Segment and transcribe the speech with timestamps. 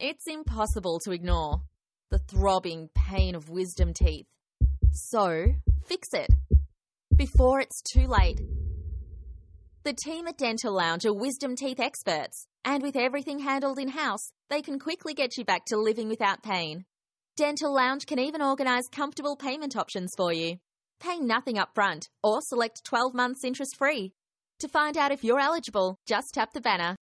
[0.00, 1.62] It's impossible to ignore
[2.12, 4.26] the throbbing pain of wisdom teeth.
[4.92, 5.46] So,
[5.86, 6.28] fix it
[7.16, 8.40] before it's too late.
[9.82, 14.30] The team at Dental Lounge are wisdom teeth experts, and with everything handled in house,
[14.48, 16.84] they can quickly get you back to living without pain.
[17.36, 20.58] Dental Lounge can even organise comfortable payment options for you.
[21.00, 24.12] Pay nothing up front or select 12 months interest free.
[24.60, 26.94] To find out if you're eligible, just tap the banner.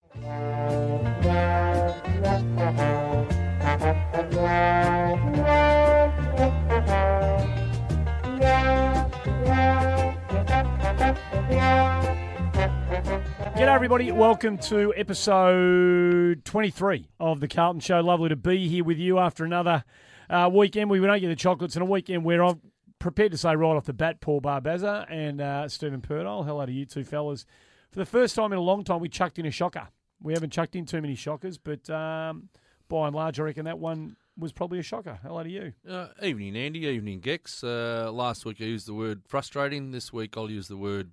[13.56, 14.10] G'day, everybody.
[14.10, 18.00] Welcome to episode 23 of The Carlton Show.
[18.00, 19.84] Lovely to be here with you after another
[20.28, 20.90] uh, weekend.
[20.90, 22.60] We don't get the chocolates in a weekend where I'm
[22.98, 26.44] prepared to say right off the bat, Paul Barbaza and uh, Stephen Purdole.
[26.44, 27.46] Hello to you two fellas.
[27.92, 29.86] For the first time in a long time, we chucked in a shocker.
[30.20, 32.48] We haven't chucked in too many shockers, but um,
[32.88, 35.18] by and large, I reckon that one was probably a shocker.
[35.22, 35.72] Hello to you.
[35.88, 36.80] Uh, evening, Andy.
[36.80, 37.62] Evening, Gex.
[37.62, 39.90] Uh, last week I used the word frustrating.
[39.92, 41.12] This week I'll use the word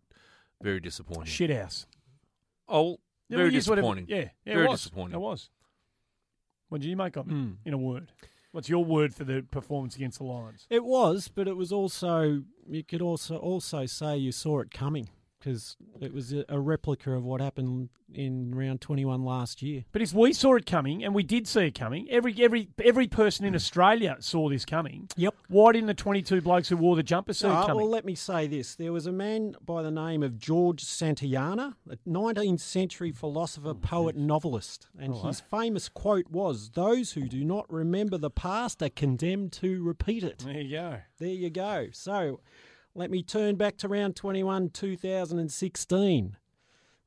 [0.62, 1.26] very disappointing.
[1.26, 1.86] Shithouse.
[2.68, 4.06] Oh, Yeah, very we'll whatever- disappointing.
[4.08, 4.82] Yeah, yeah, Very it was.
[4.82, 5.16] disappointing.
[5.16, 5.50] It was.
[6.70, 7.58] What did you make of it Mm.
[7.66, 8.12] in a word?
[8.52, 10.66] What's your word for the performance against the Lions?
[10.70, 15.10] It was, but it was also you could also also say you saw it coming
[15.44, 19.84] because it was a, a replica of what happened in round 21 last year.
[19.92, 23.08] But if we saw it coming, and we did see it coming, every every every
[23.08, 25.10] person in Australia saw this coming.
[25.18, 25.36] Yep.
[25.50, 27.78] Why didn't the twenty two blokes who wore the jumper see it Ah, coming?
[27.84, 31.76] well, let me say this: there was a man by the name of George Santayana,
[31.90, 37.44] a 19th century philosopher, poet, and novelist, and his famous quote was, "Those who do
[37.44, 40.98] not remember the past are condemned to repeat it." there you go.
[41.18, 41.88] There you go.
[41.92, 42.40] So
[42.96, 46.38] let me turn back to round 21, 2016.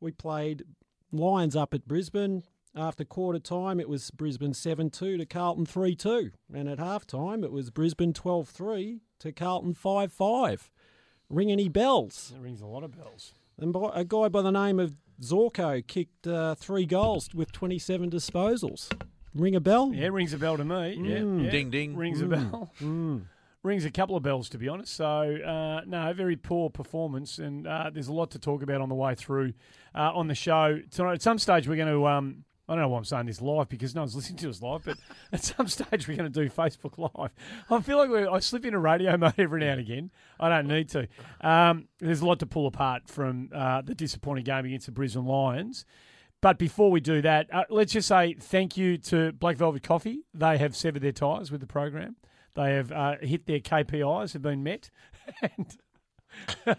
[0.01, 0.65] We played
[1.13, 2.43] Lions up at Brisbane.
[2.75, 6.31] After quarter time, it was Brisbane 7 2 to Carlton 3 2.
[6.53, 10.71] And at half time, it was Brisbane 12 3 to Carlton 5 5.
[11.31, 12.33] Ring any bells?
[12.35, 13.33] That rings a lot of bells.
[13.59, 18.11] And by, a guy by the name of Zorko kicked uh, three goals with 27
[18.11, 18.93] disposals.
[19.35, 19.93] Ring a bell?
[19.95, 20.95] Yeah, it rings a bell to me.
[21.01, 21.45] Yeah, Mm.
[21.45, 21.51] yeah.
[21.51, 21.97] Ding, ding.
[21.97, 22.71] Rings a bell.
[22.81, 23.23] Mm.
[23.67, 24.95] Rings a couple of bells, to be honest.
[24.95, 28.89] So, uh, no, very poor performance, and uh, there's a lot to talk about on
[28.89, 29.55] the way through
[29.93, 31.15] uh, on the show tonight.
[31.15, 32.07] At some stage, we're going to.
[32.07, 34.63] Um, I don't know why I'm saying this live because no one's listening to us
[34.63, 34.99] live, but
[35.33, 37.31] at some stage we're going to do Facebook Live.
[37.71, 40.11] I feel like we're, I slip into radio mode every now and again.
[40.39, 41.09] I don't need to.
[41.41, 45.27] Um, there's a lot to pull apart from uh, the disappointing game against the Brisbane
[45.27, 45.85] Lions.
[46.41, 50.21] But before we do that, uh, let's just say thank you to Black Velvet Coffee.
[50.35, 52.17] They have severed their ties with the program.
[52.57, 54.91] They have uh, hit their KPIs, have been met,
[55.43, 55.77] and,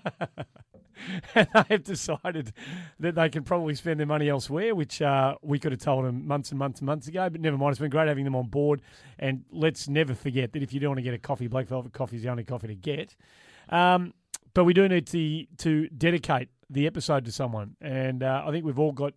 [1.35, 2.51] and they have decided
[2.99, 6.27] that they can probably spend their money elsewhere, which uh, we could have told them
[6.27, 7.29] months and months and months ago.
[7.29, 8.81] But never mind, it's been great having them on board.
[9.19, 11.93] And let's never forget that if you do want to get a coffee, Black Velvet
[11.93, 13.15] Coffee is the only coffee to get.
[13.69, 14.13] Um,
[14.53, 18.65] but we do need to to dedicate the episode to someone, and uh, I think
[18.65, 19.13] we've all got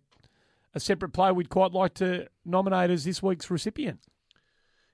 [0.75, 3.99] a separate player we'd quite like to nominate as this week's recipient.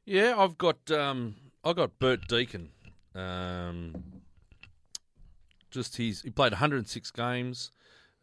[0.05, 1.35] Yeah, I've got um,
[1.67, 2.69] I got Bert Deacon.
[3.13, 3.93] Um,
[5.69, 7.71] just he's he played 106 games,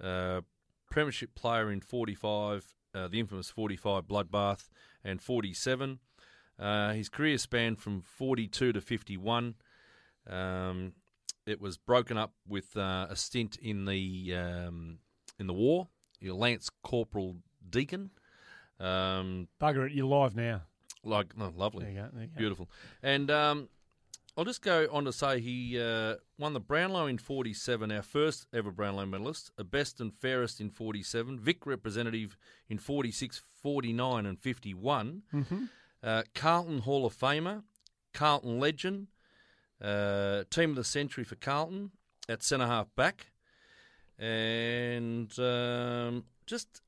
[0.03, 0.41] uh,
[0.91, 4.71] premiership player in 45, uh, the infamous 45 bloodbath,
[5.05, 5.99] and 47.
[6.59, 9.57] Uh, his career spanned from 42 to 51.
[10.27, 10.95] Um,
[11.47, 15.01] it was broken up with uh, a stint in the um,
[15.39, 15.89] in the war.
[16.19, 17.37] Your Lance Corporal
[17.69, 18.09] Deacon.
[18.81, 20.63] Um, Bugger it, you're live now.
[21.07, 21.85] Like oh, lovely.
[21.85, 22.09] There you go.
[22.13, 22.39] There you go.
[22.39, 22.69] Beautiful.
[23.03, 23.69] And um,
[24.37, 28.47] I'll just go on to say he uh, won the Brownlow in 47, our first
[28.53, 32.37] ever Brownlow medalist, a best and fairest in 47, Vic representative
[32.69, 35.65] in 46, 49, and 51, Mm-hmm.
[36.03, 37.63] uh, Carlton Hall of Famer,
[38.13, 39.07] Carlton legend,
[39.81, 41.93] uh, team of the century for Carlton
[42.29, 43.33] at centre half back,
[44.19, 46.81] and um, just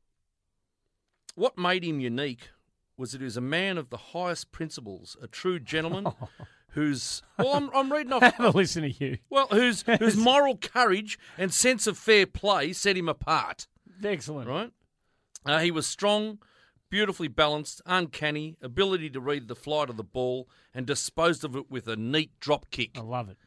[1.35, 2.49] what made him unique
[2.97, 6.07] was that he was a man of the highest principles, a true gentleman
[6.71, 7.23] who's.
[7.39, 8.23] Well, I'm, I'm reading off.
[8.37, 9.19] Have a listen to you.
[9.31, 13.67] Well, whose whose moral courage and sense of fair play set him apart.
[14.03, 14.49] Excellent.
[14.49, 14.73] Right?
[15.45, 16.39] Uh, he was strong,
[16.91, 21.71] beautifully balanced, uncanny, ability to read the flight of the ball, and disposed of it
[21.71, 22.99] with a neat drop kick.
[22.99, 23.39] I love it.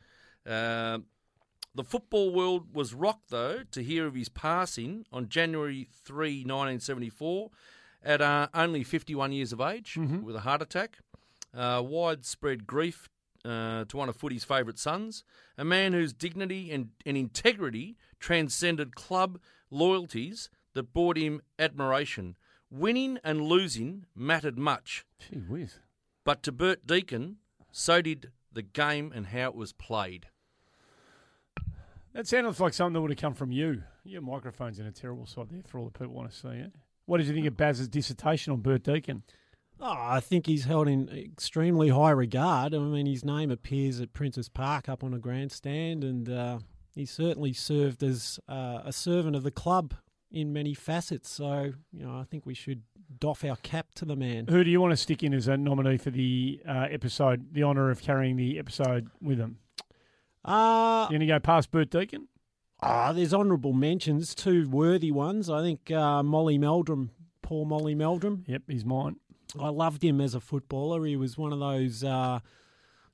[0.52, 1.06] Um
[1.76, 7.52] the football world was rocked, though, to hear of his passing on January 3, 1974,
[8.04, 11.00] at uh, only 51 years of age with a heart attack.
[11.54, 13.10] Uh, widespread grief
[13.44, 15.24] uh, to one of footy's favourite sons,
[15.58, 19.40] a man whose dignity and, and integrity transcended club
[19.72, 22.36] loyalties that brought him admiration,
[22.72, 25.80] Winning and losing mattered much, Gee whiz.
[26.24, 27.38] but to Bert Deacon,
[27.72, 30.28] so did the game and how it was played.
[32.14, 33.84] That sounded like something that would have come from you.
[34.04, 36.72] Your microphone's in a terrible spot there for all the people want to see it.
[37.10, 39.24] What did you think of Baz's dissertation on Bert Deacon?
[39.80, 42.76] Oh, I think he's held in extremely high regard.
[42.76, 46.60] I mean, his name appears at Princes Park up on a grandstand, and uh,
[46.94, 49.96] he certainly served as uh, a servant of the club
[50.32, 51.32] in many facets.
[51.32, 52.84] So, you know, I think we should
[53.20, 54.46] doff our cap to the man.
[54.48, 57.64] Who do you want to stick in as a nominee for the uh, episode, the
[57.64, 59.58] honour of carrying the episode with him?
[60.46, 62.28] Uh, You going to go past Bert Deacon?
[62.82, 65.50] Ah, there's honourable mentions, two worthy ones.
[65.50, 67.12] I think uh, Molly Meldrum,
[67.42, 68.44] poor Molly Meldrum.
[68.48, 69.18] Yep, he's mine.
[69.60, 71.06] I loved him as a footballer.
[71.06, 72.40] He was one of those uh,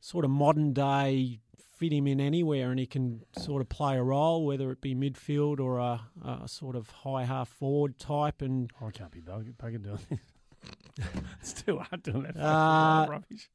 [0.01, 1.39] sort of modern day
[1.77, 4.95] fit him in anywhere, and he can sort of play a role, whether it be
[4.95, 8.41] midfield or a, a sort of high half forward type.
[8.41, 10.19] And I can't be buggered doing this.
[11.41, 12.37] it's too hard doing that.
[12.37, 13.49] Uh, rubbish.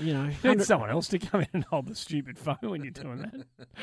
[0.00, 2.82] You know, You need someone else to come in and hold the stupid phone when
[2.82, 3.46] you're doing that.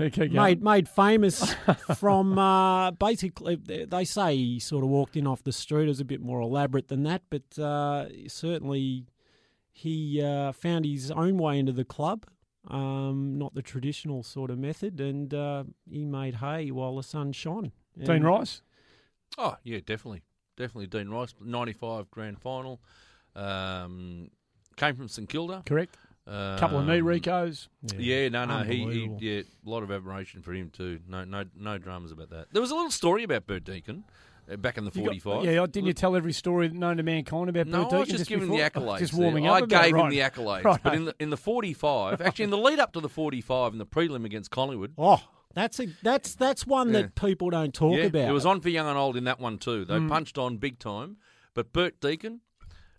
[0.00, 0.42] Okay, go.
[0.42, 1.54] made made famous
[1.96, 5.84] from uh, basically they say he sort of walked in off the street.
[5.84, 9.04] It was a bit more elaborate than that, but uh, certainly
[9.70, 12.24] he uh, found his own way into the club,
[12.68, 17.32] um, not the traditional sort of method, and uh, he made hay while the sun
[17.32, 17.72] shone.
[18.02, 18.62] Dean Rice.
[19.38, 20.22] Oh, yeah, definitely.
[20.56, 21.34] Definitely Dean Rice.
[21.40, 22.80] 95 grand final.
[23.36, 24.30] Um,
[24.76, 25.62] came from St Kilda.
[25.66, 25.96] Correct.
[26.26, 27.66] Um, couple of knee recos.
[27.98, 29.18] Yeah, no, no, he, he, Unbelievable.
[29.20, 31.00] yeah, a lot of admiration for him too.
[31.08, 32.46] No, no, no dramas about that.
[32.52, 34.04] There was a little story about Bert Deacon
[34.48, 35.44] uh, back in the You got- forty-five.
[35.44, 38.18] yeah, didn't you tell every story known to mankind about No, Bert I was Deacon
[38.18, 38.58] just giving before?
[38.58, 38.98] the accolades.
[39.00, 39.20] Just there.
[39.20, 39.54] warming up.
[39.54, 40.10] I about it, gave him right.
[40.10, 40.80] the accolades, Right.
[40.84, 43.78] but in the in the forty-five, actually in the lead up to the forty-five in
[43.80, 45.24] the prelim against Collingwood, Oh,
[45.54, 47.00] that's a that's that's one Yeah.
[47.02, 48.28] that people don't talk yeah, about.
[48.28, 49.84] it was on for young and old in that one too.
[49.84, 49.88] Mm.
[49.88, 51.16] They punched on big time,
[51.52, 52.42] but Bert Deacon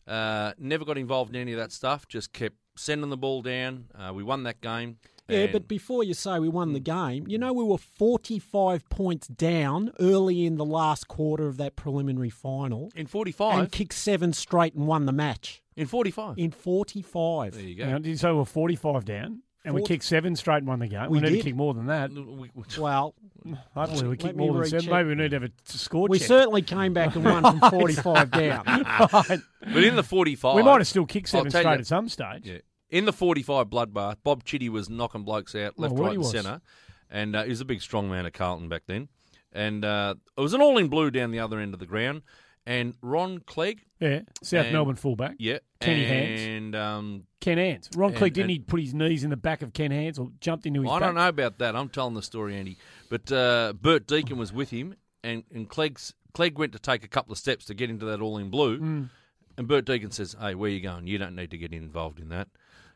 [0.08, 2.08] uh, never got involved in any of that stuff.
[2.08, 3.86] Just kept sending the ball down.
[3.98, 4.98] Uh, we won that game.
[5.30, 9.28] Yeah, but before you say we won the game, you know we were 45 points
[9.28, 14.34] down early in the last quarter of that preliminary final in forty-five, and kicked seven
[14.34, 17.54] straight and won the match in forty-five, in 45.
[17.54, 17.86] there you go.
[17.86, 19.44] Now, did you say we're 45 down?
[19.66, 21.10] And we kicked seven straight and won the game.
[21.10, 21.38] We We, need did.
[21.38, 22.12] to kick more than that.
[22.12, 23.16] We- we- Well,
[23.76, 24.90] Hopefully, we Let kick more than seven.
[24.90, 26.28] Maybe we need to have a t- score we check.
[26.28, 28.64] certainly came back and won from 45 down.
[28.66, 29.40] Right.
[29.62, 32.46] But in the forty-five, We might have still kicked seven straight you- at some stage.
[32.46, 32.58] Yeah.
[32.90, 36.62] In the 45 bloodbath, Bob Chitty was knocking blokes out left, Oh, right, and centre.
[37.10, 39.08] And uh, he was a big, strong man at Carlton back then.
[39.52, 42.22] And uh, it was an all in blue down the other end of the ground.
[42.66, 45.36] And Ron Clegg, Yeah, South And- Melbourne fullback.
[45.38, 45.60] yeah.
[45.82, 46.42] Kenny Hands.
[46.42, 47.90] and, um, Ken Hands.
[47.96, 50.18] Ron And- Clegg, didn't and- he put his knees in the back of Ken Hands
[50.18, 51.08] or jumped into his I back?
[51.08, 51.76] don't know about that.
[51.76, 52.78] I'm telling the story, Andy.
[53.10, 57.08] But uh, Bert Deacon was with him, and, and Clegg's, Clegg went to take a
[57.10, 58.80] couple of steps to get into that all in blue.
[58.80, 59.10] Mm.
[59.58, 61.06] And Bert Deacon says, Hey, where you going?
[61.06, 62.48] You don't need to get involved in that.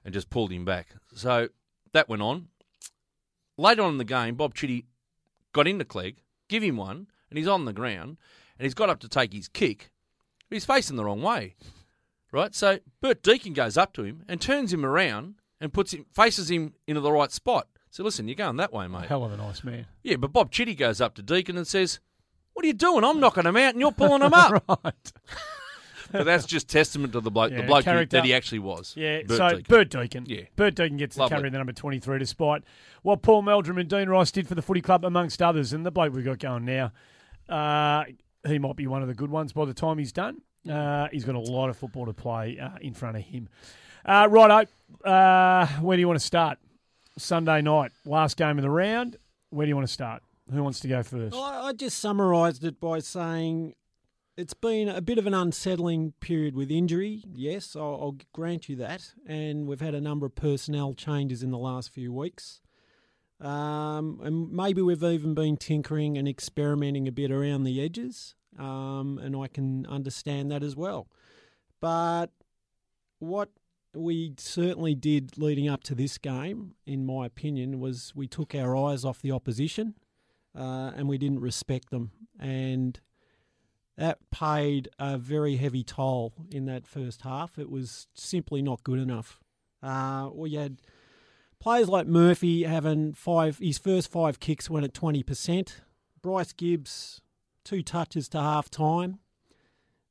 [0.06, 0.96] And just pulled him back.
[1.14, 1.50] So
[1.92, 2.48] that went on.
[3.58, 4.86] Later on in the game, Bob Chitty
[5.52, 8.18] got into Clegg, give him one, and he's on the ground,
[8.60, 9.90] and he's got up to take his kick,
[10.50, 11.56] but he's facing the wrong way.
[12.32, 12.54] Right?
[12.54, 16.52] So Bert Deacon goes up to him and turns him around and puts him faces
[16.52, 17.68] him into the right spot.
[17.90, 19.06] So listen, you're going that way, mate.
[19.08, 19.88] Hell of a nice man.
[20.04, 22.00] Yeah, but Bob Chitty goes up to Deacon and says,
[22.54, 23.04] What are you doing?
[23.04, 24.64] I'm knocking him out and you're pulling him up.
[24.84, 24.94] right.
[26.10, 28.94] But that's just testament to the bloke, Yeah, the bloke who- that he actually was.
[28.96, 29.66] Yeah, Bert so Deacon.
[29.68, 30.24] Bert Deacon.
[30.26, 30.42] Yeah.
[30.56, 31.36] Bert Deacon gets the Lovely.
[31.38, 32.64] carry the number 23 despite
[33.02, 35.74] what Paul Meldrum and Dean Rice did for the footy club, amongst others.
[35.74, 36.94] And the bloke we've got going now,
[37.50, 38.06] uh,
[38.46, 40.42] he might be one of the good ones by the time he's done.
[40.70, 43.48] Uh, he's got a lot of football to play uh, in front of him.
[44.06, 44.70] Uh, righto,
[45.06, 46.58] uh, where do you want to start?
[47.18, 49.18] Sunday night, last game of the round.
[49.50, 50.22] Where do you want to start?
[50.52, 51.34] Who wants to go first?
[51.34, 53.74] Well, I I just summarised it by saying
[54.38, 57.24] it's been a bit of an unsettling period with injury.
[57.34, 59.14] Yes, I'll, I'll grant you that.
[59.26, 62.62] And we've had a number of personnel changes in the last few weeks.
[63.40, 68.36] Um, and maybe we've even been tinkering and experimenting a bit around the edges.
[68.58, 71.08] Um, and I can understand that as well.
[71.80, 72.32] But
[73.20, 73.50] what
[73.94, 78.76] we certainly did leading up to this game, in my opinion, was we took our
[78.76, 79.96] eyes off the opposition
[80.58, 82.12] uh, and we didn't respect them.
[82.40, 83.00] And
[83.98, 87.58] that paid a very heavy toll in that first half.
[87.58, 89.40] It was simply not good enough.
[89.82, 90.82] Uh, we had
[91.60, 95.76] players like Murphy having five, his first five kicks went at 20%.
[96.22, 97.22] Bryce Gibbs,
[97.64, 99.20] two touches to half time.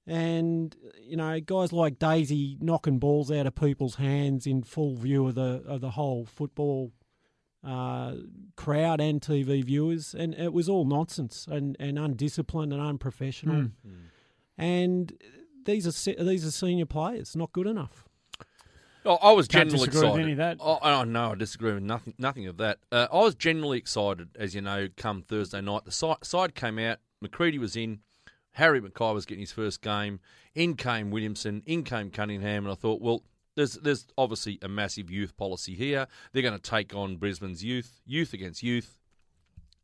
[0.06, 5.26] And you know, guys like Daisy knocking balls out of people's hands in full view
[5.26, 6.92] of the of the whole football
[7.66, 8.14] uh,
[8.54, 13.56] crowd and TV viewers, and it was all nonsense and, and undisciplined and unprofessional.
[13.56, 13.70] Mm.
[14.56, 15.12] and
[15.64, 18.04] these are se- these are senior players, not good enough.
[19.06, 20.22] Oh, I was Can't generally disagree with excited.
[20.22, 20.56] any of that.
[20.60, 22.14] Oh, oh, no, I disagree with nothing.
[22.18, 22.78] Nothing of that.
[22.90, 25.84] Uh, I was generally excited, as you know, come Thursday night.
[25.84, 26.98] The side, side came out.
[27.24, 28.00] Macreadie was in.
[28.52, 30.18] Harry McKay was getting his first game.
[30.54, 31.62] In came Williamson.
[31.66, 33.22] In came Cunningham, and I thought, well,
[33.54, 36.06] there's there's obviously a massive youth policy here.
[36.32, 38.98] They're going to take on Brisbane's youth, youth against youth.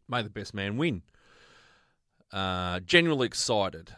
[0.08, 1.02] May the best man win.
[2.32, 3.94] Uh, generally excited.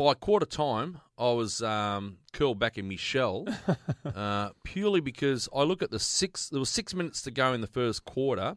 [0.00, 3.46] By quarter time, I was um, curled back in my shell,
[4.14, 6.48] uh, purely because I look at the six.
[6.48, 8.56] There was six minutes to go in the first quarter,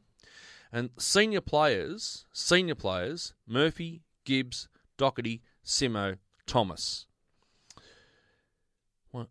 [0.71, 6.15] and senior players, senior players, Murphy, Gibbs, Docherty, Simo,
[6.47, 7.07] Thomas.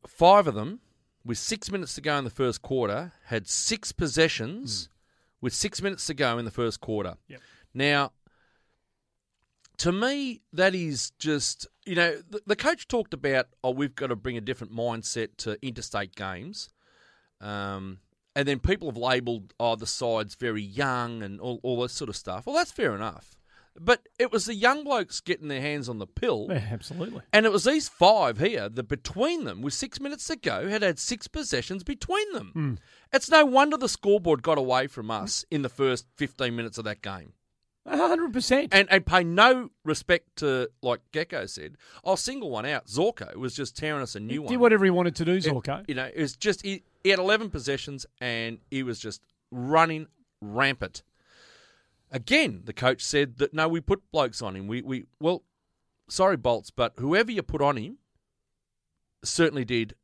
[0.07, 0.81] Five of them,
[1.25, 4.91] with six minutes to go in the first quarter, had six possessions
[5.41, 7.15] with six minutes to go in the first quarter.
[7.29, 7.41] Yep.
[7.73, 8.13] Now,
[9.79, 14.09] to me, that is just you know the, the coach talked about oh we've got
[14.09, 16.69] to bring a different mindset to interstate games,
[17.41, 17.99] um,
[18.37, 22.09] and then people have labelled oh the side's very young and all all this sort
[22.09, 22.47] of stuff.
[22.47, 23.37] Well, that's fair enough,
[23.79, 26.47] but it was the young blokes getting their hands on the pill.
[26.51, 27.23] Yeah, absolutely.
[27.33, 30.83] And it was these five here that between them, with six minutes to go, had
[30.83, 32.51] had six possessions between them.
[32.53, 32.75] Hmm.
[33.13, 36.85] It's no wonder the scoreboard got away from us in the first 15 minutes of
[36.85, 37.33] that game.
[37.87, 38.69] Hundred percent.
[38.73, 42.87] And, and pay no respect to, like Gecko said, I'll single one out.
[42.87, 44.53] Zorko was just tearing us a new one.
[44.53, 45.85] Did whatever he wanted to do, Zorko.
[45.89, 50.07] You know, it was just, he, he had 11 possessions and he was just running
[50.41, 51.03] rampant.
[52.11, 54.67] Again, the coach said that no, we put blokes on him.
[54.67, 55.43] We, we well,
[56.09, 57.99] sorry, Bolts, but whoever you put on him
[59.25, 59.95] certainly did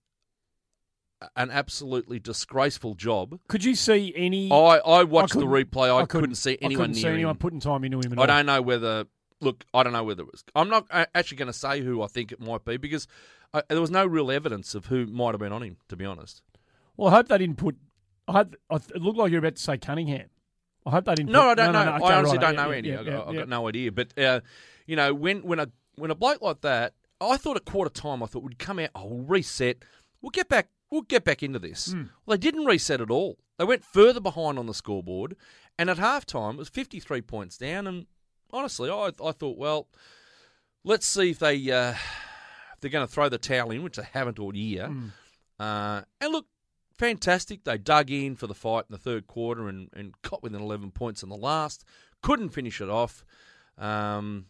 [1.36, 3.38] an absolutely disgraceful job.
[3.48, 4.50] Could you see any?
[4.50, 5.94] I, I watched the replay.
[5.94, 7.38] I, I couldn't, see anyone I couldn't see anyone him.
[7.38, 8.26] putting time into him I all.
[8.26, 9.06] don't know whether.
[9.40, 10.44] Look, I don't know whether it was.
[10.54, 13.06] I'm not actually going to say who I think it might be because
[13.54, 15.76] I, there was no real evidence of who might have been on him.
[15.88, 16.42] To be honest.
[16.96, 17.76] Well, I hope they didn't put.
[18.26, 20.28] I hope, it looked like you were about to say Cunningham.
[20.84, 21.32] I hope they didn't.
[21.32, 21.90] No, put, I don't no, know.
[21.90, 22.88] no, okay, I honestly right, don't yeah, know yeah, any.
[22.88, 23.40] yeah, I, have yeah.
[23.40, 23.92] got no idea.
[23.92, 24.40] But uh,
[24.86, 28.22] you know, when when a when a bloke like that, I thought at quarter time,
[28.22, 28.90] I thought we'd come out.
[28.94, 29.78] Oh, we'll reset.
[30.20, 30.68] We'll get back.
[30.90, 31.92] We'll get back into this.
[31.92, 32.04] Hmm.
[32.24, 33.38] Well, they didn't reset at all.
[33.58, 35.36] They went further behind on the scoreboard,
[35.78, 37.86] and at half time it was fifty three points down.
[37.86, 38.06] And
[38.52, 39.88] honestly, I I thought, well,
[40.84, 44.06] let's see if they uh, if they're going to throw the towel in, which they
[44.12, 44.86] haven't all year.
[44.86, 45.08] Hmm.
[45.58, 46.46] Uh, and look,
[46.98, 47.64] fantastic.
[47.64, 50.92] They dug in for the fight in the third quarter and, and got within 11
[50.92, 51.84] points in the last.
[52.22, 53.24] Couldn't finish it off.
[53.76, 54.46] Um,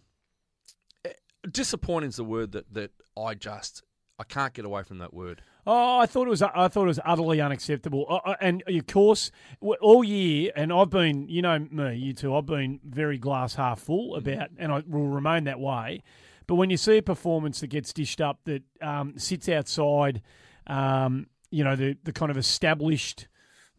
[1.04, 1.12] eh,
[1.50, 3.82] disappointing is the word that, that I just
[4.18, 5.42] I can't get away from that word.
[5.70, 6.40] Oh, I thought it was.
[6.40, 8.06] I thought it was utterly unacceptable.
[8.08, 12.34] Uh, uh, and of course, all year, and I've been, you know, me, you two,
[12.34, 16.02] I've been very glass half full about, and I will remain that way.
[16.46, 20.22] But when you see a performance that gets dished up, that um, sits outside,
[20.68, 23.28] um, you know, the the kind of established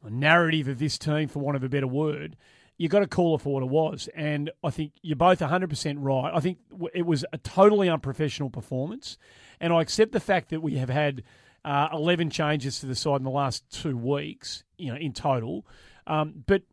[0.07, 2.37] narrative of this team, for want of a better word,
[2.77, 4.07] you've got to call it for what it was.
[4.13, 6.31] And I think you're both 100% right.
[6.31, 6.59] I think
[6.93, 9.17] it was a totally unprofessional performance.
[9.59, 11.23] And I accept the fact that we have had
[11.65, 15.65] uh, 11 changes to the side in the last two weeks, you know, in total.
[16.07, 16.63] Um, but,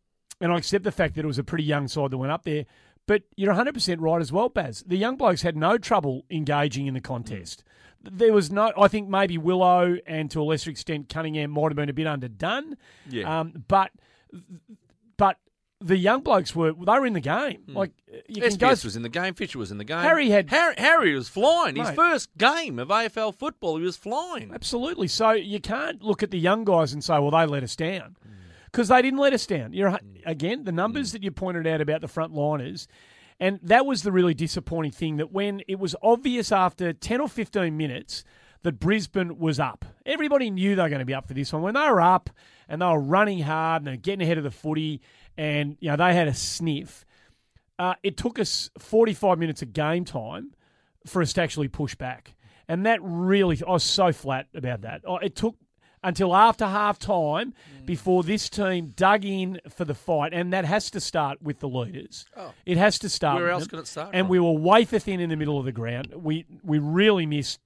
[0.40, 2.44] and I accept the fact that it was a pretty young side that went up
[2.44, 2.66] there.
[3.06, 4.82] But you're 100% right as well, Baz.
[4.86, 7.62] The young blokes had no trouble engaging in the contest.
[8.02, 11.76] There was no, I think maybe Willow and to a lesser extent Cunningham might have
[11.76, 12.76] been a bit underdone.
[13.08, 13.40] Yeah.
[13.40, 13.92] Um, but,
[14.32, 14.40] but
[15.80, 17.62] the young blokes were, they were in the game.
[17.66, 17.76] Hmm.
[17.76, 17.92] Like,
[18.28, 19.34] you can go was in the game.
[19.34, 19.98] Fisher was in the game.
[19.98, 21.76] Harry had- Harry, Harry was flying.
[21.76, 24.52] His first game of AFL football, he was flying.
[24.52, 25.08] Absolutely.
[25.08, 28.16] So you can't look at the young guys and say, well, they let us down.
[28.22, 28.30] Hmm.
[28.64, 29.72] Because they didn't let us down.
[29.72, 30.16] You're hmm.
[30.24, 32.88] Again, the numbers that you pointed out about the front liners,
[33.38, 37.28] and that was the really disappointing thing that when it was obvious after 10 or
[37.28, 38.24] 15 minutes
[38.62, 41.62] that Brisbane was up, everybody knew they were going to be up for this one.
[41.62, 42.30] When they were up
[42.68, 45.02] and they were running hard and they were getting ahead of the footy
[45.36, 47.04] and you know they had a sniff,
[47.78, 50.52] uh, it took us 45 minutes of game time
[51.06, 52.34] for us to actually push back.
[52.68, 55.02] And that really, I was so flat about that.
[55.06, 55.54] Oh, It took
[56.02, 57.52] until after half time
[57.84, 60.32] before this team dug in for the fight.
[60.32, 62.26] And that has to start with the leaders.
[62.64, 63.42] It has to start Oh.
[63.42, 64.28] Where else can it start And from?
[64.30, 66.12] we were wafer thin in the middle of the ground.
[66.14, 67.60] We, we really missed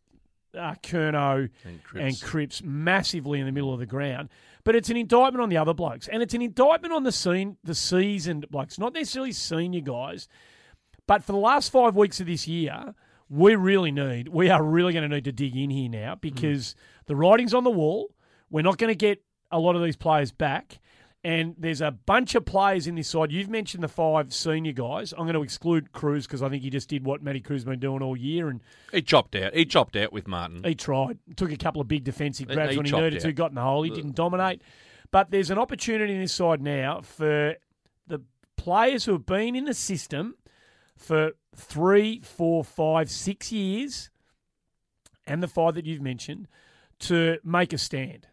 [0.56, 2.04] uh, Kerno And Cripps.
[2.22, 4.28] and Cripps massively in the middle of the ground.
[4.64, 7.56] But it's an indictment on the other blokes, and it's an indictment on the scene,
[7.64, 10.28] the seasoned blokes, not necessarily senior guys.
[11.06, 12.94] But for the last five weeks of this year,
[13.28, 16.20] we really need, we are really going to need to dig in here now mm.
[16.20, 16.74] because
[17.06, 18.14] the writing's on the wall.
[18.50, 20.80] We're not going to get a lot of these players back.
[21.22, 23.30] And there's a bunch of players in this side.
[23.30, 25.12] You've mentioned the five senior guys.
[25.12, 27.64] I'm going to exclude Cruz because I think he just did what Matty Cruz has
[27.66, 29.54] been doing all year, and He chopped out.
[29.54, 30.62] He chopped out with Martin.
[30.64, 31.18] he tried.
[31.36, 33.32] Took a couple of big defensive grabs he when he needed to.
[33.34, 33.82] Got in the hole.
[33.82, 34.62] He didn't dominate.
[35.10, 37.56] But there's an opportunity in this side now for
[38.06, 38.22] the
[38.56, 40.36] players who have been in the system
[40.96, 44.08] for three, four, five, six years,
[45.26, 46.48] and the five that you've mentioned,
[47.00, 48.28] to make a stand.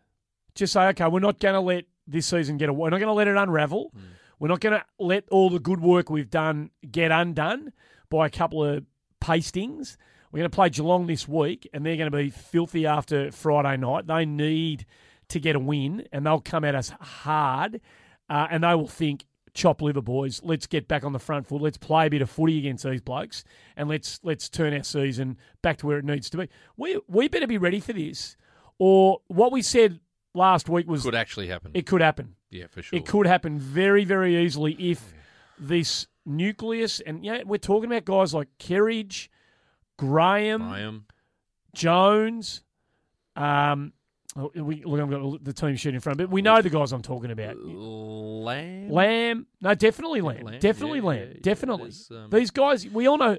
[0.55, 2.85] Just say, okay, we're not going to let this season get away.
[2.85, 3.93] We're not going to let it unravel.
[4.39, 7.73] We're not going to let all the good work we've done get undone
[8.09, 8.85] by a couple of
[9.19, 9.97] pastings.
[10.31, 13.77] We're going to play Geelong this week, and they're going to be filthy after Friday
[13.77, 14.07] night.
[14.07, 14.85] They need
[15.29, 17.81] to get a win, and they'll come at us hard,
[18.29, 20.41] uh, and they will think, chop liver, boys.
[20.43, 21.61] Let's get back on the front foot.
[21.61, 23.43] Let's play a bit of footy against these blokes,
[23.75, 26.49] and let's let's turn our season back to where it needs to be.
[26.77, 28.37] We we better be ready for this,
[28.77, 29.99] or what we said
[30.37, 31.71] last week was Could actually happen.
[31.73, 32.35] it could happen.
[32.49, 32.97] yeah, for sure.
[32.97, 35.13] It could happen very, very easily if
[35.59, 39.27] this nucleus, and yeah, we're talking about guys like Kerridge,
[39.97, 41.05] Graham, Graham.
[41.73, 42.61] Jones.
[43.35, 43.93] Um,
[44.35, 46.91] oh, we, look, I've got the team sheet in front, but we know the guys
[46.91, 47.57] I'm talking about.
[47.63, 48.89] Lamb.
[48.89, 51.39] Lamb, no, definitely Lamb, Lamb, definitely yeah, Lamb, yeah, yeah.
[51.41, 51.83] definitely.
[51.91, 53.37] There's, um, These guys, we all know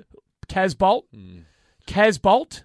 [0.49, 1.45] Casboult, Mm.
[1.87, 2.63] Casboult.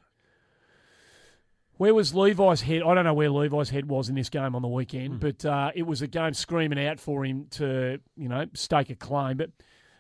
[1.77, 2.83] Where was Levi's head?
[2.83, 5.71] I don't know where Levi's head was in this game on the weekend, but uh,
[5.73, 9.37] it was a game screaming out for him to, you know, stake a claim.
[9.37, 9.49] But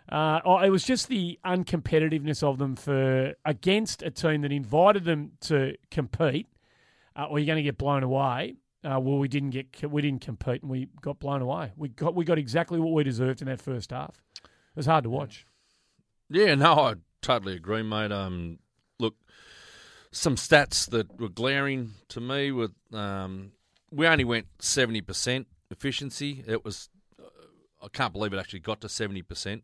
[0.07, 5.05] uh, oh, it was just the uncompetitiveness of them for against a team that invited
[5.05, 6.47] them to compete,
[7.15, 8.55] uh, or you're going to get blown away.
[8.83, 11.71] Uh, well, we didn't get we didn't compete, and we got blown away.
[11.75, 14.21] We got we got exactly what we deserved in that first half.
[14.43, 15.47] It was hard to watch.
[16.29, 18.11] Yeah, no, I totally agree, mate.
[18.11, 18.59] Um,
[20.13, 23.51] some stats that were glaring to me were um,
[23.91, 26.43] we only went seventy percent efficiency.
[26.47, 26.89] It was
[27.19, 27.25] uh,
[27.83, 29.63] I can't believe it actually got to seventy percent,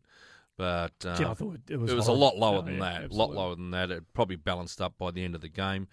[0.58, 3.00] but uh, Gee, I thought it was it was a lot lower Oh, than yeah,
[3.00, 3.10] that.
[3.10, 3.90] A lot lower than that.
[3.90, 5.88] It probably balanced up by the end of the game.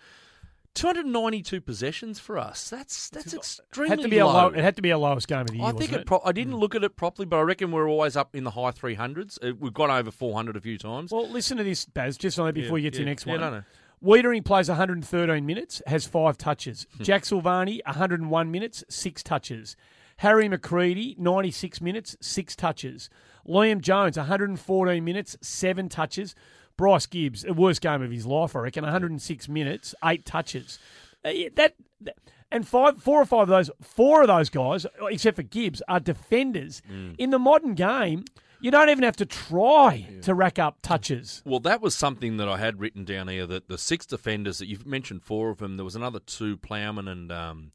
[0.75, 2.69] 292 possessions for us.
[2.69, 4.31] That's that's extremely had to be low.
[4.31, 5.63] low, it had to be our lowest game of the year.
[5.65, 6.05] I think wasn't it.
[6.05, 8.51] Pro- I didn't look at it properly, but I reckon we're always up in the
[8.51, 9.39] high 300s.
[9.43, 11.11] Uh, We've gone over 400 a few times.
[11.11, 13.05] Well, listen to this, Baz, just on that before Yeah, you get to yeah.
[13.05, 13.65] the next Yeah, one.
[14.03, 16.85] Weitering plays 113 minutes, has five touches.
[16.97, 17.03] Hmm.
[17.03, 19.75] Jack Silvani, 101 minutes, six touches.
[20.17, 23.09] Harry Macreadie, 96 minutes, six touches.
[23.47, 26.35] Liam Jones, 114 minutes, seven touches.
[26.75, 30.77] Bryce Gibbs, the worst game of his life, I reckon, 106 minutes, eight touches.
[31.25, 32.17] Uh, That, that
[32.51, 35.99] and five, four or five of those, four of those guys, except for Gibbs, are
[35.99, 36.81] defenders.
[36.87, 37.11] Hmm.
[37.17, 38.25] In the modern game,
[38.59, 41.41] you don't even have to try to rack up touches.
[41.45, 43.45] Well, that was something that I had written down here.
[43.45, 45.77] That the six defenders that you've mentioned, four of them.
[45.77, 47.71] There was another two, Plowman and um,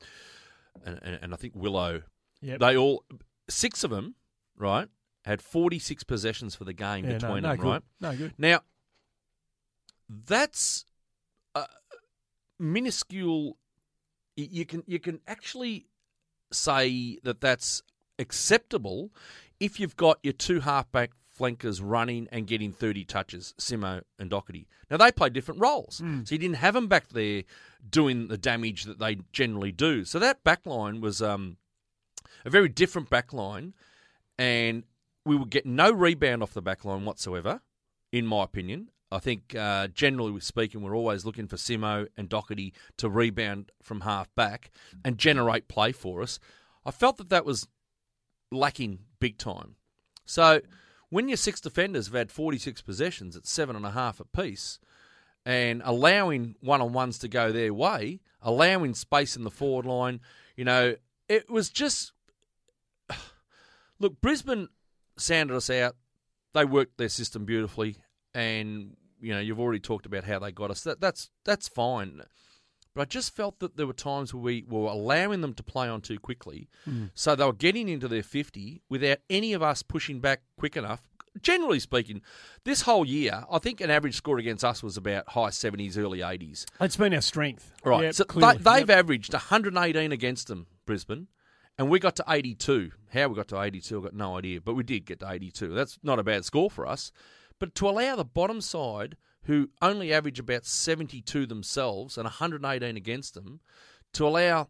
[0.84, 2.02] and, and, I think Willow.
[2.40, 2.58] Yep.
[2.58, 3.04] They all
[3.48, 4.16] six of them,
[4.56, 4.88] right,
[5.24, 7.68] had forty six possessions for the game Yeah, between no them, good.
[7.68, 7.82] right?
[8.00, 8.34] No good.
[8.38, 8.60] Now,
[10.08, 10.84] that's
[11.54, 11.66] uh,
[12.58, 13.56] minuscule.
[14.36, 15.86] You can you can actually
[16.52, 17.82] say that that's
[18.18, 19.10] acceptable
[19.62, 24.66] if you've got your two halfback flankers running and getting 30 touches, Simo and Docherty.
[24.90, 25.98] Now, they play different roles.
[25.98, 26.24] Hmm.
[26.24, 27.44] So you didn't have them back there
[27.88, 30.04] doing the damage that they generally do.
[30.04, 31.58] So that back line was um,
[32.44, 33.72] a very different back line,
[34.36, 34.82] and
[35.24, 37.60] we would get no rebound off the back line whatsoever,
[38.10, 38.90] in my opinion.
[39.12, 44.00] I think, uh, generally speaking, we're always looking for Simo and Docherty to rebound from
[44.00, 44.72] half back
[45.04, 46.40] and generate play for us.
[46.84, 47.68] I felt that that was
[48.52, 49.76] lacking big time.
[50.24, 50.60] So
[51.10, 54.78] when your six defenders have had 46 possessions at seven and a half apiece,
[55.44, 60.20] and allowing one on ones to go their way, allowing space in the forward line,
[60.56, 60.96] you know,
[61.28, 62.12] it was just.
[63.98, 64.68] Look, Brisbane
[65.16, 65.96] sounded us out.
[66.54, 67.96] They worked their system beautifully,
[68.34, 70.82] and you know you've already talked about how they got us.
[70.82, 72.22] That that's that's fine.
[72.94, 75.88] But I just felt that there were times where we were allowing them to play
[75.88, 77.06] on too quickly, hmm.
[77.14, 81.02] so they were getting into their fifty without any of us pushing back quick enough.
[81.40, 82.20] Generally speaking,
[82.64, 86.20] this whole year, I think an average score against us was about high seventies, early
[86.20, 86.66] eighties.
[86.78, 87.72] It's been our strength.
[87.82, 88.02] Right.
[88.04, 88.58] Yep, so clearly.
[88.58, 88.98] they, they've Yep.
[88.98, 91.28] averaged 118 against them, Brisbane,
[91.78, 92.92] and we got to 82.
[93.14, 95.68] How we got to 82, I've got no idea, but we did get to 82.
[95.72, 97.10] That's not a bad score for us.
[97.58, 103.34] But to allow the bottom side, who only average about 72 themselves and 118 against
[103.34, 103.60] them,
[104.12, 104.68] to allow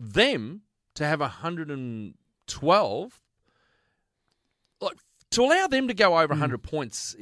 [0.00, 0.62] them
[0.94, 3.22] to have 112,
[4.80, 4.96] like
[5.30, 7.16] to allow them to go over 100 points,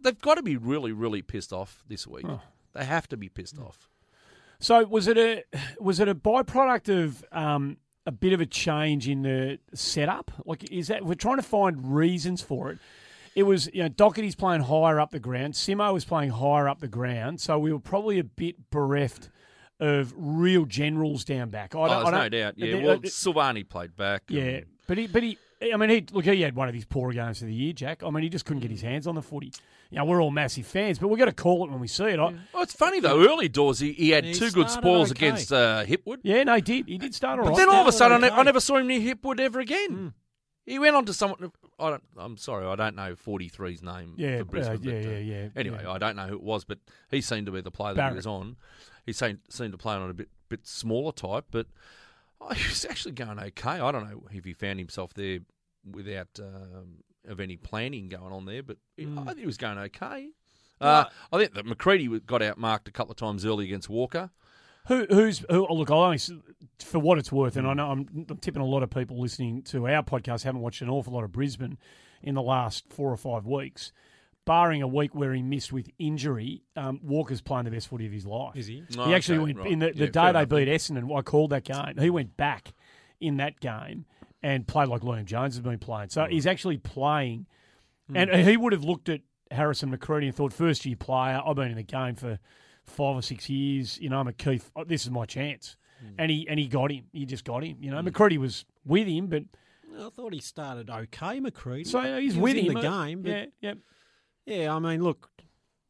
[0.00, 2.26] they've got to be really, really pissed off this week.
[2.74, 3.88] They have to be pissed off.
[4.58, 5.42] So was it a
[5.80, 10.30] was it a byproduct of um, a bit of a change in the setup?
[10.44, 12.78] Like, is that we're trying to find reasons for it?
[13.34, 15.54] It was, you know, Docherty's playing higher up the ground.
[15.54, 19.30] Simo was playing higher up the ground, so we were probably a bit bereft
[19.80, 21.74] of real generals down back.
[21.74, 22.54] I Oh, don't, there's I no don't- doubt.
[22.58, 24.22] Yeah, well, uh, Silvani played back.
[24.28, 25.38] yeah, and- but he, but he,
[25.72, 28.02] I mean, he look, he had one of his poorer games of the year, Jack.
[28.02, 29.52] I mean, he just couldn't get his hands on the footy.
[29.90, 32.04] You know, we're all massive fans, but we've got to call it when we see
[32.04, 32.18] it.
[32.18, 33.24] I, Well, it's funny though.
[33.26, 35.26] Early doors, he, he had He two good started spoils okay.
[35.28, 36.18] against uh, Hipwood.
[36.22, 36.88] yeah, no, he did.
[36.88, 37.58] He did start all But right.
[37.58, 38.36] then all of a sudden, I, ne- okay.
[38.36, 39.90] I never saw him near Hipwood ever again.
[39.90, 40.08] Hmm.
[40.64, 41.50] He went on to someone.
[41.78, 42.02] I don't.
[42.16, 44.76] I'm sorry, I don't know 43's name yeah, for Brisbane.
[44.76, 45.48] uh, yeah, but, uh, yeah, yeah.
[45.56, 45.90] Anyway, yeah.
[45.90, 46.78] I don't know who it was, but
[47.10, 48.12] he seemed to be the player that Barrett.
[48.14, 48.56] he was on.
[49.04, 51.66] He seemed seemed to play on a bit bit smaller type, but
[52.40, 53.70] oh, he was actually going okay.
[53.80, 55.40] I don't know if he found himself there
[55.90, 59.18] without um, of any planning going on there, but he- Hmm.
[59.20, 60.30] I think he was going okay.
[60.80, 64.30] Uh, I think that Macreadie got outmarked a couple of times early against Walker.
[64.88, 65.66] Who, who's who?
[65.68, 66.18] Oh, look, I'll only
[66.80, 69.62] for what it's worth, and I know I'm, I'm tipping a lot of people listening
[69.64, 71.78] to our podcast haven't watched an awful lot of Brisbane
[72.22, 73.92] in the last four or five weeks.
[74.44, 78.12] Barring a week where he missed with injury, um, Walker's playing the best footy of
[78.12, 78.56] his life.
[78.56, 78.82] Is he?
[78.98, 79.70] Oh, he actually okay, went right.
[79.70, 80.48] in the, the Yeah, day they enough.
[80.48, 81.16] beat Essendon.
[81.16, 81.94] I called that game.
[81.96, 82.72] He went back
[83.20, 84.04] in that game
[84.42, 86.08] and played like Liam Jones has been playing.
[86.08, 87.46] So he's actually playing,
[88.08, 88.16] Hmm.
[88.16, 89.20] and he would have looked at
[89.52, 91.40] Harrison Macreadie and thought, first year player.
[91.46, 92.40] I've been in the game for
[92.84, 93.98] five or six years.
[94.00, 94.70] You know, I'm a Keith.
[94.76, 96.14] oh, This is my chance, Hmm.
[96.18, 97.04] and he and he got him.
[97.12, 97.76] He just got him.
[97.80, 99.44] You know, Macreadie was with him, but
[99.98, 101.86] I thought he started okay, Macreadie.
[101.86, 103.22] so he's He was with in him the uh, game.
[103.22, 103.74] But Yeah, yeah.
[104.46, 105.30] yeah, I mean, look,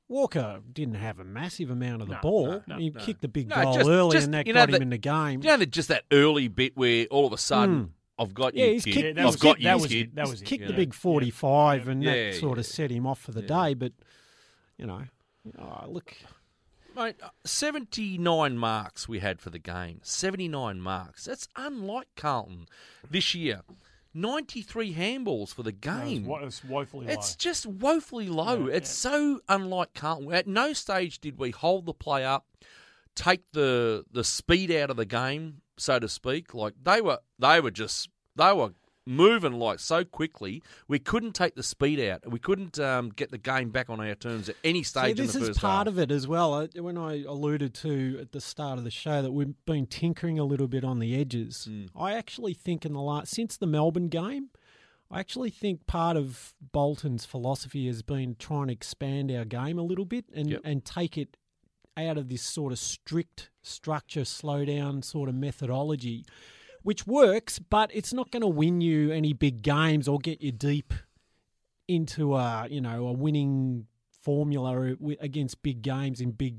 [0.08, 2.46] Walker didn't have a massive amount of the No, ball.
[2.46, 3.00] no, no, he no.
[3.00, 4.82] kicked the big No, goal just- early, just, and that you know, got him that-
[4.82, 5.40] in the game.
[5.42, 8.58] You know, that just that early bit where all of a sudden I've got Hmm.
[8.58, 8.94] Yeah, you, he's kid.
[8.94, 10.00] kicked- Yeah, I've got you, That was kid.
[10.08, 10.14] it.
[10.16, 10.44] That was He's it.
[10.44, 10.76] kicked you the know.
[10.78, 13.46] big 45, and Yeah, that sort of set him off for the Yeah.
[13.68, 13.74] day.
[13.74, 13.92] But,
[14.76, 15.02] you know,
[15.58, 16.14] oh, look,
[16.96, 20.00] Mate, uh, 79 marks we had for the game.
[20.02, 21.24] 79 marks.
[21.24, 22.66] That's unlike Carlton
[23.10, 23.62] this year.
[24.14, 26.26] 93 handballs for the No, it was game.
[26.26, 27.12] wo- it was woefully low.
[27.12, 28.66] It's just woefully low.
[28.68, 30.32] Yeah, it's so unlike Carlton.
[30.32, 32.46] At no stage did we hold the play up,
[33.14, 36.52] take the the speed out of the game, so to speak.
[36.52, 38.72] Like they were, they were just they were
[39.06, 40.62] moving like so quickly.
[40.88, 42.30] We couldn't take the speed out.
[42.30, 45.34] We couldn't um, get the game back on our terms at any stage See, this
[45.34, 45.94] is part half.
[45.94, 46.66] of it as well.
[46.76, 50.44] When I alluded to at the start of the show that we've been tinkering a
[50.44, 51.88] little bit on the edges, Mm.
[51.96, 54.50] I actually think in the last since the Melbourne game,
[55.10, 59.82] I actually think part of Bolton's philosophy has been trying to expand our game a
[59.82, 60.60] little bit and Yep.
[60.64, 61.36] and take it
[61.96, 66.24] out of this sort of strict structure, slow down sort of methodology,
[66.82, 70.52] which works, but it's not going to win you any big games or get you
[70.52, 70.92] deep
[71.88, 73.86] into a you know a winning
[74.22, 76.58] formula against big games in big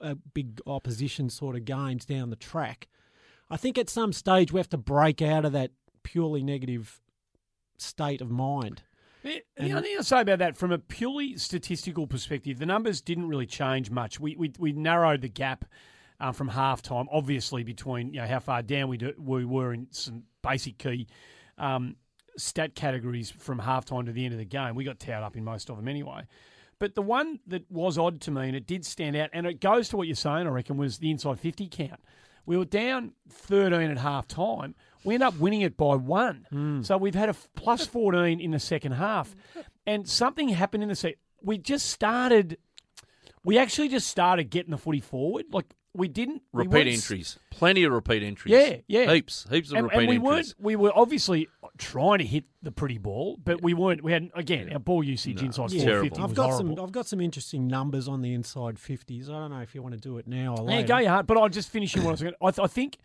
[0.00, 2.88] uh, big opposition sort of games down the track.
[3.50, 5.70] I think at some stage we have to break out of that
[6.02, 7.00] purely negative
[7.78, 8.82] state of mind.
[9.56, 13.28] The only thing I'll say about that, from a purely statistical perspective, the numbers didn't
[13.28, 14.18] really change much.
[14.18, 15.64] We we, we narrowed the gap
[16.22, 19.88] uh, from halftime, obviously between you know how far down we do, we were in
[19.90, 21.08] some basic key
[21.58, 21.96] um,
[22.36, 24.74] stat categories from halftime to the end of the game.
[24.74, 26.22] We got towed up in most of them anyway.
[26.78, 29.60] But the one that was odd to me, and it did stand out, and it
[29.60, 32.00] goes to what you're saying, I reckon, was the inside 50 count.
[32.46, 34.74] We were down 13 at half time.
[35.04, 36.82] We end up winning it by one.
[36.82, 39.34] So we've had a 14 in the second half.
[39.86, 41.18] And something happened in the second.
[41.40, 42.58] We just started,
[43.44, 45.46] we actually just started getting the footy forward.
[45.52, 46.42] Like, we didn't.
[46.52, 47.38] we Repeat weren't entries.
[47.50, 48.52] Plenty of repeat entries.
[48.52, 49.12] Yeah, yeah.
[49.12, 49.46] Heaps.
[49.50, 50.26] Heaps of And, repeat and we entries.
[50.28, 50.54] weren't.
[50.58, 54.02] We were obviously trying to hit the pretty ball, but we weren't.
[54.02, 56.08] We had again our ball usage inside it's four terrible.
[56.08, 56.76] fifty I've was got horrible.
[56.76, 59.28] some I've got some interesting numbers on the inside fifties.
[59.28, 60.88] I don't know if you want to do it now or Yeah, later.
[60.88, 61.26] go your heart.
[61.26, 62.34] But I'll just finish you what I was going.
[62.40, 62.98] I, th- I think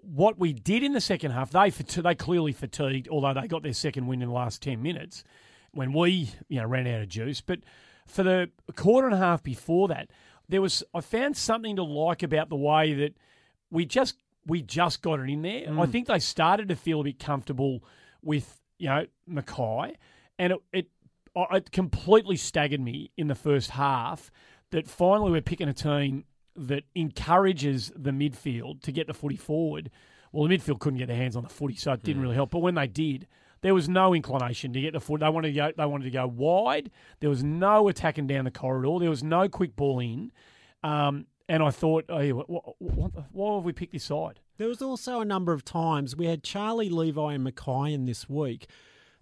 [0.00, 3.62] what we did in the second half, they fati- they clearly fatigued, although they got
[3.64, 5.24] their second win in the last ten minutes
[5.72, 7.40] when we you know ran out of juice.
[7.40, 7.60] But
[8.06, 10.08] for the quarter and a half before that,
[10.48, 13.14] there was I found something to like about the way that
[13.70, 15.66] we just we just got it in there.
[15.68, 15.92] I mm.
[15.92, 17.84] think they started to feel a bit comfortable
[18.22, 19.94] with you know McKay,
[20.38, 20.86] and it, it
[21.36, 24.30] it completely staggered me in the first half
[24.70, 26.24] that finally we're picking a team
[26.56, 29.90] that encourages the midfield to get the footy forward.
[30.32, 32.24] Well, the midfield couldn't get their hands on the footy, so it didn't mm.
[32.24, 32.50] really help.
[32.50, 33.26] But when they did,
[33.60, 35.20] there was no inclination to get the foot.
[35.20, 35.72] They wanted to go.
[35.76, 36.90] They wanted to go wide.
[37.20, 38.98] There was no attacking down the corridor.
[39.00, 40.32] There was no quick ball in.
[40.82, 44.40] Um, and I thought, oh, yeah, what, what, what, why have we picked this side?
[44.58, 48.28] There was also a number of times we had Charlie Levi and McKay in this
[48.28, 48.68] week.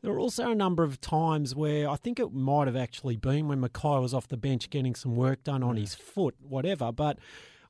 [0.03, 3.49] There were also a number of times where I think it might have actually been
[3.49, 6.93] when McKay was off the bench getting some work done on his foot, whatever.
[6.93, 7.19] But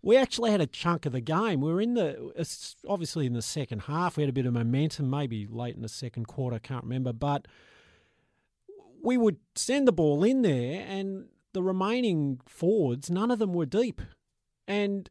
[0.03, 1.61] we actually had a chunk of the game.
[1.61, 2.45] We were in the uh,
[2.89, 4.17] obviously in the second half.
[4.17, 6.57] We had a bit of momentum, maybe late in the second quarter.
[6.57, 7.47] I can't remember, but
[9.03, 13.67] we would send the ball in there, and the remaining forwards, none of them were
[13.67, 14.03] deep.
[14.67, 15.09] And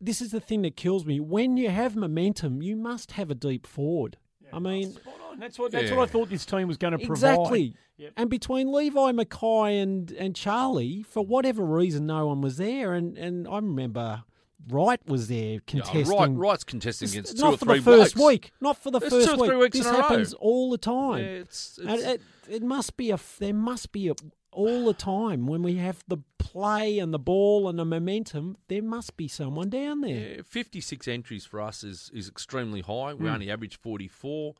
[0.00, 1.18] this is the thing that kills me.
[1.20, 4.18] When you have momentum, you must have a deep forward.
[4.52, 5.38] I mean, Spot on.
[5.38, 5.96] That's what that's Yeah.
[5.96, 7.32] what I thought this team was going to provide.
[7.34, 7.74] exactly.
[7.96, 8.12] Yep.
[8.16, 12.94] And between Levi McKay and, and Charlie, for whatever reason, no one was there.
[12.94, 14.24] And, and I remember
[14.68, 16.06] Wright was there Yeah, contesting.
[16.16, 18.28] right, right's contesting It's against two not or for three the first blokes.
[18.28, 18.52] week.
[18.60, 19.50] Not for the It's first two or week.
[19.50, 20.02] three weeks this in a row.
[20.02, 21.24] happens all the Yeah, time.
[21.24, 23.18] it's, And it's, it, it must be a.
[23.38, 24.14] There must be a
[24.52, 28.56] all the time when we have the play and the ball and the momentum.
[28.68, 30.36] There must be someone down there.
[30.36, 33.14] yeah, 56 entries for us is, is extremely high.
[33.14, 33.34] We Hmm.
[33.34, 34.54] only average 44.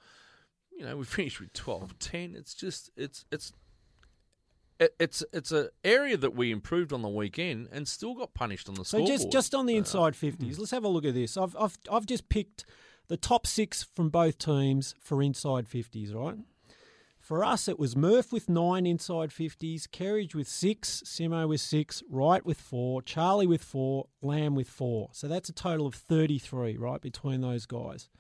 [0.73, 2.35] You know, we finished with 12, 10.
[2.37, 3.53] It's just, it's, it's,
[4.99, 8.75] it's it's a area that we improved on the weekend and still got punished on
[8.75, 9.09] the So scoreboard.
[9.09, 11.37] just just on the inside fifties, let's have a look at this.
[11.37, 12.65] I've I've I've just picked
[13.07, 16.35] the top six from both teams for inside fifties, right?
[17.33, 22.03] For us, it was Murph with nine inside 50s, Kerridge with six, Simo with six,
[22.11, 25.09] Wright with four, Charlie with four, Lamb with four.
[25.13, 28.11] So that's a total of 33, right, between those guys.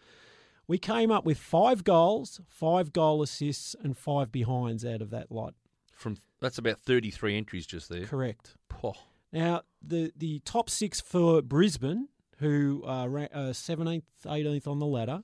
[0.67, 5.31] We came up with five goals, five goal assists, and five behinds out of that
[5.31, 5.53] lot.
[5.95, 8.07] from that's about 33 entries just there.
[8.07, 8.57] Correct.
[9.31, 15.23] Now, the, the top six for Brisbane, who are uh, 17th, 18th on the ladder,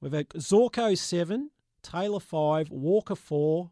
[0.00, 1.50] we've had Zorko 7,
[1.82, 3.70] Taylor 5, Walker 4,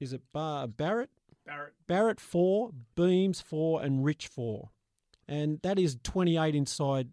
[0.00, 1.10] is it Bar- Barrett?
[1.44, 1.74] Barrett.
[1.86, 4.70] Barrett 4, Beams 4, and Rich 4.
[5.28, 7.08] And that is 28 inside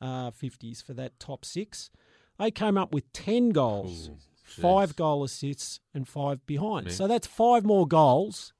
[0.00, 1.90] uh, 50s for that top six.
[2.38, 4.10] They came up with 10 goals,
[4.42, 6.86] five goal assists, and five behind.
[6.88, 6.92] Yeah.
[6.92, 8.52] So that's five more goals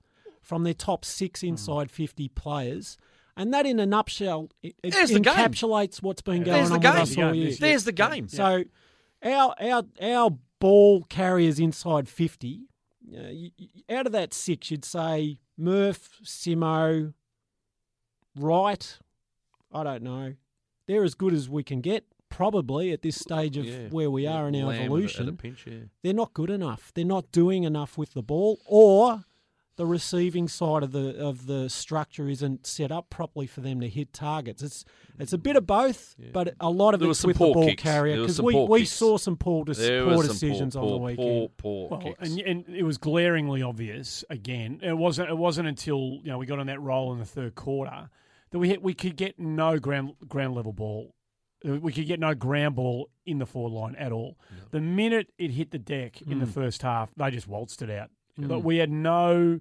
[0.43, 1.49] from their top six Hmm.
[1.49, 2.97] inside 50 players.
[3.37, 5.23] And that, in a nutshell, it, it There's game.
[5.25, 6.93] encapsulates what's been going There's the on game.
[6.93, 7.53] with us all year.
[7.59, 8.29] There's the game.
[8.29, 8.63] So
[9.25, 12.63] our our our ball carriers inside fifty.
[13.15, 17.13] Uh, you, you- out of that six, you'd say Murph, Simo,
[18.35, 18.99] Wright.
[19.73, 20.35] I don't know.
[20.89, 23.89] They're as good as we can get, probably at this stage of Yeah.
[23.91, 25.29] where we Yeah, are in our Lamb at a- evolution.
[25.29, 25.85] At a pinch, yeah.
[26.03, 26.93] They're not good enough.
[26.95, 29.25] They're not doing enough with the ball, or
[29.77, 33.89] the receiving side of the of the structure isn't set up properly for them to
[33.89, 34.63] hit targets.
[34.63, 34.85] It's
[35.19, 37.45] it's a bit of both, but a lot of There was it's some with the
[37.45, 37.83] poor ball kicks.
[37.83, 40.99] carrier because we, poor we saw some poor, dis- poor some decisions poor, on the
[40.99, 41.57] weekend.
[41.57, 42.29] Poor, poor Well, kicks.
[42.31, 44.81] and, and it was glaringly obvious again.
[44.83, 45.31] It wasn't.
[45.31, 48.11] It wasn't until you know we got on that roll in the third quarter
[48.51, 51.15] that we hit, we could get no ground ground level ball.
[51.65, 54.37] We could get no ground ball in the forward line at all.
[54.71, 56.41] The minute it hit the deck in Mm.
[56.41, 58.11] the first half, they just waltzed it out.
[58.37, 59.61] But we had no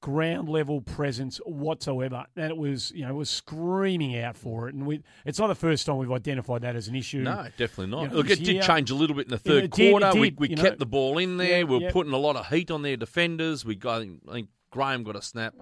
[0.00, 4.74] ground level presence whatsoever, and it was you know it was screaming out for it.
[4.74, 7.22] And we it's not the first time we've identified that as an issue.
[7.22, 8.02] No, definitely not.
[8.02, 9.90] You know, Look, it this did year- change a little bit in the third did,
[9.90, 10.18] quarter.
[10.18, 10.76] we did, we you kept know.
[10.76, 11.58] the ball in there.
[11.60, 11.92] Yeah, we were yeah.
[11.92, 13.64] putting a lot of heat on their defenders.
[13.64, 15.54] We got, I think, I think Graham got a snap.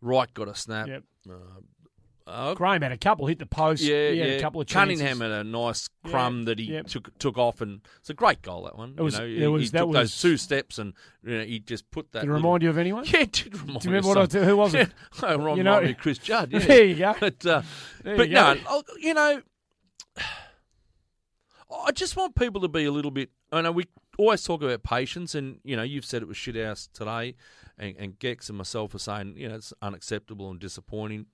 [0.00, 0.86] Wright got a snap.
[0.88, 1.02] Yep.
[1.28, 1.32] Uh,
[2.54, 3.82] Graham had a couple hit the post.
[3.82, 4.34] yeah, he had yeah.
[4.36, 5.00] a couple of chances.
[5.00, 6.86] Cunningham had a nice Yeah, crumb that he yep.
[6.86, 8.94] took took off, and it's a great goal that one.
[8.98, 10.92] It was- you know, it he, was- he that took was- those two steps, and
[11.24, 12.20] you know, he just put that.
[12.20, 13.04] Did it little- remind you of anyone?
[13.12, 14.48] Yeah, it did remind Do you remember what I was?
[14.48, 14.90] Who was it?
[15.22, 16.50] Yeah, it reminded You know- me of Chris Judd.
[16.52, 16.58] Yeah.
[16.60, 17.14] There you go.
[17.18, 17.62] But uh,
[18.02, 18.60] There but you no, go.
[18.68, 19.42] oh, you know,
[21.86, 23.30] I just want people to be a little bit.
[23.52, 23.84] I know we
[24.18, 27.36] always talk about patience, and you know, you've said it was shit house today,
[27.78, 31.26] and, and Gex and myself are saying, you know, it's unacceptable and disappointing.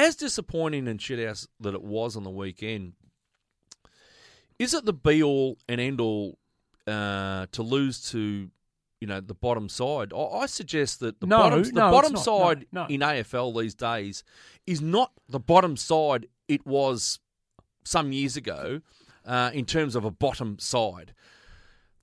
[0.00, 2.94] As disappointing and shit house that it was on the weekend,
[4.58, 6.38] is it the be all and end all
[6.86, 8.50] uh, to lose to?
[9.00, 10.12] You know the bottom side.
[10.12, 13.74] I, I suggest that the No, bottom, the no, bottom side No, in AFL these
[13.74, 14.22] days
[14.66, 17.18] is not the bottom side it was
[17.82, 18.82] some years ago
[19.24, 21.14] uh, in terms of a bottom side.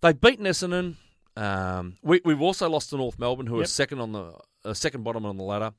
[0.02, 0.96] They've beaten Essendon.
[1.36, 4.34] Um, we, we've also lost to North Melbourne, who are second on the
[4.66, 5.74] uh, second bottom on the ladder.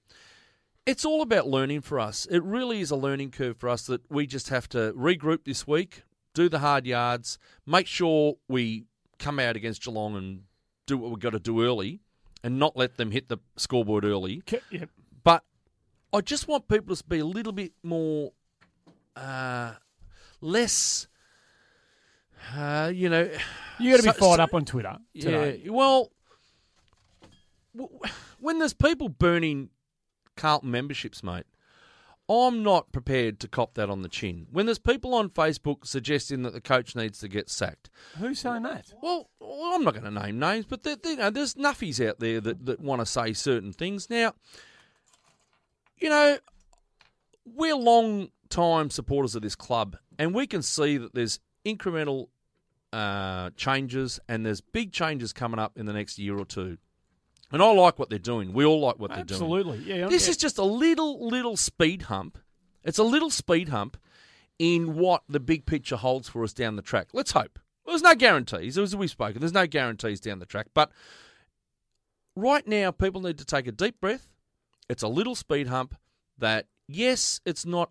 [0.89, 2.27] It's all about learning for us.
[2.31, 5.67] It really is a learning curve for us that we just have to regroup this
[5.67, 8.87] week, do the hard yards, make sure we
[9.19, 10.45] come out against Geelong and
[10.87, 12.01] do what we've got to do early,
[12.43, 14.43] and not let them hit the scoreboard early.
[14.71, 14.87] Yeah.
[15.23, 15.45] But
[16.11, 18.33] I just want people to be a little bit more,
[19.15, 19.75] uh,
[20.41, 21.07] less,
[22.57, 23.31] uh, you know.
[23.79, 25.61] You got to be So- fired so- up on Twitter today.
[25.67, 25.71] Yeah.
[25.71, 26.13] Well,
[28.41, 29.69] when there's people burning
[30.39, 31.45] Carlton memberships, mate,
[32.31, 34.47] I'm not prepared to cop that on the chin.
[34.51, 38.63] When there's people on Facebook suggesting that the coach needs to get sacked, Who's saying
[38.63, 38.93] that?
[39.03, 42.21] well, well, I'm not going to name names, but there- you know, there's nuffies out
[42.21, 44.09] there that, that want to say certain things.
[44.11, 44.35] Now,
[45.99, 46.39] you know,
[47.45, 52.29] we're long time supporters of this club, and we can see that there's incremental
[52.93, 56.79] uh, changes and there's big changes coming up in the next year or two.
[57.51, 58.53] And I like what they're doing.
[58.53, 59.41] We all like what they're doing.
[59.41, 59.79] Absolutely.
[59.79, 60.09] Yeah.
[60.09, 60.31] This yeah.
[60.31, 62.39] is just a little, little speed hump.
[62.85, 63.97] It's a little speed hump
[64.59, 67.09] in what the big picture holds for us down the track.
[67.13, 67.59] Let's hope.
[67.87, 69.41] There's no guarantees, as we've spoken.
[69.41, 70.67] There's no guarantees down the track.
[70.75, 70.91] But
[72.37, 74.29] right now, people need to take a deep breath.
[74.91, 75.97] It's a little speed hump
[76.37, 77.91] that, yes, it's not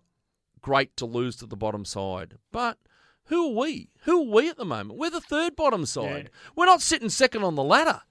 [0.60, 2.78] great to lose to the bottom side, but
[3.24, 3.90] who are we?
[4.04, 4.98] Who are we at the moment?
[4.98, 6.30] We're the third bottom side.
[6.56, 8.02] We're not sitting second on the ladder.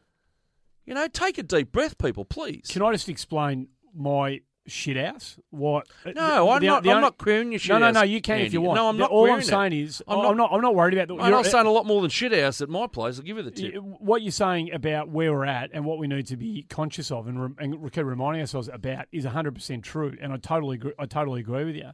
[0.88, 2.68] You know, take a deep breath, people, please.
[2.70, 5.38] Can I just explain my shit house?
[5.50, 5.86] What?
[6.06, 6.84] Uh, no, I'm the- not.
[6.84, 7.70] the I'm only- not querying your shit.
[7.70, 8.04] No, no, no.
[8.04, 8.78] You can if you want.
[8.78, 9.12] No, I'm not.
[9.12, 10.54] All I'm saying is, I'm I'm, not- not.
[10.54, 11.16] I'm not worried about the.
[11.16, 13.18] Mate, you're- I'm saying a lot more than shit house at my place.
[13.18, 13.76] I'll give you the tip.
[13.76, 17.28] what you're saying about where we're at and what we need to be conscious of
[17.28, 21.06] and, re- and keep reminding ourselves about is 100% true and I totally agree, I
[21.06, 21.92] totally agree with you.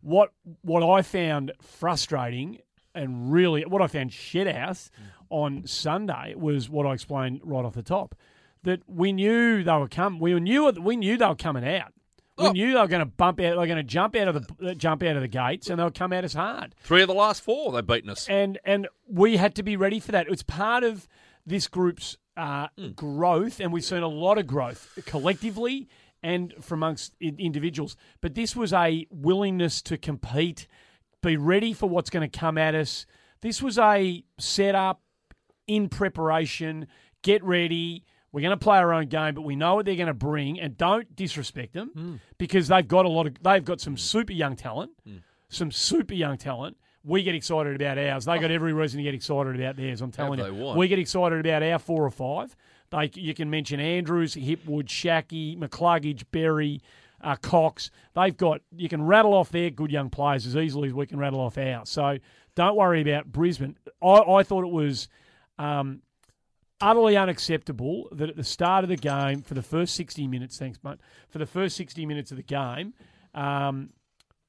[0.00, 2.58] What what I found frustrating
[2.94, 4.90] and really what I found shit house
[5.30, 8.14] on Sunday was what I explained right off the top
[8.62, 11.92] that we knew they were coming we knew we knew they were coming out.
[12.36, 12.50] We Oh.
[12.52, 13.50] knew they were going to bump out.
[13.50, 15.90] They were going to jump out of the jump out of the gates, and they'll
[15.90, 18.26] come at us hard Three of the last four, they've beaten us.
[18.28, 20.26] and and we had to be ready for that.
[20.28, 21.06] It's part of
[21.46, 22.88] this group's uh, Hmm.
[22.92, 25.88] growth, and we've seen a lot of growth collectively
[26.22, 27.96] and from amongst individuals.
[28.20, 30.66] But this was a willingness to compete,
[31.24, 33.06] be ready for what's going to come at us.
[33.40, 35.00] This was a setup
[35.66, 36.86] in preparation.
[37.22, 38.04] Get ready.
[38.32, 40.58] We're going to play our own game, but we know what they're going to bring,
[40.58, 42.14] and don't disrespect them Hmm.
[42.36, 43.34] because they've got a lot of.
[43.42, 44.92] They've got some super young talent,
[45.48, 46.76] some super young talent.
[47.04, 48.24] We get excited about ours.
[48.24, 50.00] They got every reason to get excited about theirs.
[50.00, 52.56] I'm telling Have you, we get excited about our four or five.
[52.90, 56.80] They, you can mention Andrews, Hipwood, Schache, McCluggage, Berry,
[57.24, 57.90] uh, Cox.
[58.14, 61.18] They've got you can rattle off their good young players as easily as we can
[61.18, 61.88] rattle off ours.
[61.90, 62.18] So
[62.54, 63.76] don't worry about Brisbane.
[64.02, 65.08] I, I thought it was
[65.58, 66.02] um,
[66.80, 70.78] utterly unacceptable that at the start of the game, for the first 60 minutes, thanks,
[70.84, 72.94] mate, for the first 60 minutes of the game,
[73.34, 73.90] um,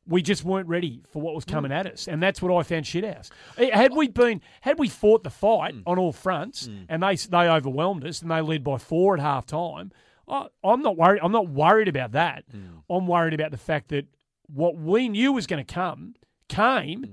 [0.08, 2.86] we just weren't ready for what was coming at us, and that's what I found
[2.86, 3.32] shit house.
[3.58, 7.50] Eh, Had we been, had we fought the fight on all fronts, and they they
[7.50, 9.92] overwhelmed us, and they led by four at half time,
[10.28, 11.22] I, I'm not worried.
[11.24, 12.46] I'm not worried about that.
[12.90, 14.08] I'm worried about the fact that
[14.48, 16.16] what we knew was going to come
[16.48, 17.06] came,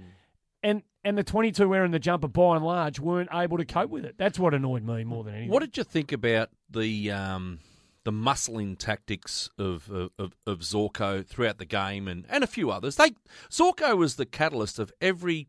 [0.62, 4.04] and and the 22 wearing the jumper by and large weren't able to cope with
[4.04, 4.16] it.
[4.18, 5.50] That's what annoyed me more than anything.
[5.50, 7.58] What did you think about the um,
[8.04, 12.96] the muscling tactics of, of of Zorko throughout the game and, and a few others?
[12.96, 13.12] They
[13.50, 15.48] Zorko was the catalyst of every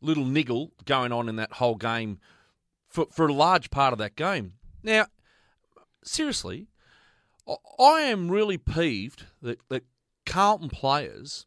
[0.00, 2.18] little niggle going on in that whole game
[2.88, 4.54] for for a large part of that game.
[4.82, 5.06] Now,
[6.02, 6.68] seriously,
[7.48, 9.84] I- I am really peeved that, that
[10.26, 11.46] Carlton players.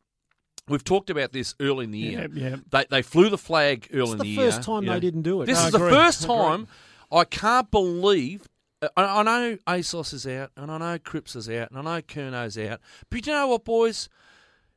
[0.67, 2.27] We've talked about this early in the year.
[2.33, 2.55] Yeah, yeah.
[2.69, 4.45] They they flew the flag early It's in the year.
[4.45, 5.45] This is the, first time you they didn't do it.
[5.45, 6.35] This No, is the first Agree.
[6.35, 6.67] time
[7.11, 8.47] I can't believe.
[8.81, 11.81] Uh, I, I know ASOS is out, and I know Cripps is out, and I
[11.81, 12.81] know Kerno's out.
[13.09, 14.09] But you know what, boys?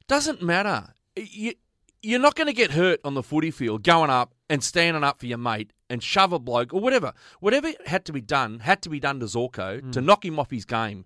[0.06, 0.94] Doesn't matter.
[1.16, 1.54] You,
[2.02, 5.20] you're not going to get hurt on the footy field going up and standing up
[5.20, 7.12] for your mate and shove a bloke or whatever.
[7.40, 10.50] Whatever had to be done had to be done to Zorko to knock him off
[10.50, 11.04] his game.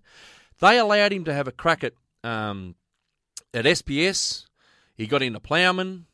[0.59, 2.75] They allowed him to have a crack at um,
[3.53, 4.45] at SPS.
[4.95, 6.05] He got into Plowman.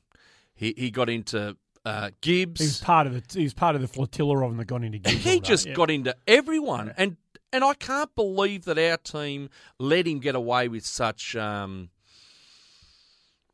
[0.54, 2.62] He he got into uh, Gibbs.
[2.62, 4.84] He was part of the he was part of the flotilla of them that got
[4.84, 5.74] into all He just yeah.
[5.74, 7.17] got into everyone, and
[7.54, 11.36] and I can't believe that our team let him get away with such.
[11.36, 11.89] Um,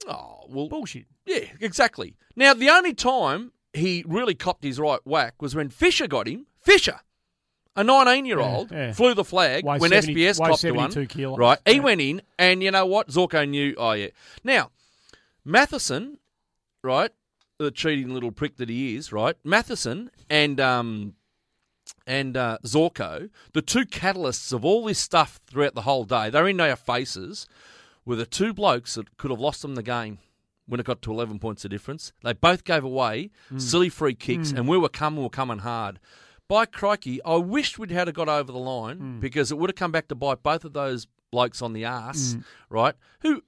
[0.07, 1.05] oh well, bullshit.
[1.27, 2.15] Yeah, exactly.
[2.35, 6.47] Now the only time he really copped his right whack was when Fisher got him.
[6.61, 6.99] Fisher,
[7.75, 8.93] a nineteen-year-old, Yeah, yeah.
[8.93, 11.07] flew the flag when 70 SPS copped to one.
[11.07, 11.37] kilos.
[11.37, 11.79] Right, he Yeah.
[11.81, 13.09] went in, and you know what?
[13.09, 13.75] Zorko knew.
[13.77, 14.07] Oh yeah.
[14.43, 14.71] Now
[15.45, 16.17] Mathieson,
[16.83, 17.11] right,
[17.59, 19.35] the cheating little prick that he is, right?
[19.43, 21.13] Mathieson and um
[22.05, 26.47] and uh, Zorko, the two catalysts of all this stuff throughout the whole day, they're
[26.47, 27.47] in our faces,
[28.05, 30.19] were the two blokes that could have lost them the game
[30.67, 32.11] when it got to 11 points of difference.
[32.23, 33.61] They both gave away Mm.
[33.61, 35.99] silly free kicks, and we were coming, we were coming hard.
[36.49, 39.19] By crikey, I wished we'd had a got over the line Mm.
[39.19, 42.37] because it would have come back to bite both of those blokes on the arse,
[42.69, 42.95] right?
[43.21, 43.43] Who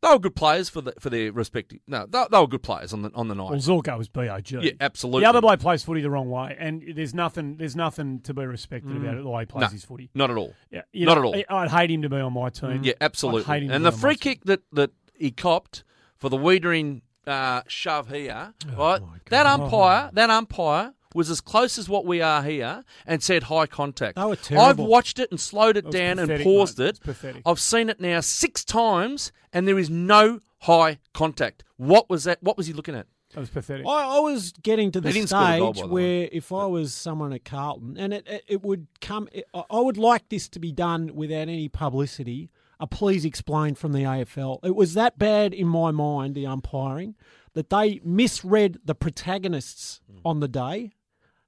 [0.00, 1.80] they were good players for the, for their respective.
[1.88, 3.50] No, they, they were good players on the on the night.
[3.50, 4.50] Well, Zorko was BOG.
[4.62, 5.22] yeah, absolutely.
[5.22, 8.46] The other bloke plays footy the wrong way, and there's nothing there's nothing to be
[8.46, 9.70] respected about it the way he plays Mm.
[9.70, 9.72] No.
[9.72, 10.10] his footy.
[10.14, 10.54] not at all.
[10.70, 11.58] Yeah, you Not know, at all.
[11.58, 12.82] I'd hate him to be on my team.
[12.84, 13.42] Yeah, absolutely.
[13.52, 14.34] hate him to And the free team.
[14.34, 15.82] kick that, that he copped
[16.18, 19.02] for the Weitering uh, shove here, Oh right?
[19.30, 23.66] That umpire, that umpire was as close as what we are here and said high
[23.66, 24.16] contact.
[24.16, 24.66] They were terrible.
[24.66, 26.84] I've watched it and slowed it was down and paused mate.
[26.84, 26.88] it.
[26.90, 27.42] It's pathetic.
[27.46, 31.64] I've seen it now six times and there is no high contact.
[31.76, 32.42] What was that?
[32.42, 33.06] What was he looking at?
[33.34, 33.86] That was pathetic.
[33.86, 36.20] I, I was getting to the They didn't score a goal, stage by the way.
[36.20, 39.64] where if I was someone at Carlton, and it, it, it would come, it, I
[39.70, 42.50] I would like this to be done without any publicity.
[42.80, 44.60] A please explain from the AFL.
[44.62, 47.16] It was that bad in my mind, the umpiring,
[47.54, 50.18] that they misread the protagonists Hmm.
[50.24, 50.92] on the day.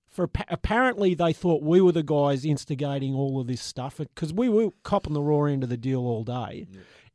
[0.09, 4.49] For apparently they thought we were the guys instigating all of this stuff because we
[4.49, 6.67] were copping the raw end of the deal all day.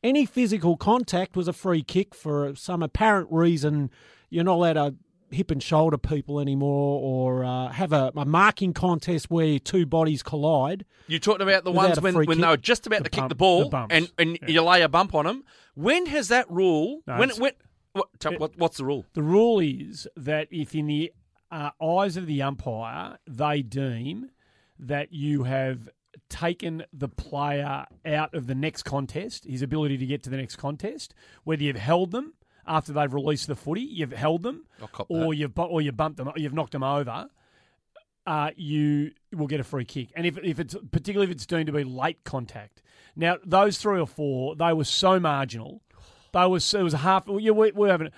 [0.02, 3.90] Any physical contact was a free kick for some apparent reason.
[4.30, 4.96] You're not allowed to
[5.36, 10.24] hip and shoulder people anymore, or uh, have a, a marking contest where two bodies
[10.24, 10.86] collide.
[11.08, 12.38] You talked about the ones when, when kick.
[12.42, 13.94] they were just about The to kick the ball the bumps.
[13.96, 14.48] and, and Yeah.
[14.50, 15.44] you lay a bump on them.
[15.76, 17.02] When has that rule?
[17.06, 17.52] No, when when
[17.94, 18.08] what,
[18.40, 19.06] what what's the rule?
[19.14, 21.12] The rule is that if in the
[21.52, 24.30] uh, eyes of the umpire they deem
[24.80, 25.88] that you have
[26.30, 30.56] taken the player out of the next contest, his ability to get to the next
[30.56, 31.14] contest,
[31.44, 32.34] whether you've held them
[32.68, 34.66] after they've released the footy, you've held them,
[35.08, 35.38] or that.
[35.38, 37.28] you've or you've bumped them, you've knocked them over,
[38.26, 40.10] uh, you will get a free kick.
[40.16, 42.82] And if if it's particularly if it's deemed to be late contact.
[43.16, 45.82] Now those three or four, they were so marginal.
[46.34, 47.26] They was it was half.
[47.28, 48.12] Yeah, we, we're having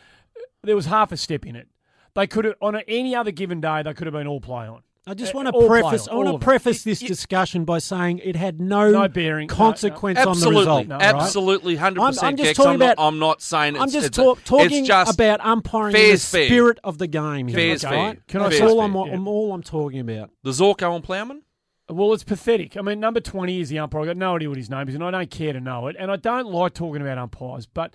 [0.63, 1.67] there was half a step in it.
[2.13, 4.81] They could have on any other given day they could have been all play on.
[5.09, 6.07] I just Uh, want to preface.
[6.07, 9.47] on, I want to preface this You- discussion by saying it had no, No bearing,
[9.47, 9.57] no, no.
[9.57, 10.87] consequence on the Absolutely, result.
[10.87, 12.27] No, absolutely, hundred I'm- percent.
[12.27, 12.57] I'm just Gex.
[12.57, 13.81] talking I'm not, about- I'm not saying it's.
[13.83, 16.45] I'm just it's a- talking it's just, about umpiring in the fair's fair.
[16.47, 17.47] spirit of the game.
[17.47, 18.03] Here, Fair's okay, fair.
[18.05, 18.27] right?
[18.27, 19.13] Can I That's Fair's all fair, I'm, yeah.
[19.13, 20.29] I'm all I'm talking about.
[20.43, 21.41] the Zorko on Plowman.
[21.89, 22.75] Well, it's pathetic.
[22.75, 24.01] I mean, number 20 is the umpire.
[24.01, 25.95] I've got no idea what his name is, and I don't care to know it.
[25.97, 27.93] And I don't like talking about umpires, but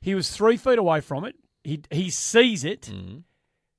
[0.00, 1.34] he was three feet away from it.
[1.62, 2.90] He, he sees it.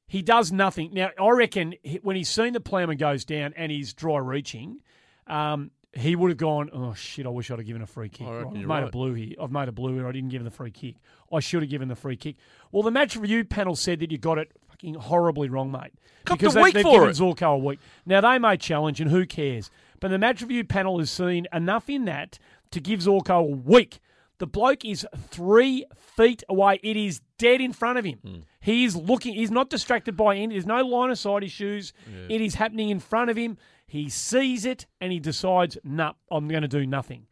[0.08, 0.94] He does nothing.
[0.94, 4.82] Now, I reckon when he's seen the Plowman goes down and he's dry reaching,
[5.28, 8.28] um, he would have gone, oh, shit, I wish I'd have given a free kick.
[8.28, 9.36] Right, I've made a blue here.
[9.42, 10.08] I've made a blue here.
[10.08, 10.96] I didn't give him the free kick.
[11.34, 12.36] I should have given the free kick.
[12.72, 15.94] Well, the match review panel said that you got it fucking horribly wrong, mate.
[16.26, 17.16] Copped because a week they, they've for given it.
[17.16, 17.80] Zorko a week.
[18.06, 19.72] Now, they may challenge, and who cares?
[20.02, 22.38] But the match review panel has seen enough in that
[22.72, 24.00] to give Zorko a week.
[24.38, 26.80] The bloke is three feet away.
[26.84, 28.20] It is dead in front of him.
[28.20, 28.36] Hmm.
[28.60, 29.36] He's looking.
[29.36, 30.56] He's not distracted by any.
[30.56, 31.94] There's no line of sight issues.
[32.30, 33.58] It is happening in front of him.
[33.88, 37.28] He sees it and he decides, "Nah, I'm going to do nothing."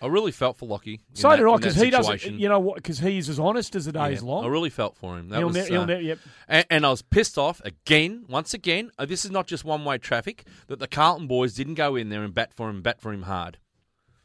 [0.00, 1.00] I really felt for Lockie.
[1.12, 2.38] So that- did I, because he doesn't.
[2.38, 2.76] You know what?
[2.76, 4.44] Because he's as honest as the day is Yeah, long.
[4.44, 5.28] I really felt for him.
[5.28, 6.18] That he'll was, ne- uh, ne- yep.
[6.46, 8.90] and, and I was pissed off again, once again.
[8.98, 10.44] Uh, this is not just one way traffic.
[10.68, 13.22] That the Carlton boys didn't go in there and bat for him, bat for him
[13.22, 13.58] hard.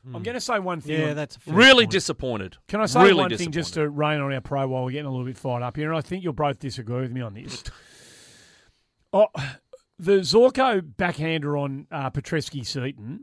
[0.06, 1.00] I'm going to say one thing.
[1.00, 1.92] Yeah, that's a fair Really point.
[1.92, 2.58] disappointed.
[2.68, 5.06] Can I say really one thing just to rain on our pro while we're getting
[5.06, 5.90] a little bit fired up here?
[5.90, 7.64] And I think you'll both disagree with me on this.
[9.14, 9.28] oh,
[10.00, 13.22] the Zorko backhander on uh, Petrevski-Seton,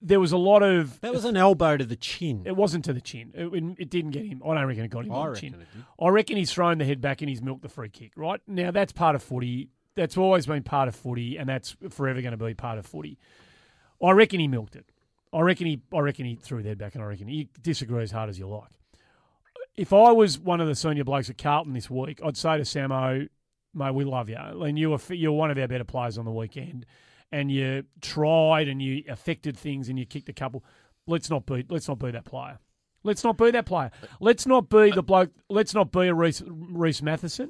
[0.00, 1.00] there was a lot of.
[1.00, 2.42] That was an elbow to the chin.
[2.46, 3.32] It wasn't to the chin.
[3.34, 4.42] It, it didn't get him.
[4.46, 5.60] I don't reckon it got him I on the reckon chin.
[5.60, 5.84] it did.
[6.00, 8.12] I reckon he's thrown the head back and he's milked the free kick.
[8.16, 9.68] Right now, that's part of footy.
[9.96, 13.18] That's always been part of footy, and that's forever going to be part of footy.
[14.02, 14.86] I reckon he milked it.
[15.32, 15.80] I reckon he.
[15.92, 18.38] I reckon he threw the head back, and I reckon he disagree as hard as
[18.38, 18.70] you like.
[19.76, 22.64] If I was one of the senior blokes at Carlton this week, I'd say to
[22.64, 23.28] Samo,
[23.72, 26.32] "Mate, we love you, and you were you're one of our better players on the
[26.32, 26.84] weekend,
[27.30, 30.64] and you tried and you affected things and you kicked a couple.
[31.06, 31.64] Let's not be.
[31.68, 32.58] Let's not be that player."
[33.02, 33.90] Let's not be that player.
[34.20, 35.30] Let's not be the bloke.
[35.48, 37.48] Let's not be a Rhys, Rhys Mathieson.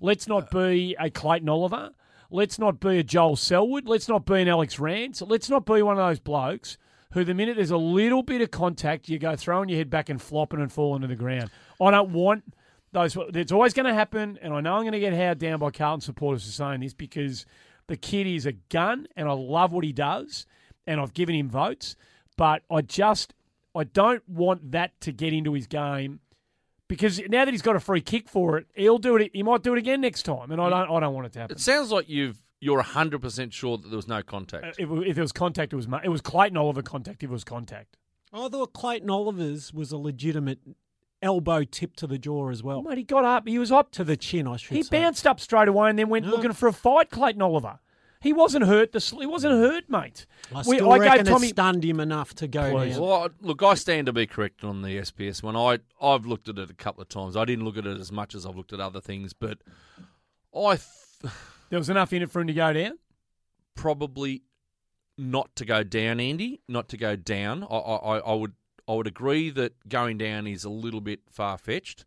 [0.00, 1.90] Let's not be a Clayton Oliver.
[2.32, 3.86] Let's not be a Joel Selwood.
[3.86, 5.22] Let's not be an Alex Rance.
[5.22, 6.78] Let's not be one of those blokes
[7.12, 10.08] who, the minute there's a little bit of contact, you go throwing your head back
[10.08, 11.50] and flopping and falling to the ground.
[11.80, 12.44] I don't want
[12.92, 13.16] those.
[13.34, 15.70] It's always going to happen, and I know I'm going to get howled down by
[15.70, 17.46] Carlton supporters for saying this because
[17.86, 20.46] the kid is a gun, and I love what he does,
[20.86, 21.96] and I've given him votes,
[22.36, 23.34] but I just
[23.74, 26.20] I don't want that to get into his game
[26.88, 29.30] because now that he's got a free kick for it, he'll do it.
[29.32, 30.70] He might do it again next time, and I mm.
[30.70, 30.96] don't.
[30.96, 31.56] I don't want it to happen.
[31.56, 34.64] It sounds like you've you're hundred percent sure that there was no contact.
[34.64, 37.22] Uh, If, if it was contact, it was it was Clayton Oliver contact.
[37.22, 37.96] If it was contact,
[38.32, 40.58] I thought Clayton Oliver's was a legitimate
[41.22, 42.82] elbow tip to the jaw as well.
[42.82, 43.48] mate, he got up.
[43.48, 43.90] He was up.
[43.92, 45.00] To the chin, I should He say.
[45.00, 46.32] bounced up straight away and then went No.
[46.32, 47.10] looking for a fight.
[47.10, 47.80] Clayton Oliver.
[48.20, 48.90] He wasn't hurt.
[48.90, 50.26] The sl- he wasn't hurt, mate.
[50.52, 51.46] I We- I reckon gave Tommy.
[51.46, 52.94] it stunned him enough to go Please.
[52.94, 53.02] down.
[53.02, 55.54] Well, I- look, I stand to be corrected on the SPS one.
[55.56, 57.36] I I've looked at it a couple of times.
[57.36, 59.58] I didn't look at it as much as I've looked at other things, but
[60.52, 61.32] I th-
[61.70, 62.98] There was enough in it for him to go down.
[63.74, 64.42] probably
[65.16, 66.60] not to go down, Andy.
[66.68, 67.64] Not to go down.
[67.64, 68.52] I, I, I would
[68.88, 72.04] I would agree that going down is a little bit far fetched.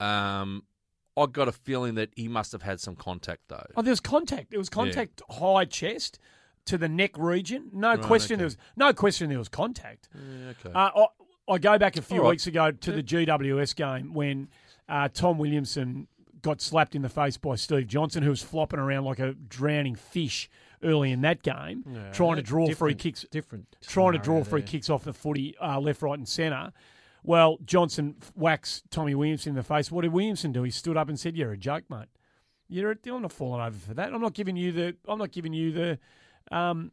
[0.00, 0.64] Um,
[1.16, 3.66] I got a feeling that he must have had some contact though.
[3.76, 4.50] Oh, there was contact.
[4.50, 6.18] There was contact high chest
[6.66, 7.70] to the neck region.
[7.72, 8.34] No Right, question.
[8.34, 8.38] okay.
[8.38, 9.28] There was no question.
[9.28, 10.08] There was contact.
[10.14, 10.72] Yeah, okay.
[10.74, 10.90] Uh,
[11.48, 12.30] I, I go back a few right.
[12.30, 14.48] weeks ago to the GWS game when
[14.88, 16.06] uh, Tom Williamson
[16.42, 19.94] got slapped in the face by Steve Johnson, who was flopping around like a drowning
[19.94, 20.48] fish
[20.82, 23.76] early in that game, trying to draw free kicks, Different.
[23.86, 24.68] trying to draw free there.
[24.68, 26.72] kicks off the footy, uh, left, right, and centre.
[27.24, 29.90] Well, Johnson whacks Tommy Williamson in the face.
[29.90, 30.62] What did Williamson do?
[30.62, 32.06] He stood up and said, "You're a joke, mate.
[32.68, 32.92] You're.
[32.92, 34.12] A, I'm not falling over for that.
[34.14, 34.96] I'm not giving you the.
[35.08, 35.98] I'm not giving you the,
[36.56, 36.92] um,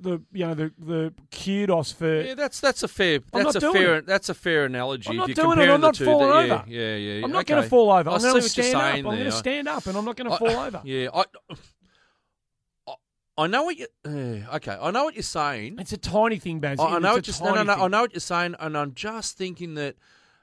[0.00, 2.22] the you know the the kudos for.
[2.22, 4.06] yeah, that's that's a fair I'm that's a fair it.
[4.06, 5.10] that's a fair analogy.
[5.10, 5.68] I'm not doing it.
[5.68, 6.64] I'm not falling that- over.
[6.68, 7.24] Yeah, yeah, yeah.
[7.24, 7.54] I'm not okay.
[7.54, 8.10] going to fall over.
[8.10, 8.82] I'm going to stand up.
[8.82, 10.80] I'm going to stand up, and I'm not going to fall over.
[10.84, 11.24] Yeah, I,
[13.38, 13.86] I, know what you.
[14.04, 15.76] Uh, okay, I know what you're saying.
[15.78, 16.80] It's a tiny thing, Baz.
[16.80, 17.84] I, I know It's you're no, no, no.
[17.84, 19.96] I know what you're saying, and I'm just thinking that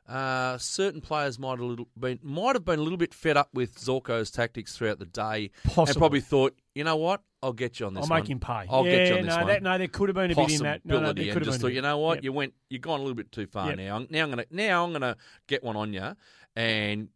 [0.08, 3.50] uh, certain players might a little been might have been a little bit fed up
[3.54, 7.86] with Zorko's tactics throughout the day, and probably thought, you know what, I'll get you
[7.86, 8.04] on this.
[8.04, 8.20] I'll one.
[8.22, 8.66] make him pay.
[8.70, 9.48] I'll yeah, get you on this no, one.
[9.48, 10.82] That, no, there could have been a bit in that.
[10.86, 11.62] No, no, there could have just been.
[11.62, 12.24] thought, you know what, Yep.
[12.26, 13.78] you went, you've gone a little bit too far Yep.
[13.78, 14.06] now.
[14.10, 15.16] Now I'm gonna, now I'm gonna
[15.48, 16.16] get one on you,
[16.56, 17.08] and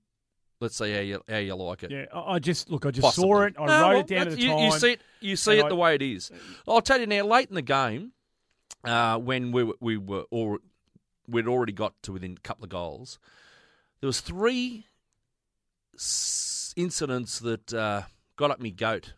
[0.61, 1.91] let's see how you how you like it.
[1.91, 2.85] Yeah, I I just look.
[2.85, 3.29] I just Possibly.
[3.29, 3.55] saw it.
[3.59, 4.59] I No, wrote well, it down at the you, time.
[4.59, 6.31] You see it, you see it I- the way it is.
[6.67, 7.25] I'll tell you now.
[7.25, 8.13] Late in the game,
[8.85, 10.57] uh, when we we were all,
[11.27, 13.19] we'd already got to within a couple of goals,
[14.01, 14.85] there was three
[15.95, 18.03] s- incidents that uh,
[18.35, 19.13] got up me goat.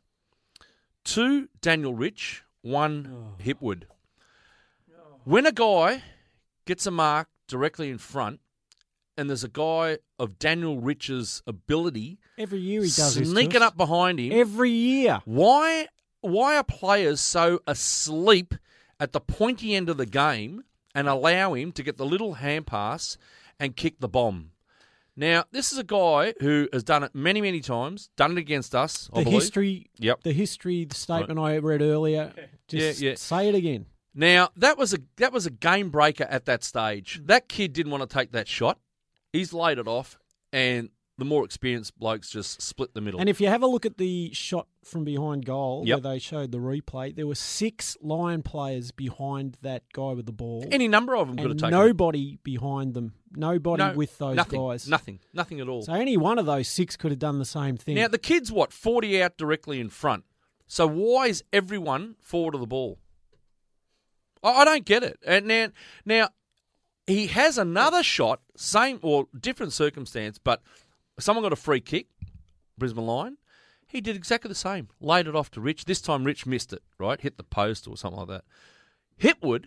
[1.03, 3.43] Two Daniel Rich, one Oh.
[3.43, 3.83] Hipwood.
[5.23, 6.03] When a guy
[6.65, 8.39] gets a mark directly in front,
[9.17, 14.17] and there's a guy of Daniel Rich's ability Every year he does sneaking up behind
[14.19, 14.31] him.
[14.31, 15.21] Every year.
[15.25, 15.87] why
[16.21, 18.55] why are players so asleep
[18.99, 20.63] at the pointy end of the game
[20.95, 23.17] and allow him to get the little hand pass
[23.59, 24.51] and kick the bomb?
[25.15, 28.73] Now, this is a guy who has done it many, many times, done it against
[28.73, 29.41] us, I The believe.
[29.41, 29.89] history.
[29.97, 30.23] Yep.
[30.23, 32.31] The history the statement I read earlier.
[32.69, 33.15] Just Yeah, yeah.
[33.15, 33.87] say it again.
[34.15, 37.21] Now, that was a that was a game breaker at that stage.
[37.25, 38.79] That kid didn't want to take that shot.
[39.33, 40.17] He's laid it off
[40.53, 40.89] and
[41.19, 43.19] the more experienced blokes just split the middle.
[43.19, 46.03] And if you have a look at the shot from behind goal Yep.
[46.03, 50.31] where they showed the replay, there were six Lion players behind that guy with the
[50.31, 50.65] ball.
[50.71, 51.77] Any number of them could have taken it.
[51.77, 53.13] nobody behind them.
[53.35, 54.87] Nobody No, with those nothing, guys.
[54.87, 55.19] Nothing.
[55.33, 55.83] Nothing at all.
[55.83, 57.95] So any one of those six could have done the same thing.
[57.95, 60.23] Now the kid's what forty out directly in front.
[60.65, 62.97] So why is everyone forward of the ball?
[64.43, 65.19] I, I don't get it.
[65.25, 65.67] And now,
[66.05, 66.29] now
[67.07, 70.61] he has another shot, same or different circumstance, but
[71.19, 72.07] someone got a free kick,
[72.77, 73.37] Brisbane Lion.
[73.87, 74.89] He did exactly the same.
[75.01, 75.85] Laid it off to Rich.
[75.85, 76.83] This time Rich missed it.
[76.99, 78.43] Right, hit the post or something like that.
[79.19, 79.65] Hipwood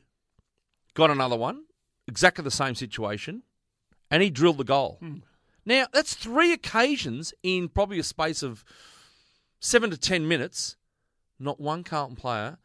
[0.94, 1.64] got another one,
[2.06, 3.42] exactly the same situation,
[4.10, 4.98] and he drilled the goal.
[5.00, 5.18] Hmm.
[5.64, 8.64] Now, that's three occasions in probably a space of
[9.60, 10.76] seven to ten minutes.
[11.38, 12.58] Not one Carlton player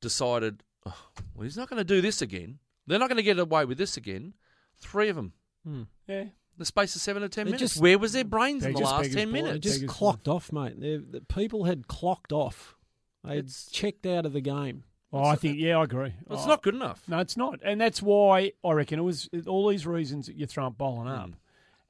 [0.00, 0.96] decided, oh,
[1.34, 2.58] well, he's not going to do this again.
[2.86, 4.34] They're not going to get away with this again.
[4.78, 5.32] Three of them.
[5.64, 5.82] Hmm.
[6.06, 6.24] Yeah.
[6.58, 7.74] The space of seven or ten They're minutes.
[7.74, 9.32] just- Where was their brains in the last beggars ten ball.
[9.34, 9.62] they minutes?
[9.64, 10.80] just Biggest clocked off, mate.
[10.80, 12.76] They- the people had clocked off.
[13.24, 14.84] They had It's- checked out of the game.
[15.12, 15.58] Oh, I think.
[15.58, 16.12] Yeah, I agree.
[16.26, 17.02] Well, it's Oh, not good enough.
[17.08, 20.46] No, it's not, and that's why I reckon it was all these reasons that you
[20.46, 20.68] throw hmm.
[20.68, 21.30] up bowling up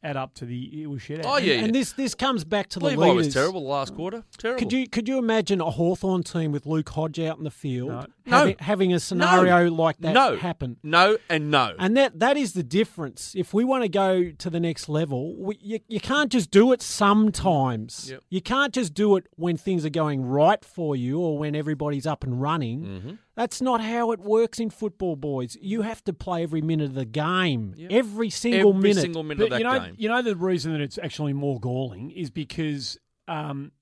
[0.07, 1.20] add up to the it was shit.
[1.20, 1.26] Out.
[1.26, 3.14] Oh, yeah, And this this comes back to the leaders.
[3.26, 4.22] was terrible the last quarter.
[4.38, 4.59] Terrible.
[4.61, 7.88] Could you could you imagine a Hawthorn team with Luke Hodge out in the field
[7.90, 8.07] No.
[8.26, 8.64] having, No.
[8.64, 10.36] having a scenario like that no.
[10.36, 10.76] happen?
[10.82, 11.74] No and no.
[11.78, 13.34] And that that is the difference.
[13.36, 16.72] If we want to go to the next level, we, you, you can't just do
[16.72, 18.11] it sometimes.
[18.11, 18.20] Yep.
[18.30, 22.07] You can't just do it when things are going right for you or when everybody's
[22.07, 22.80] up and running.
[22.82, 23.11] Mm-hmm.
[23.37, 25.57] That's not how it works in football, boys.
[25.61, 27.93] You have to play every minute of the game, Yep.
[27.93, 29.03] every single Every minute.
[29.03, 29.95] single minute But of that you know, game.
[29.99, 33.72] you know the reason that it's actually more galling is because um,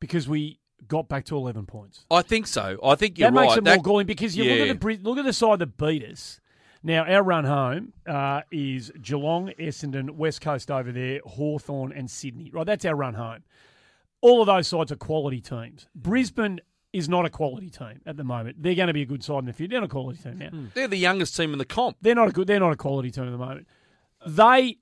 [0.00, 2.04] because we got back to eleven points.
[2.10, 2.78] I think so.
[2.84, 3.46] I think you're that right.
[3.46, 5.76] makes it That- more galling because you look at the look at the side that
[5.76, 6.40] beat us.
[6.82, 12.50] Now our run home uh, is Geelong, Essendon, West Coast over there, Hawthorn and Sydney.
[12.52, 13.42] Right, that's our run home.
[14.20, 15.86] All of those sides are quality teams.
[15.94, 16.60] Brisbane
[16.94, 18.62] is not a quality team at the moment.
[18.62, 19.72] They're going to be a good side in the future.
[19.72, 20.50] They're not a quality team now.
[20.74, 21.96] They're the youngest team in the comp.
[22.00, 22.46] They're not a good.
[22.46, 23.66] They're not a quality team at the moment.
[24.26, 24.78] They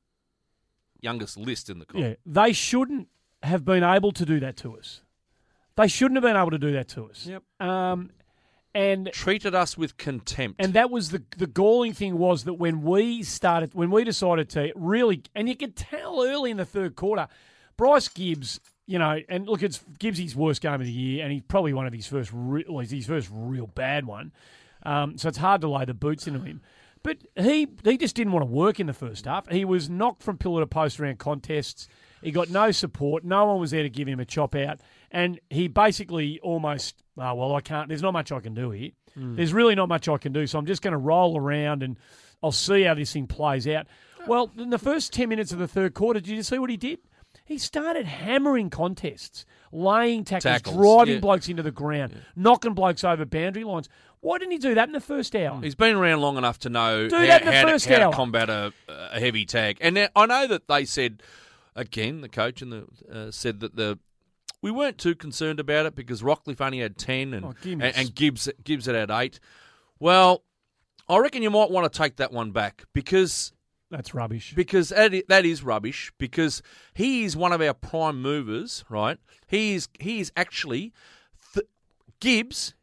[1.01, 2.05] Youngest list in the comp.
[2.05, 3.09] Yeah, they shouldn't
[3.43, 5.03] have been able to do that to us.
[5.77, 7.27] They shouldn't have been able to do that to us.
[7.27, 7.43] Yep.
[7.61, 8.11] Um,
[8.75, 10.61] and Treated us with contempt.
[10.63, 14.49] and that was the the galling thing was that when we started, when we decided
[14.51, 17.27] to really, and you could tell early in the third quarter,
[17.77, 18.61] Bryce Gibbs,
[18.93, 21.87] you know, and look, it's Gibbs' worst game of the year, and he's probably one
[21.87, 24.33] of his first, re- well, his first real bad one.
[24.83, 26.61] Um, so it's hard to lay the boots into him.
[27.03, 29.49] But he he just didn't want to work in the first half.
[29.49, 31.89] He was knocked from pillar to post around contests.
[32.23, 33.25] He got no support.
[33.25, 34.81] No one was there to give him a chop out,
[35.11, 37.89] and he basically almost oh well I can't.
[37.89, 38.91] There's not much I can do here.
[39.17, 40.47] There's really not much I can do.
[40.47, 41.97] So I'm just going to roll around and
[42.43, 43.87] I'll see how this thing plays out.
[44.27, 46.77] Well, in the first ten minutes of the third quarter, did you see what he
[46.77, 46.99] did?
[47.45, 51.21] He started hammering contests, laying tackles, Tackles, driving yeah.
[51.21, 53.89] blokes into the ground, knocking blokes over boundary lines.
[54.21, 55.61] Why didn't he do that in the first hour?
[55.61, 57.95] He's been around long enough to know Do how, that in the how first to,
[57.97, 58.11] how hour.
[58.13, 59.79] to combat a, a heavy tag.
[59.81, 61.23] And now, I know that they said
[61.75, 63.99] again, the coach and the uh, said that the
[64.61, 67.83] we weren't too concerned about it because Rockliff only had ten and Oh, Gibbs.
[67.83, 69.41] and, and Gibbs Gibbs had had eight.
[69.99, 70.45] Well,
[71.09, 73.53] I reckon you might want to take that one back because
[73.93, 74.55] That's rubbish.
[74.57, 76.63] because that that is rubbish because
[76.95, 79.19] he is one of our prime movers, right?
[79.47, 80.93] He is he is actually
[81.55, 81.67] th-
[82.21, 82.75] Gibbs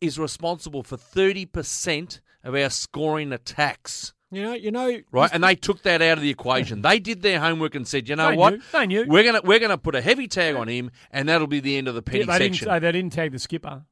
[0.00, 5.30] is responsible for thirty percent of our scoring attacks, You know, you know, right?
[5.32, 6.82] And they took that out of the equation.
[6.82, 8.52] They did their homework and said, you know They what?
[8.54, 8.62] knew.
[8.72, 9.04] They knew.
[9.08, 11.88] We're gonna we're gonna put a heavy tag on him, and that'll be the end
[11.88, 12.54] of the penny Yeah, they didn't.
[12.56, 12.68] section.
[12.68, 13.84] Say, they didn't tag the skipper.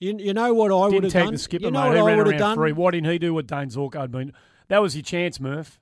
[0.00, 1.32] You, you know what I would Didn't have tag done.
[1.32, 1.88] the skipper, you know mate.
[1.88, 2.56] what He I ran around done.
[2.56, 2.72] free.
[2.72, 4.32] Why didn't he do what Dayne Zorko had been?
[4.68, 5.80] That was your chance, Murph.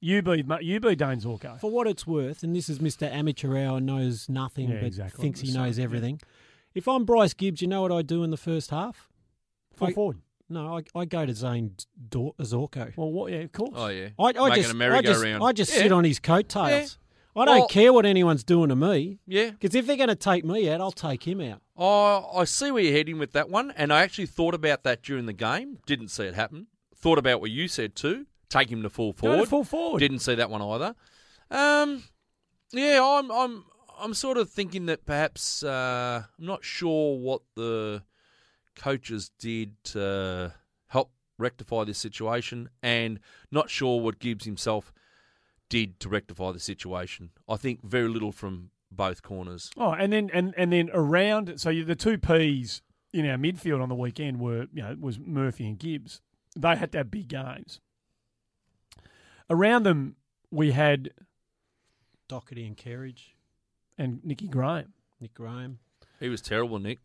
[0.00, 1.60] You be you be Dayne Zorko.
[1.60, 3.10] For what it's worth, and this is Mr.
[3.10, 5.22] Amateur Hour knows nothing Yeah, but exactly.
[5.22, 5.84] thinks he the knows same, yeah.
[5.84, 6.20] everything.
[6.74, 9.08] If I'm Bryce Gibbs, you know what I do in the first half?
[9.74, 10.18] Full I- forward.
[10.48, 11.76] No, I, I go to Zane
[12.10, 12.94] Dor- Zorko.
[12.96, 13.32] Well, what?
[13.32, 13.70] Yeah, of course.
[13.74, 15.22] oh yeah, I, I Making just, a I merry-go-round.
[15.40, 15.82] just, I just Yeah.
[15.82, 16.98] sit on his coattails.
[17.34, 19.18] I don't Well- care what anyone's doing to me.
[19.26, 19.50] yeah.
[19.52, 21.62] Because if they're going to take me out, I'll take him out.
[21.76, 25.02] Oh, I see where you're heading with that one, and I actually thought about that
[25.02, 25.78] during the game.
[25.86, 26.66] Didn't see it happen.
[27.02, 28.26] Thought about what you said too.
[28.48, 29.48] Take him to full Go to forward.
[29.48, 29.98] full forward.
[29.98, 30.94] Didn't see that one either.
[31.50, 32.04] Um,
[32.72, 33.64] yeah, I'm, I'm,
[34.00, 38.02] I'm sort of thinking that perhaps uh, I'm not sure what the
[38.76, 40.54] coaches did to
[40.88, 44.92] help rectify this situation, and not sure what Gibbs himself
[45.68, 47.30] did to rectify the situation.
[47.48, 49.70] I think very little from both corners.
[49.76, 51.58] Oh, and then and and then around.
[51.58, 52.82] So you, the two P's
[53.12, 56.20] in our midfield on the weekend were you know was Murphy and Gibbs.
[56.56, 57.80] They had to have big games.
[59.50, 60.16] Around them,
[60.50, 61.10] we had
[62.28, 63.34] Docherty and Kerridge,
[63.98, 64.92] and Nicky Graham.
[65.20, 65.78] Nick Graham.
[66.20, 66.98] He was terrible, Nick.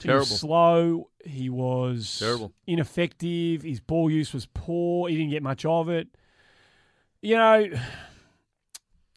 [0.00, 0.20] He Terrible.
[0.20, 1.10] was slow.
[1.24, 2.52] He was Terrible.
[2.66, 3.62] ineffective.
[3.62, 5.08] His ball use was poor.
[5.08, 6.08] He didn't get much of it.
[7.22, 7.68] You know,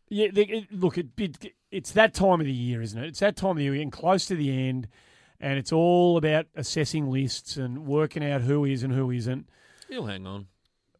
[0.07, 0.27] yeah.
[0.31, 3.07] The, it, look, it, it, it's that time of the year, isn't it?
[3.07, 3.71] It's that time of the year.
[3.71, 4.87] We're getting close to the end,
[5.39, 9.49] and it's all about assessing lists and working out who is and who isn't.
[9.89, 10.47] He'll hang on.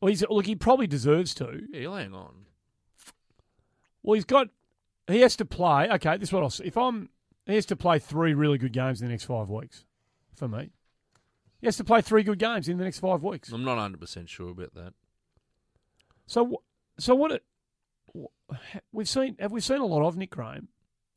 [0.01, 1.63] Well, he's, look, he probably deserves to.
[1.71, 2.45] Yeah, he'll hang on.
[4.03, 4.49] Well, he's got.
[5.07, 5.89] He has to play.
[5.89, 6.65] Okay, this is what I'll say.
[6.65, 7.09] If I'm,
[7.45, 9.85] he has to play three really good games in the next five weeks.
[10.35, 10.69] For me,
[11.59, 13.51] he has to play three good games in the next five weeks.
[13.51, 14.93] I'm not 100% sure about that.
[16.27, 16.61] So,
[16.99, 17.31] so what?
[17.31, 17.43] It,
[18.91, 19.35] we've seen.
[19.39, 20.67] Have we seen a lot of Nick Graham?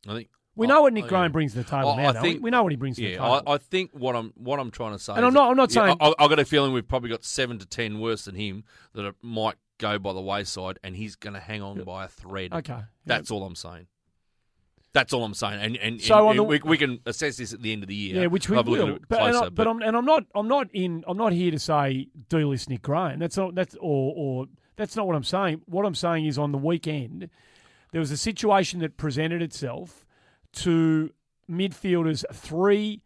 [0.09, 2.09] I think We know what Nick Graham brings to the table I- now.
[2.11, 2.51] I think- we?
[2.51, 3.43] know what he brings to the Yeah, table.
[3.47, 5.57] I, I think what I'm what I'm trying to say, And is I'm not- I'm
[5.57, 8.25] not yeah, saying- I, I got a feeling we've probably got seven to ten worse
[8.25, 11.83] than him that it might go by the wayside, and he's going to hang on
[11.85, 12.53] by a thread.
[12.53, 13.87] okay, That's all I'm saying.
[14.93, 17.53] That's all I'm saying, and and, So and on the- we, we can assess this
[17.55, 18.23] at the end of the year.
[18.23, 18.97] yeah, which we Have a look at will.
[18.97, 20.25] it But, and, closer, I, but I'm and I'm not.
[20.35, 21.05] I'm not in.
[21.07, 23.21] I'm not here to say delist Nick Graham.
[23.21, 23.55] That's not.
[23.55, 25.63] That's or or that's not what I'm saying.
[25.67, 27.31] What I'm saying is on the weekend
[27.93, 30.05] there was a situation that presented itself
[30.55, 31.11] to
[31.51, 33.03] midfielders three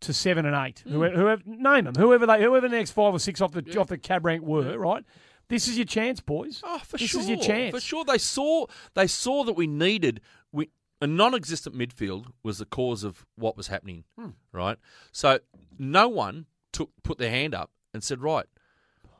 [0.00, 0.80] to seven and eight.
[0.86, 0.92] Hmm.
[0.92, 3.88] Whoever, whoever name them, whoever they, whoever the next five or six off the off
[3.88, 4.78] the cab rank were.
[4.78, 5.04] Right.
[5.48, 6.62] This is your chance, boys.
[6.64, 7.20] Oh, for this sure.
[7.20, 7.74] is your chance.
[7.74, 10.20] For sure, they saw they saw that we needed
[10.52, 10.70] we
[11.00, 14.30] a non-existent midfield was the cause of what was happening, Hmm.
[14.52, 14.78] right?
[15.12, 15.40] So
[15.78, 18.46] no one took put their hand up and said, "Right,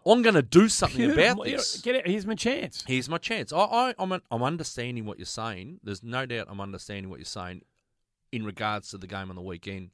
[0.07, 2.07] I'm going to do something about this." Get it.
[2.07, 2.85] Here's my chance.
[2.87, 3.53] Here's my chance.
[3.53, 5.81] I, I, I'm, I'm understanding what you're saying.
[5.83, 7.63] There's no doubt I'm understanding what you're saying
[8.33, 9.91] in regards to the game on the weekend.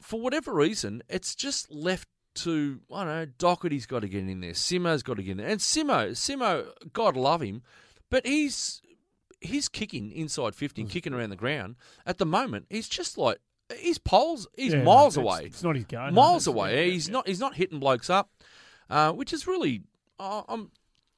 [0.00, 3.26] For whatever reason, it's just left to I don't know.
[3.38, 4.52] Docherty's got to get in there.
[4.52, 5.48] Simo's got to get in there.
[5.48, 7.62] And Simo, Simo, God love him,
[8.10, 8.80] but he's
[9.40, 10.90] he's kicking inside fifty, Mm.
[10.90, 11.76] kicking around the ground.
[12.06, 13.38] At the moment, he's just like
[13.76, 14.46] he's poles.
[14.56, 16.86] He's Yeah, miles it's- away It's not his no, miles that's- away.
[16.86, 17.12] yeah, he's yeah.
[17.12, 17.26] not.
[17.28, 18.30] He's not hitting blokes up,
[18.90, 19.82] uh, which is really.
[20.18, 20.70] Uh, I'm.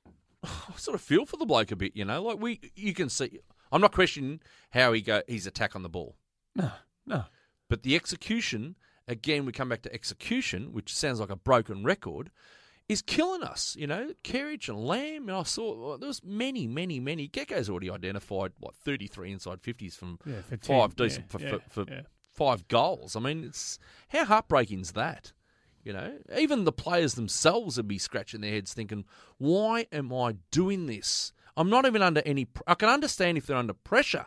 [0.45, 2.23] I sort of feel for the bloke a bit, you know.
[2.23, 3.41] Like we, you can see.
[3.73, 4.41] I'm not questioning
[4.71, 6.17] how he go his attack on the ball,
[6.57, 6.71] No,
[7.07, 7.25] no.
[7.69, 8.77] but the execution.
[9.09, 12.31] Again, we come back to execution, which sounds like a broken record,
[12.89, 13.75] is killing us.
[13.77, 15.29] You know, Kerridge and Lamb.
[15.29, 17.27] And I saw well, there was many, many, many.
[17.27, 20.87] Gecko's already identified what 33 inside 50s from Yeah, decent yeah,
[21.27, 22.03] for, yeah, for, for yeah.
[22.41, 23.15] Five goals.
[23.17, 23.79] I mean, it's
[24.09, 25.33] how heartbreaking is that?
[25.85, 29.05] You know, even the players themselves would be scratching their heads, thinking,
[29.39, 31.33] "Why am I doing this?
[31.57, 32.47] I'm not even under any.
[32.47, 34.27] Pr- I can understand if they're under pressure.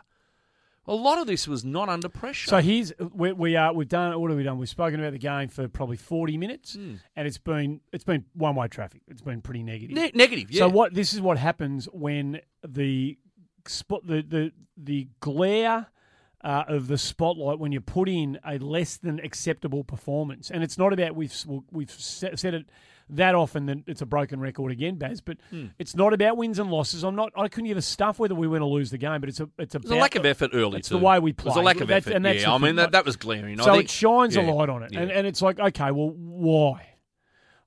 [0.86, 2.50] A lot of this was not under pressure.
[2.50, 4.58] So here's we, we are we've done what have we done?
[4.58, 6.96] We've spoken about the game for probably forty minutes, Hmm.
[7.16, 9.02] and it's been it's been one way traffic.
[9.08, 9.96] It's been pretty negative.
[9.96, 10.50] Ne- negative.
[10.50, 10.58] Yeah.
[10.60, 13.16] So what this is what happens when the
[13.66, 15.86] spot the the the glare
[16.44, 20.78] uh, of the spotlight when you put in a less than acceptable performance, and it's
[20.78, 21.34] not about we've
[21.72, 22.66] we've sa- said it
[23.10, 25.20] that often that it's a broken record again, Baz.
[25.20, 25.66] But Hmm.
[25.78, 27.02] it's not about wins and losses.
[27.02, 27.32] I'm not.
[27.36, 29.48] I couldn't give a stuff whether we win or lose the game, but it's a
[29.58, 30.98] it's about a lack of effort early It's too.
[30.98, 31.52] the way we play.
[31.54, 32.16] a lack of That's- effort.
[32.16, 33.58] and that's yeah, I mean that, that was glaring.
[33.58, 36.10] So think, it shines yeah, a light on it, and and it's like okay, well,
[36.10, 36.86] why,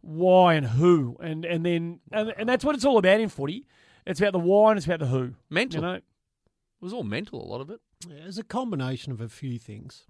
[0.02, 3.66] why and who, and and then and, and that's what it's all about in footy.
[4.06, 5.34] It's about the why and it's about the who.
[5.50, 5.82] mental.
[5.82, 6.04] You know, It
[6.80, 7.44] was all mental.
[7.44, 7.80] A lot of it.
[8.08, 10.06] Yeah, It's a combination of a few things.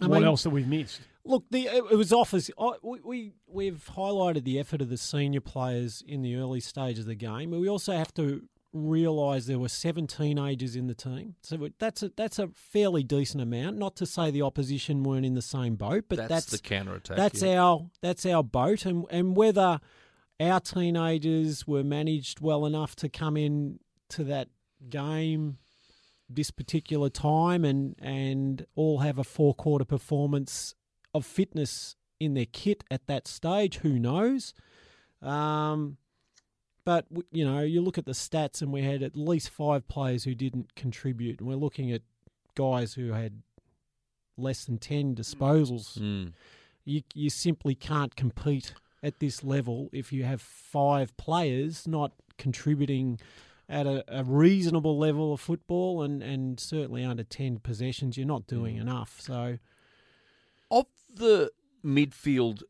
[0.00, 1.00] I what mean, else that we've missed?
[1.24, 2.50] Look, the it it was offers.
[2.58, 6.98] I- We, we we've highlighted the effort of the senior players in the early stage
[6.98, 8.42] of the game, but we also have to
[8.74, 11.34] realise there were seven teenagers in the team.
[11.40, 13.78] So that's a, that's a fairly decent amount.
[13.78, 16.96] Not to say the opposition weren't in the same boat, but That's, that's the counter
[16.96, 17.16] attack.
[17.16, 17.62] that's yeah.
[17.62, 19.80] our that's our boat, and and whether
[20.38, 23.80] our teenagers were managed well enough to come in
[24.10, 24.48] to that
[24.90, 25.56] game
[26.28, 30.74] this particular time and and all have a four quarter performance
[31.14, 33.76] of fitness in their kit at that stage.
[33.78, 34.54] Who knows?
[35.22, 35.96] Um,
[36.84, 40.24] but you know, you look at the stats, and we had at least five players
[40.24, 42.02] who didn't contribute, and we're looking at
[42.54, 43.42] guys who had
[44.38, 46.32] less than ten disposals Mm.
[46.84, 53.18] you you simply can't compete at this level if you have five players not contributing
[53.68, 58.46] at a, a reasonable level of football and, and certainly under 10 possessions you're not
[58.46, 58.82] doing Mm.
[58.82, 59.58] enough so
[60.70, 61.50] Of the
[61.84, 62.62] midfield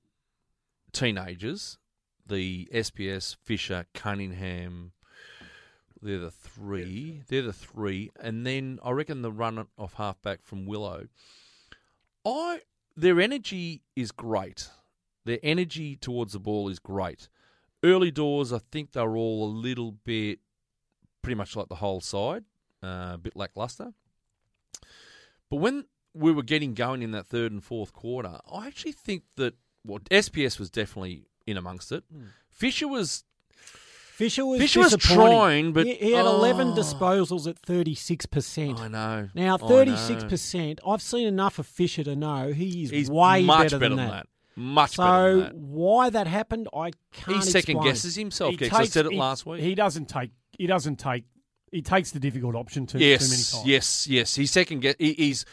[0.93, 1.79] teenagers,
[2.27, 4.93] the SPS, Fisher, Cunningham,
[6.03, 7.23] they're the three.
[7.29, 11.09] They're the three, and then I reckon the run off halfback from Willow.
[12.25, 12.61] I
[12.97, 14.71] their energy is great.
[15.25, 17.29] Their energy towards the ball is great.
[17.83, 20.39] Early doors, I think they're all a little bit,
[21.27, 22.45] pretty much like the whole side,
[22.85, 23.93] uh, a bit lackluster.
[25.51, 29.25] But when we were getting going in that third and fourth quarter, I actually think
[29.35, 29.55] that
[29.85, 32.05] well, SPS was definitely in amongst it.
[32.51, 36.75] Fisher was Fisher was Fisher was trying, but- he, he had 11 Oh.
[36.75, 39.29] disposals at 36% I know.
[39.35, 43.79] now 36% I've seen enough of Fisher to know he is He's way much better,
[43.79, 45.55] than that, Much better so than that.
[45.57, 47.85] why that happened I can't He second explain.
[47.93, 48.53] guesses himself.
[48.53, 48.75] He Gex.
[48.75, 49.61] I said it he- last week.
[49.61, 50.31] He doesn't take.
[50.59, 51.25] He doesn't take.
[51.73, 53.67] He takes the difficult option too, yes, too many times.
[53.69, 54.35] yes, yes.
[54.35, 54.95] He second guess.
[54.99, 55.45] He, he's.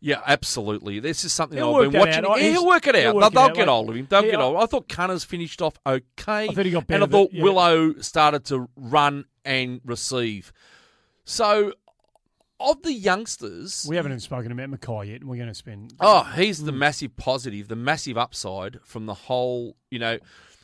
[0.00, 1.00] Yeah, absolutely.
[1.00, 2.24] This is something He'll I've been watching.
[2.26, 2.38] out.
[2.38, 3.14] Yeah, he'll work it out.
[3.14, 3.54] work They'll, it out.
[3.54, 4.06] get hold of him.
[4.10, 4.56] They'll He- get hold.
[4.58, 6.48] I thought Cunners finished off okay.
[6.48, 7.42] I thought he got better, and I thought yeah.
[7.42, 10.52] Willow started to run and receive.
[11.24, 11.72] So,
[12.60, 15.94] of the youngsters, We haven't even spoken about McKay yet, and we're going to spend.
[16.00, 16.66] Oh, he's Mm.
[16.66, 19.76] the massive positive, the massive upside from the whole.
[19.90, 20.18] You know,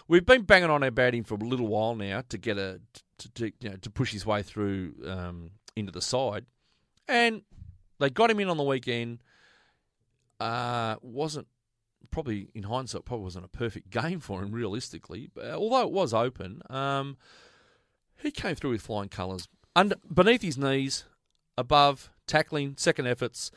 [0.06, 2.80] we've been banging on about him for a little while now to get a
[3.20, 6.46] to, to you know to push his way through um, into the side,
[7.08, 7.42] and
[7.98, 9.22] they got him in on the weekend.
[10.38, 11.46] Uh, wasn't
[12.10, 16.12] probably in hindsight probably wasn't a perfect game for him realistically, but although it was
[16.14, 17.16] open, um,
[18.22, 19.48] he came through with flying colours.
[19.76, 21.04] Under beneath his knees,
[21.56, 23.50] above tackling, second efforts.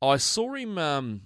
[0.00, 0.78] I saw him.
[0.78, 1.22] Um,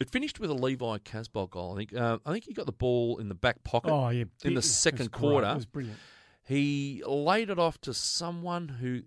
[0.00, 1.74] it finished with a Levi Casboult goal.
[1.74, 1.94] I think.
[1.94, 3.92] Uh, I think he got the ball in the back pocket.
[3.92, 5.20] Oh yeah, in the second it was great.
[5.20, 5.48] quarter.
[5.48, 5.98] it was brilliant.
[6.44, 9.02] He laid it off to someone who,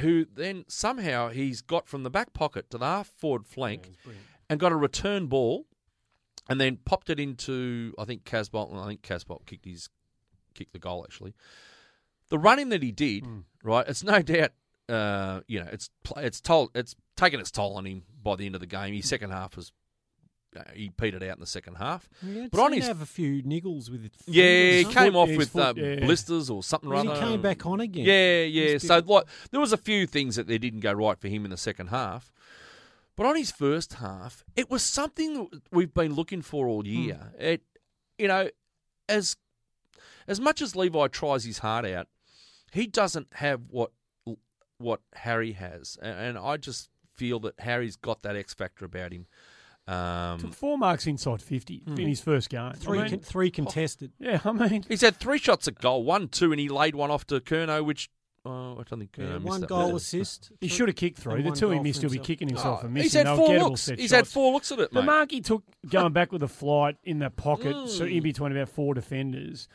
[0.00, 3.86] who then somehow he's got from the back pocket to the half forward flank Yeah,
[3.86, 4.26] it was brilliant.
[4.50, 5.66] and got a return ball,
[6.48, 8.70] and then popped it into I think Casboult.
[8.70, 9.88] and I think Casboult kicked his
[10.54, 11.34] kicked the goal actually.
[12.30, 13.44] The running that he did, Mm.
[13.62, 13.86] right?
[13.88, 14.50] It's no doubt,
[14.88, 18.54] uh, you know, it's it's told it's taken its toll on him by the end
[18.54, 18.92] of the game.
[18.94, 19.72] His second half was
[20.74, 22.08] he petered out in the second half.
[22.22, 24.12] Yeah, But on his- have a few niggles with it.
[24.26, 26.00] Yeah, he came off with foot, uh, yeah.
[26.00, 26.88] blisters or something.
[26.90, 28.04] Well, he came back on again.
[28.04, 28.72] Yeah, yeah.
[28.72, 31.44] He's So like, there was a few things that they didn't go right for him
[31.44, 32.32] in the second half,
[33.16, 37.32] but on his first half, it was something that we've been looking for all year.
[37.38, 37.62] It,
[38.18, 38.48] you know,
[39.08, 39.36] as
[40.26, 42.08] as much as Levi tries his heart out,
[42.72, 43.92] he doesn't have what
[44.78, 49.12] what Harry has, and, and I just feel that Harry's got that X factor about
[49.12, 49.26] him.
[49.88, 52.72] Um, Took four marks inside fifty in his first game.
[52.74, 54.12] Three, I mean, con- three contested.
[54.18, 57.10] yeah, I mean, He's had three shots at goal, one, two, and he laid one
[57.10, 58.10] off to Kerno, which
[58.44, 59.96] Oh, I don't think Yeah, uh, missed one goal ball.
[59.96, 60.52] assist.
[60.60, 61.42] He should have kicked through.
[61.42, 63.04] The two he goal missed, he'll be kicking himself Oh, and missing.
[63.04, 63.80] he's had They'll four looks.
[63.82, 65.06] set He's had four looks at it, The mate.
[65.06, 68.16] mark he took going back with a flight in the pocket, so Mm.
[68.16, 69.68] in between about four defenders.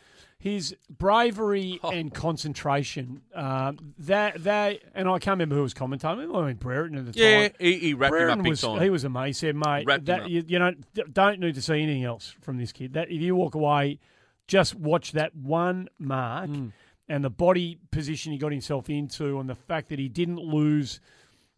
[0.44, 1.90] His bravery Oh.
[1.92, 6.36] and concentration, uh, that that, and I can't remember who was commentating.
[6.36, 7.52] I mean, Brereton at the yeah, time.
[7.62, 8.82] he, he wrapped him up Brereton big was time.
[8.82, 9.28] he was amazing.
[9.28, 10.74] He said, mate, that you, you know
[11.14, 12.92] don't need to see anything else from this kid.
[12.96, 14.00] That if you walk away,
[14.50, 16.74] just watch that one mark Mm.
[17.08, 21.00] and the body position he got himself into, and the fact that he didn't lose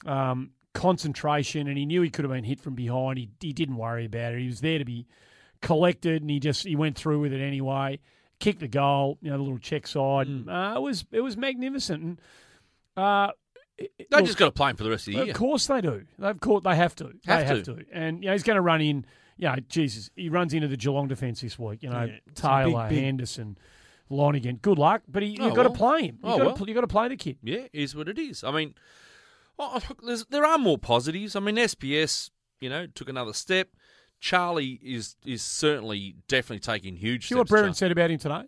[0.05, 3.17] um, concentration, and he knew he could have been hit from behind.
[3.17, 4.41] He he didn't worry about it.
[4.41, 5.07] He was there to be
[5.61, 7.99] collected, and he just he went through with it anyway.
[8.45, 10.27] Kicked the goal, you know, the little check side.
[10.27, 10.47] Mm.
[10.47, 12.03] Uh, it was it was magnificent.
[12.03, 12.21] And,
[12.95, 13.31] uh,
[13.77, 15.31] they look, just got to play him for the rest of the year.
[15.31, 16.05] of course they do.
[16.19, 16.63] They've caught.
[16.63, 17.05] They have to.
[17.05, 17.75] Have they have to.
[17.75, 17.85] to.
[17.91, 19.05] And you know, he's going to run in.
[19.37, 21.83] You know, Jesus, he runs into the Geelong defence this week.
[21.83, 23.57] You know, Yeah, a big, Taylor, big- Henderson,
[24.09, 24.57] Lonergan.
[24.61, 26.19] Good luck, but he, Oh, you've got to play him.
[26.23, 26.55] You've Oh, got well.
[26.55, 27.37] to, you've got to play the kid.
[27.43, 28.43] Yeah, is what it is.
[28.45, 28.75] I mean,
[29.59, 31.35] oh, look, there are more positives.
[31.35, 32.29] I mean, SPS,
[32.61, 33.69] you know, took another step.
[34.26, 37.51] Charlie is is certainly definitely taking huge See what steps.
[37.51, 38.41] Brereton Char- said about him today.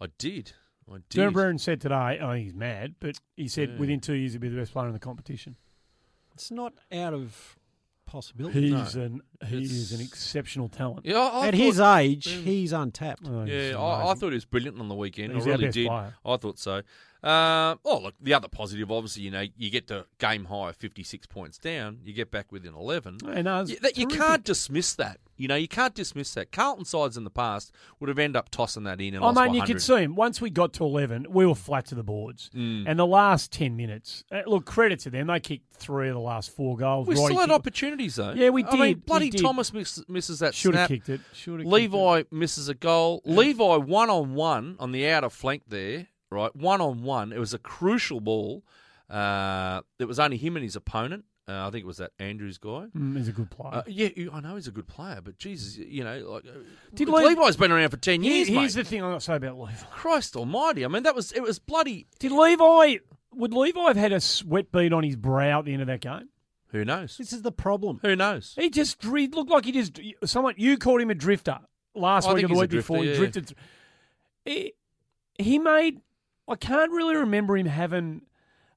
[0.00, 0.52] I did.
[0.90, 1.10] I did.
[1.10, 1.94] Darren Brereton said today.
[1.94, 3.78] I think he's mad, but he said Yeah.
[3.80, 5.56] within two years he'll be the best player in the competition.
[6.32, 7.58] It's not out of
[8.06, 8.72] possibility.
[8.72, 11.06] He's an he It's- is an exceptional talent.
[11.06, 12.42] Yeah, I, I At thought, his age, Mm.
[12.44, 13.22] he's untapped.
[13.26, 15.34] Oh, he's Yeah, I, I thought he was brilliant on the weekend.
[15.34, 15.86] He's I really did.
[15.88, 16.14] player.
[16.24, 16.82] I thought so.
[17.22, 20.76] Uh, oh, look, the other positive, obviously, you know, you get to game high of
[20.76, 23.16] 56 points down, you get back within 11.
[23.24, 25.20] Hey, no, You, that, you can't dismiss that.
[25.36, 26.52] You know, you can't dismiss that.
[26.52, 29.36] Carlton sides in the past would have ended up tossing that in and Oh, lost
[29.36, 29.72] by man, you 100.
[29.72, 30.14] could see him.
[30.14, 32.50] Once we got to 11, we were flat to the boards.
[32.54, 32.84] Mm.
[32.86, 35.26] And the last 10 minutes, uh, look, credit to them.
[35.28, 37.08] They kicked three of the last four goals.
[37.08, 38.32] We Righty still had kicked- opportunities, though.
[38.34, 39.42] Yeah, we I mean, did, bloody did.
[39.42, 40.88] Thomas miss, misses that Should have snap.
[40.88, 41.20] kicked it.
[41.32, 43.20] Should have Levi misses a goal.
[43.24, 46.54] Levi one on one on the outer flank there, right?
[46.56, 47.32] One on one.
[47.32, 48.64] It was a crucial ball.
[49.10, 51.24] Uh, it was only him and his opponent.
[51.46, 52.86] Uh, I think it was that Andrews guy.
[52.96, 53.74] Mm, he's a good player.
[53.74, 56.60] Uh, yeah, you- I know he's a good player, but Jesus, you know, like, uh,
[56.94, 58.82] Did Levi's been around for ten years, here's mate.
[58.82, 59.74] the thing I've got to say about Levi.
[59.90, 60.86] Christ Almighty!
[60.86, 62.06] I mean, that was it was bloody.
[62.18, 62.96] Did Levi,
[63.34, 66.00] would Levi have had a sweat bead on his brow at the end of that
[66.00, 66.30] game?
[66.74, 67.18] Who knows?
[67.18, 68.00] This is the problem.
[68.02, 68.52] Who knows?
[68.58, 71.60] He just he looked like he just someone you called him a drifter
[71.94, 72.96] last oh, I week or the week before.
[72.96, 73.56] drifter, he drifted.
[74.44, 74.72] He,
[75.38, 76.00] he made.
[76.48, 78.22] I can't really remember him having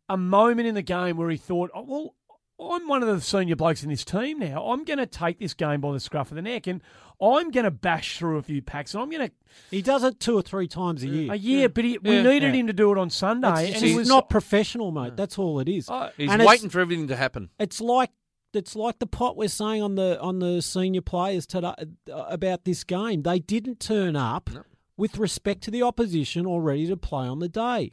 [0.07, 2.15] a moment in the game where he thought, oh, "Well,
[2.60, 4.66] I'm one of the senior blokes in this team now.
[4.70, 6.82] I'm going to take this game by the scruff of the neck, and
[7.22, 9.34] I'm going to bash through a few packs, and I'm going to
[9.70, 11.32] He does it two or three times a year.
[11.34, 12.24] a year." But he, we Yeah.
[12.24, 12.60] needed Yeah.
[12.62, 15.16] him to do it on Sunday, It's and just he was not professional, mate.
[15.16, 15.88] That's all it is.
[15.89, 17.49] Uh, He's And waiting for everything to happen.
[17.60, 18.10] It's like
[18.53, 21.74] it's like the pot we're saying on the on the senior players today
[22.12, 23.22] uh, about this game.
[23.22, 24.64] They didn't turn up No.
[24.95, 27.91] with respect to the opposition or ready to play on the day.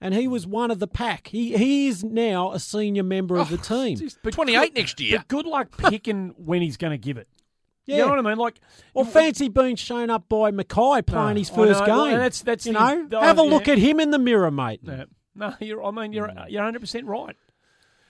[0.00, 1.28] And he was one of the pack.
[1.28, 3.98] He he is now a senior member of the team.
[4.22, 5.18] but Twenty eight next year.
[5.18, 7.28] But good luck picking when he's going to give it.
[7.86, 7.96] Yeah.
[7.96, 8.36] You know what I mean?
[8.38, 8.60] Like,
[8.94, 11.86] Or fancy being shown up by McKay playing No, his I first know.
[11.86, 11.96] game.
[11.96, 13.48] Well, that's- that's you the- know, the- have a yeah.
[13.50, 14.80] look at him in the mirror, mate.
[14.82, 15.04] Yeah.
[15.36, 15.82] No, you're.
[15.84, 16.50] I mean, you're Mm.
[16.50, 17.36] you're 100 percent right.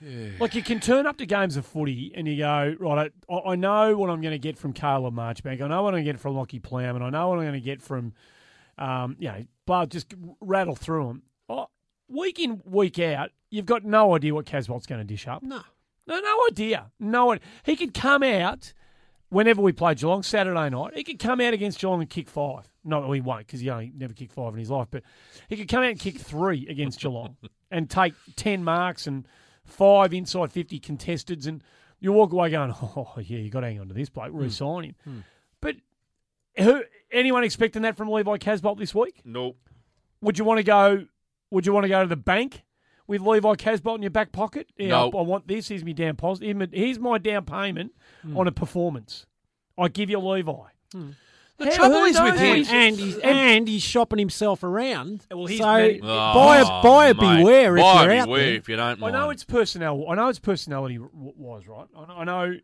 [0.01, 0.29] Yeah.
[0.39, 3.11] Like you can turn up to games of footy and you go right.
[3.29, 5.61] I, I know what I'm going to get from Caleb Marchbank.
[5.61, 7.43] I know what I'm going to get from Lockie Plam, and I know what I'm
[7.45, 8.13] going to get from,
[8.77, 11.21] um, you know, blah, just rattle through them.
[11.49, 11.67] Oh,
[12.07, 15.43] week in, week out, you've got no idea what Casboult's going to dish up.
[15.43, 15.61] No.
[16.07, 16.91] No, no idea.
[16.99, 17.45] No, idea.
[17.63, 18.73] he could come out
[19.29, 20.95] whenever we play Geelong Saturday night.
[20.95, 22.69] He could come out against Geelong and kick five.
[22.83, 24.87] No, he won't because he only never kicked five in his life.
[24.89, 25.03] But
[25.49, 27.35] he could come out and kick three against Geelong
[27.71, 29.27] and take ten marks and
[29.65, 31.61] five inside fifty contesteds, and
[31.99, 34.37] you walk away going, "Oh yeah, you got to hang on to this bloke, hmm.
[34.37, 35.23] re-sign him."
[35.59, 35.75] But
[36.57, 36.83] who?
[37.11, 39.21] Anyone expecting that from Levi Casbolt this week?
[39.25, 39.57] Nope.
[40.21, 41.05] Would you want to go?
[41.51, 42.63] Would you want to go to the bank
[43.07, 44.67] with Levi Casboult in your back pocket?
[44.77, 45.11] Yeah, No.
[45.11, 45.69] I, I want this.
[45.69, 46.69] Here's me down positive.
[46.73, 48.37] Here's my down payment hmm.
[48.37, 49.25] on a performance.
[49.77, 50.53] I give you Levi.
[50.91, 51.09] Hmm.
[51.57, 52.39] The How- trouble is with knows?
[52.39, 52.55] him.
[52.55, 55.25] And, and he's and he's shopping himself around.
[55.31, 57.37] Well, he's so many- oh, buyer, Oh, buyer mate.
[57.37, 58.55] beware if Buyer you're out beware there.
[58.55, 59.15] if you don't mind.
[59.15, 60.07] I know it's personnel.
[60.07, 61.87] I know it's personality wise, right?
[61.95, 62.57] I know.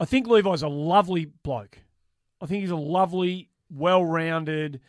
[0.00, 1.78] I think Levi's a lovely bloke.
[2.40, 4.80] I think he's a lovely, well-rounded,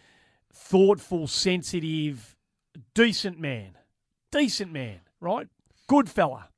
[0.56, 2.36] thoughtful, sensitive,
[2.93, 3.78] decent man.
[4.32, 5.47] Decent man, right?
[5.88, 6.49] Good fella.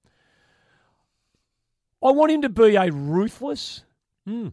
[2.03, 3.83] I want him to be a ruthless
[4.25, 4.49] Hmm.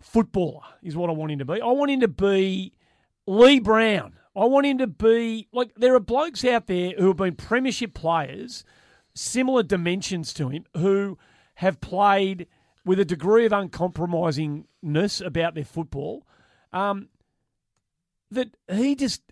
[0.00, 0.62] footballer.
[0.82, 1.60] Is what I want him to be.
[1.60, 2.72] I want him to be
[3.26, 4.14] Lee Brown.
[4.36, 7.94] I want him to be like there are blokes out there who have been premiership
[7.94, 8.64] players,
[9.14, 11.18] similar dimensions to him, who
[11.56, 12.46] have played
[12.84, 16.26] with a degree of uncompromisingness about their football.
[16.72, 17.08] Um,
[18.30, 19.22] that he just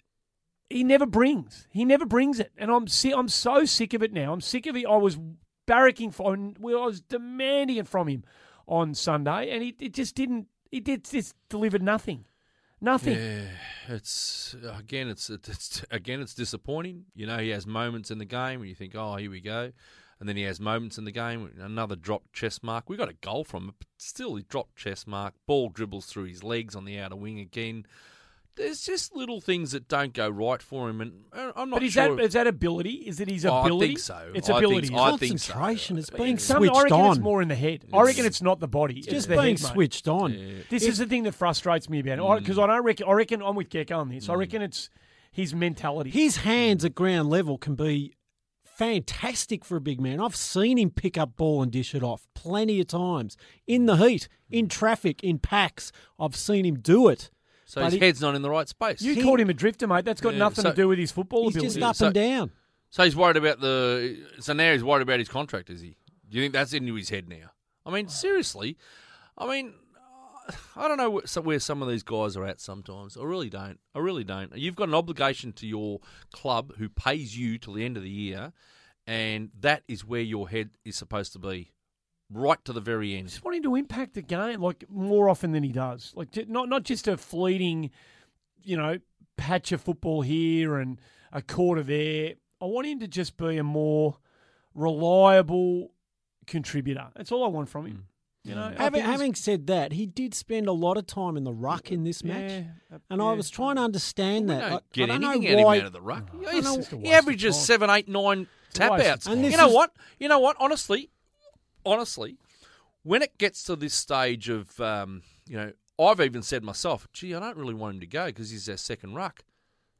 [0.68, 1.68] he never brings.
[1.70, 4.32] He never brings it, and I'm si- I'm so sick of it now.
[4.32, 4.86] I'm sick of it.
[4.86, 5.18] I was
[5.66, 8.24] barracking for, I was demanding it from him
[8.66, 10.48] on Sunday, and he it just didn't.
[10.70, 12.24] He did just delivered nothing,
[12.80, 13.14] nothing.
[13.14, 13.48] Yeah,
[13.88, 17.04] it's again, it's it's again, it's disappointing.
[17.14, 19.72] You know, he has moments in the game where you think, "Oh, here we go,"
[20.18, 22.88] and then he has moments in the game another dropped chest mark.
[22.88, 25.34] We got a goal from it, but still, he dropped chest mark.
[25.46, 27.86] Ball dribbles through his legs on the outer wing again.
[28.56, 31.82] There's just little things that don't go right for him, and uh, I'm not But
[31.84, 32.16] is sure.
[32.16, 33.04] that is that ability?
[33.06, 33.86] Is it his Oh, I ability?
[33.88, 34.32] think so.
[34.34, 34.86] It's I think ability.
[34.88, 34.96] so.
[34.96, 35.52] I think so.
[35.52, 35.98] Concentration.
[35.98, 37.84] It's I being mean, Some, I switched reckon it's more in the head.
[37.92, 38.98] I reckon it's not the body.
[38.98, 40.32] It's Just the being head, switched on.
[40.32, 40.54] Yeah.
[40.70, 43.06] This is the thing that frustrates me about it because I don't reckon.
[43.08, 44.28] I reckon I'm with Gecko on this.
[44.30, 44.88] I reckon it's
[45.30, 46.08] his mentality.
[46.10, 48.14] His hands at ground level can be
[48.64, 50.20] fantastic for a big man.
[50.20, 53.36] I've seen him pick up ball and dish it off plenty of times
[53.66, 55.92] in the heat, in traffic, in packs.
[56.18, 57.30] I've seen him do it.
[57.66, 59.02] So but his he- head's not in the right space.
[59.02, 60.04] you he- called him a drifter, mate.
[60.04, 61.74] That's got Yeah, nothing so- to do with his football He's ability.
[61.80, 62.52] just up So- and down.
[62.90, 64.24] So he's worried about the.
[64.40, 65.96] So now he's worried about his contract, is he?
[66.28, 67.50] Do you think that's into his head now?
[67.84, 68.76] I mean, seriously.
[69.36, 69.74] I mean,
[70.76, 73.16] I don't know where where some of these guys are at sometimes.
[73.16, 73.80] I really don't.
[73.94, 74.56] I really don't.
[74.56, 75.98] You've got an obligation to your
[76.32, 78.52] club who pays you till the end of the year,
[79.08, 81.72] and that is where your head is supposed to be,
[82.30, 83.26] right to the very end.
[83.26, 86.12] I just wanting to impact the game like more often than he does.
[86.16, 87.90] Like not not just a fleeting,
[88.62, 88.98] you know,
[89.36, 91.00] patch of football here and
[91.32, 92.34] a quarter there.
[92.60, 94.16] I want him to just be a more
[94.74, 95.92] reliable
[96.46, 97.08] contributor.
[97.16, 97.94] That's all I want from him.
[97.96, 98.02] Mm.
[98.48, 101.52] You know, Having, having said that, he did spend a lot of time in the
[101.52, 102.52] ruck in this match.
[102.52, 102.54] Uh,
[102.92, 103.26] yeah, And yeah.
[103.26, 104.60] I was trying to understand We that.
[104.60, 105.74] don't I, get I don't anything know out of why.
[105.76, 106.28] him out of the ruck.
[106.32, 109.24] Oh, He's- it's just a he averages seven, eight, nine a tap outs.
[109.26, 109.40] time.
[109.40, 109.90] You And know is- what?
[110.20, 110.56] You know what?
[110.60, 111.10] Honestly,
[111.86, 112.36] honestly,
[113.02, 117.34] when it gets to this stage of, um, you know, I've even said myself, gee,
[117.34, 119.44] I don't really want him to go because he's our second ruck.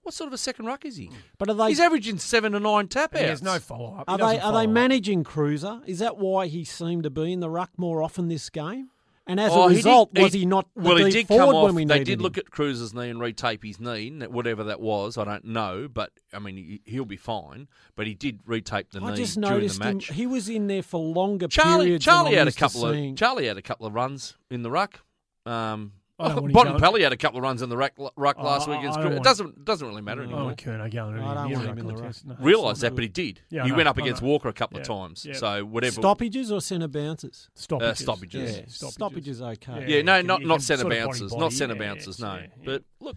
[0.02, 1.10] What sort of a second ruck is he?
[1.38, 3.22] But are they He's averaging seven to nine tap outs.
[3.22, 4.04] He has no follow up.
[4.06, 5.80] are they are they managing Cruiser?
[5.86, 8.90] Is that why he seemed to be in the ruck more often this game?
[9.28, 11.40] And as Oh, a he result, did- was he not the well, he did come
[11.40, 11.64] off.
[11.64, 12.20] when we they did him?
[12.20, 15.18] look at Cruz's knee and retape his knee, whatever that was.
[15.18, 17.66] I don't know, but I mean, he, he'll be fine.
[17.96, 19.94] But he did retape the I knee just during noticed the him.
[19.96, 20.12] match.
[20.12, 22.04] He was in there for longer Charlie, periods.
[22.04, 23.16] Charlie had a couple of seeing.
[23.16, 25.00] Charlie had a couple of runs in the ruck.
[25.44, 27.92] Um, I don't want him Bottom Pelly had a couple of runs in the ruck,
[28.16, 29.10] ruck last Oh, week I- against I Crew.
[29.10, 30.38] don't It want- doesn't doesn't really matter I anymore.
[30.40, 32.24] don't want Kerner going I don't near want a him in the contest.
[32.26, 33.40] No, Realise not that, but he did.
[33.50, 34.28] Yeah, I he know, went up I against know.
[34.28, 35.26] Walker a couple of Yeah, times.
[35.26, 35.34] yeah.
[35.34, 36.00] So whatever.
[36.00, 37.50] Stoppages or centre bounces?
[37.54, 37.90] Stoppages.
[37.90, 38.56] Uh, stoppages.
[38.56, 38.94] Yeah, Stoppages.
[38.94, 39.72] stoppages okay.
[39.72, 41.52] Yeah, Yeah, no, you can- not you not centre sort of body bounces, body, not
[41.52, 42.18] centre yeah, bounces.
[42.18, 42.46] yeah, No, yeah.
[42.64, 43.16] but look,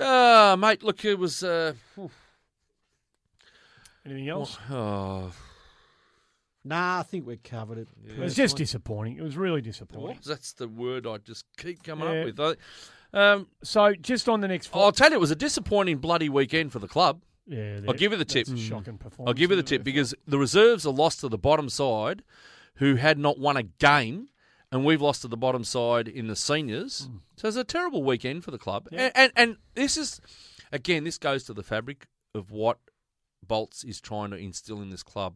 [0.00, 1.42] uh, mate, look, it was.
[1.42, 1.72] Uh,
[4.06, 4.56] Anything else?
[4.70, 5.32] oh,
[6.64, 7.88] Nah, I think we're covered it.
[8.06, 9.16] It was just disappointing.
[9.16, 10.18] It was really disappointing.
[10.24, 12.20] that's the word I just keep coming Yeah.
[12.20, 12.40] up with.
[12.40, 12.56] I-
[13.12, 16.70] Um, So just on the next I'll tell you, it was a disappointing bloody weekend
[16.72, 17.22] for the club.
[17.46, 18.46] yeah, I'll give you the tip.
[18.46, 19.28] that's a shocking performance.
[19.28, 22.22] I'll give you the tip because the reserves are lost to the bottom side,
[22.76, 24.28] who had not won a game,
[24.70, 27.08] and we've lost to the bottom side in the seniors.
[27.36, 28.86] So it's a terrible weekend for the club.
[28.92, 29.06] Yeah.
[29.06, 30.20] And, and and this is
[30.70, 32.78] again, this goes to the fabric of what
[33.42, 35.34] Bolts is trying to instill in this club.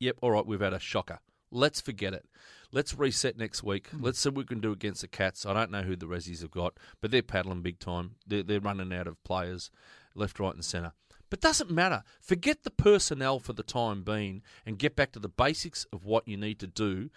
[0.00, 1.20] Yep, all right, we've had a shocker.
[1.50, 2.26] Let's forget it.
[2.70, 3.88] Let's reset next week.
[3.88, 4.04] Hmm.
[4.04, 5.46] Let's see what we can do against the Cats.
[5.46, 8.16] I don't know who the Rezzies have got, but they're paddling big time.
[8.26, 9.70] They're, they're running out of players
[10.14, 10.92] left, right, and centre.
[11.30, 12.04] But doesn't matter.
[12.20, 16.26] Forget the personnel for the time being and get back to the basics of what
[16.26, 17.10] you need to do.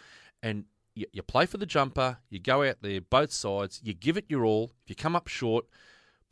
[0.44, 0.66] And
[0.96, 2.18] you, you play for the jumper.
[2.30, 3.80] You go out there, both sides.
[3.84, 4.72] You give it your all.
[4.84, 5.66] If you come up short,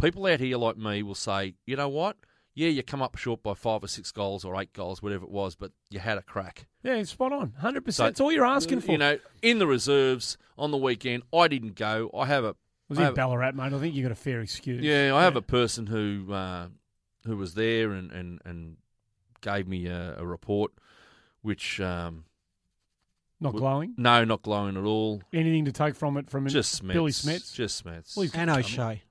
[0.02, 2.18] people out here like me will say, you know what?
[2.60, 5.32] Yeah, you come up short by five or six goals or eight goals, whatever it
[5.32, 6.68] was, but you had a crack.
[6.84, 7.54] Yeah, spot on.
[7.60, 8.08] Hundred So- percent.
[8.10, 8.92] That's all you're asking for.
[8.92, 12.10] You know, in the reserves on the weekend, I didn't go.
[12.14, 12.56] I have a
[12.90, 13.72] was I in Ballarat, mate.
[13.72, 14.84] I think you got a fair excuse.
[14.84, 16.68] yeah, I have a person who uh,
[17.26, 18.76] who was there and, and, and
[19.40, 20.72] gave me a, a report,
[21.42, 22.26] which um,
[23.40, 23.94] not glowing.
[23.98, 25.22] no, not glowing at all.
[25.32, 26.94] Anything to take from it from Just Smets.
[26.94, 27.54] Billy Smets.
[27.54, 28.18] Just Smets.
[28.18, 28.50] Well, And.
[28.50, 29.04] O'Shea.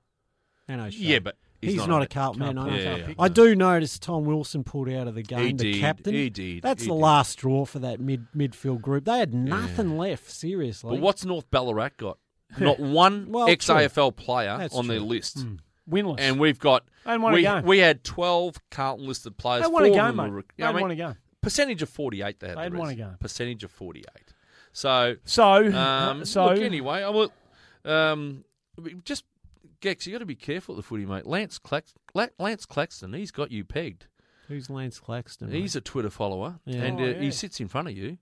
[0.67, 0.99] And O'Shea.
[0.99, 2.57] yeah, but he's, he's, not, a a Carlton man.
[2.57, 2.77] I.
[2.77, 3.13] Yeah, yeah.
[3.19, 5.79] I do notice Tom Wilson pulled out of the game, He the did.
[5.81, 6.13] captain.
[6.13, 6.61] He did.
[6.63, 6.99] That's he the did.
[7.01, 9.05] last straw for that mid midfield group.
[9.05, 10.95] They had nothing left, seriously.
[10.95, 12.17] But what's North Ballarat got?
[12.57, 15.37] Not one Well, ex AFL player That's on their list.
[15.39, 15.59] Mm.
[15.89, 16.19] Winless.
[16.19, 17.65] And we've got They hadn't won we, a game.
[17.65, 19.63] we had twelve Carlton listed players.
[19.63, 20.29] they won a Four game, mate.
[20.29, 21.15] were rec- They I hadn't mean, won a game.
[21.41, 22.39] percentage of forty eight.
[22.39, 22.57] They had.
[22.57, 23.15] They hadn't the won a game.
[23.19, 24.33] Percentage of forty eight.
[24.71, 27.31] So So, Um, so look, anyway, I will.
[27.85, 28.43] Um,
[29.03, 29.25] just
[29.81, 31.25] Gex, you got to be careful at the footy, mate.
[31.25, 34.07] Lance Clax, La- Lance Claxton, he's got you pegged.
[34.47, 35.51] Who's Lance Claxton?
[35.51, 36.83] He's a Twitter follower, Yeah.
[36.83, 37.21] and Oh, uh, yeah.
[37.21, 38.17] he sits in front of you.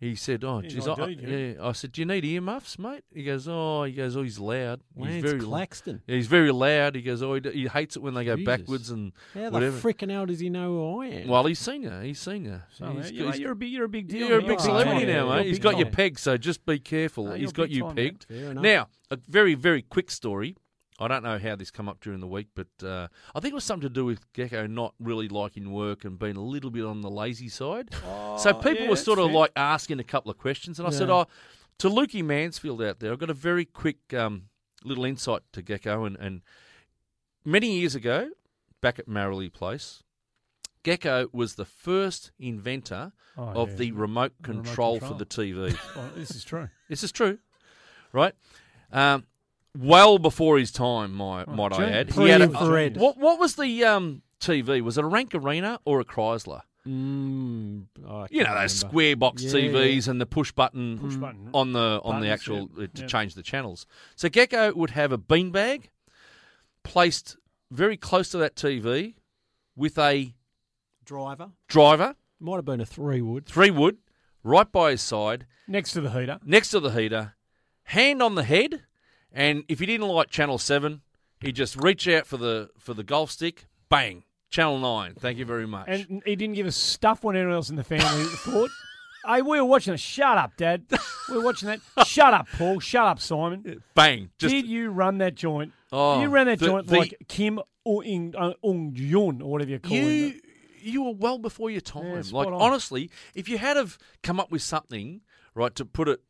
[0.00, 3.04] He said, "Oh, geez, I, "Do you?" yeah." I said, "Do you need earmuffs, mate?"
[3.14, 4.80] He goes, "Oh, he goes, oh, he's loud.
[4.96, 6.02] He's Lance very Claxton.
[6.06, 6.94] Yeah, he's very loud.
[6.96, 9.76] He goes, oh, he, he hates it when they go backwards and How whatever.
[9.76, 11.28] the frickin' hell does he know who I am?
[11.28, 12.02] well, he's senior.
[12.02, 12.64] He's senior.
[12.72, 14.28] So, he's, man, you, he's- you're a big, you're a big deal.
[14.28, 15.46] you're a big celebrity now, you're mate.
[15.46, 15.92] He's got you time.
[15.94, 17.26] pegged, so just be careful.
[17.26, 18.26] No, he's you're got you time, pegged.
[18.30, 20.56] Now, a very, very quick story.
[20.98, 23.54] I don't know how this come up during the week, but uh, I think it
[23.54, 26.84] was something to do with Gecko not really liking work and being a little bit
[26.84, 27.88] on the lazy side.
[27.92, 29.34] so Oh, people yeah, were sort of fair.
[29.34, 31.26] like asking a couple of questions, and I said, "Oh,
[31.78, 34.44] to Lukey Mansfield out there, I've got a very quick um,
[34.84, 36.42] little insight to Gecko, and, and
[37.44, 38.30] many years ago,
[38.80, 40.02] back at Marley Place."
[40.84, 43.76] Gecko was the first inventor Oh, of yeah.
[43.76, 45.12] the remote The remote control, control.
[45.12, 45.76] for the TV.
[46.14, 46.68] This is true.
[46.88, 47.38] This is true,
[48.12, 48.34] right?
[48.92, 49.24] Um,
[49.78, 51.82] well before his time, my, Oh, might I gee.
[51.92, 52.08] add.
[52.10, 52.96] Pre-infrared.
[52.96, 54.80] what what was the um, TV?
[54.82, 56.62] Was it a Rank Arena or a Chrysler?
[56.86, 58.88] Mm, oh, You know can't those remember.
[58.90, 61.48] square box Yeah, TVs and the push button Push button.
[61.54, 63.06] on the on the actual yeah, uh, to yeah.
[63.06, 63.86] change the channels.
[64.16, 65.84] So Gecko would have a beanbag
[66.82, 67.36] placed
[67.70, 69.14] very close to that TV
[69.74, 70.34] with a
[71.04, 71.50] driver.
[71.68, 73.46] driver, Might have been a three wood.
[73.46, 73.96] three wood,
[74.42, 76.38] right by his side, Next to the heater.
[76.44, 77.34] next to the heater,
[77.84, 78.82] hand on the head,
[79.34, 81.02] and if he didn't like channel seven,
[81.40, 85.14] he'd just reach out for the for the golf stick, bang, channel nine.
[85.18, 85.86] Thank you very much.
[85.88, 88.70] And he didn't give a stuff when anyone else in the family thought.
[89.26, 90.00] Hey, we were watching it.
[90.00, 90.84] Shut up, Dad.
[91.30, 91.80] We were watching that.
[92.06, 92.78] Shut up, Paul.
[92.80, 93.82] Shut up, Simon.
[93.94, 95.72] bang, just Did you run that joint?
[95.90, 99.70] Oh, you ran that the- joint the- like Kim Ung uh, Ung Yun or whatever
[99.70, 100.06] you call him.
[100.08, 100.40] you
[100.82, 102.04] you were well before your time.
[102.16, 102.52] Yeah, like on.
[102.52, 105.22] honestly, if you had have come up with something
[105.54, 106.20] right to put it,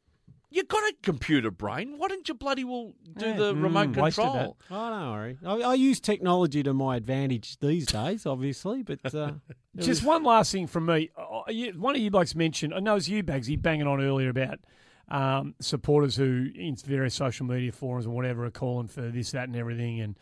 [0.55, 1.95] you got a computer brain.
[1.99, 3.33] Why didn't you bloody well do Yeah.
[3.37, 4.57] the remote Mm, wasted control?
[4.71, 5.39] Oh, don't worry.
[5.45, 9.33] I, I use technology to my advantage these days, obviously, but uh,
[9.77, 11.11] Just was- one last thing from me.
[11.19, 11.43] Oh,
[11.77, 14.61] One of you blokes mentioned, I know it was you, Bagsy, banging on earlier about
[15.09, 19.49] um, supporters who, in various social media forums and whatever, are calling for this, that,
[19.49, 20.17] and everything, and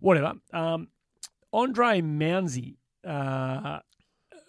[0.00, 0.34] whatever.
[0.52, 0.88] Um,
[1.52, 3.80] Andre Mounsey, uh,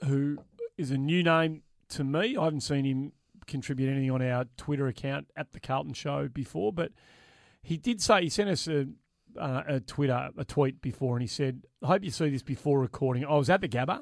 [0.06, 0.38] who
[0.78, 3.12] is a new name to me, I haven't seen him
[3.50, 6.92] contribute anything on our Twitter account at the Carlton Show before, but
[7.62, 8.88] he did say he sent us a,
[9.38, 12.80] uh, a Twitter a tweet before, and he said, "I hope you see this before
[12.80, 14.02] recording." I was at the Gabba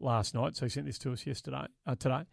[0.00, 2.24] last night, so he sent this to us yesterday, uh, today,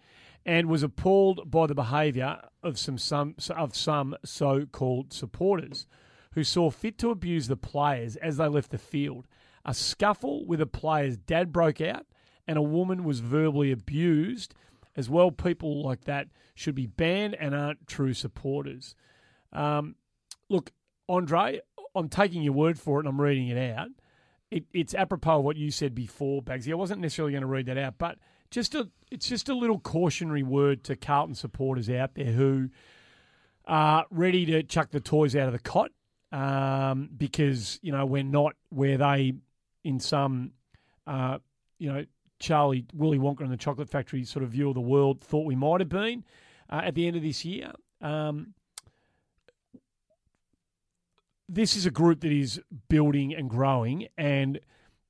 [0.46, 5.88] and was appalled by the behaviour of some some of some so-called supporters
[6.34, 9.28] who saw fit to abuse the players as they left the field.
[9.66, 12.06] A scuffle with a player's dad broke out,
[12.48, 14.54] and a woman was verbally abused.
[14.96, 18.96] As well, people like that should be banned and aren't true supporters.
[19.52, 19.96] Um,
[20.50, 20.72] look,
[21.10, 21.62] Andre,
[21.96, 23.90] I'm taking your word for it and I'm reading it out.
[24.52, 26.72] It, it's apropos of what you said before, Bagsy.
[26.72, 28.20] I wasn't necessarily going to read that out, but
[28.52, 32.70] just a, it's just a little cautionary word to Carlton supporters out there who
[33.66, 35.90] are ready to chuck the toys out of the cot
[36.32, 39.34] um, because, you know, we're not where they,
[39.84, 40.52] in some,
[41.08, 41.40] uh,
[41.80, 42.06] you know,
[42.40, 45.56] Charlie Willy Wonka and the Chocolate Factory sort of view of the world thought we
[45.56, 46.24] might have been
[46.70, 47.72] uh, at the end of this year.
[48.02, 48.54] Um,
[51.48, 52.60] this is a group that is
[52.90, 54.60] building and growing, and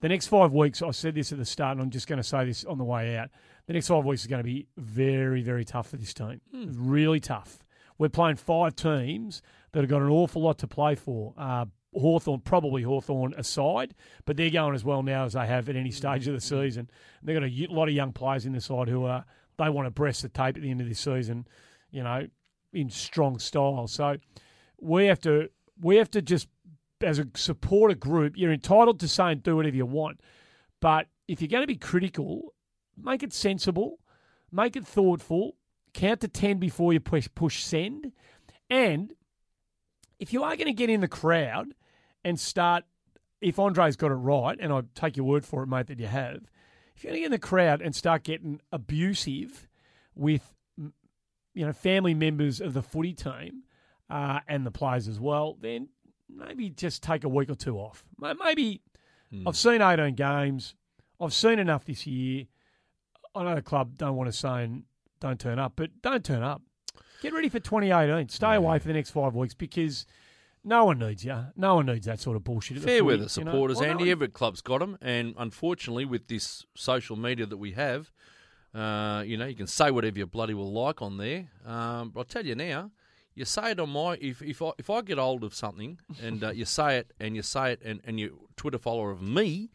[0.03, 2.27] the next five weeks, I said this at the start, and I'm just going to
[2.27, 3.29] say this on the way out.
[3.67, 6.41] The next five weeks is going to be very, very tough for this team.
[6.75, 7.59] Really tough.
[7.97, 11.33] We're playing five teams that have got an awful lot to play for.
[11.37, 13.93] Uh, Hawthorn, probably Hawthorn aside,
[14.25, 16.89] but they're going as well now as they have at any stage of the season.
[17.21, 19.25] They've got a lot of young players in the side who are
[19.57, 21.47] they want to breast the tape at the end of this season,
[21.91, 22.27] you know,
[22.73, 23.87] in strong style.
[23.87, 24.17] So
[24.79, 26.47] we have to we have to just
[27.01, 30.21] as a supporter group, you're entitled to say and do whatever you want,
[30.79, 32.53] but if you're going to be critical,
[32.97, 33.99] make it sensible,
[34.51, 35.55] make it thoughtful,
[35.93, 38.11] count to ten before you push push send,
[38.69, 39.13] and
[40.19, 41.73] if you are going to get in the crowd
[42.23, 42.83] and start,
[43.41, 46.07] if Andre's got it right, and I take your word for it, mate, that you
[46.07, 46.41] have,
[46.95, 49.67] if you're going to get in the crowd and start getting abusive
[50.15, 53.63] with, you know, family members of the footy team
[54.09, 55.89] uh, and the players as well, then
[56.29, 58.03] maybe just take a week or two off.
[58.17, 58.81] Ma- Maybe
[59.47, 60.75] I've seen 18 games.
[61.19, 62.45] I've seen enough this year.
[63.35, 64.83] I know the club don't want to say and
[65.19, 66.61] don't turn up, but don't turn up.
[67.21, 68.29] Get ready for 2018.
[68.29, 70.05] Stay away for the next five weeks because
[70.63, 71.37] no one needs you.
[71.55, 72.77] No one needs that sort of bullshit.
[72.77, 73.27] at the Fair footy, weather you know?
[73.27, 74.03] supporters, Well, no Andy.
[74.05, 78.11] one- Every club's got them, and unfortunately, with this social media that we have,
[78.73, 81.49] uh, you know, you can say whatever you bloody will like on there.
[81.65, 82.91] Um, but I'll tell you now,
[83.35, 86.43] you say it on my if if I if I get hold of something and
[86.43, 89.69] uh, you say it and you say it and and you Twitter follower of me,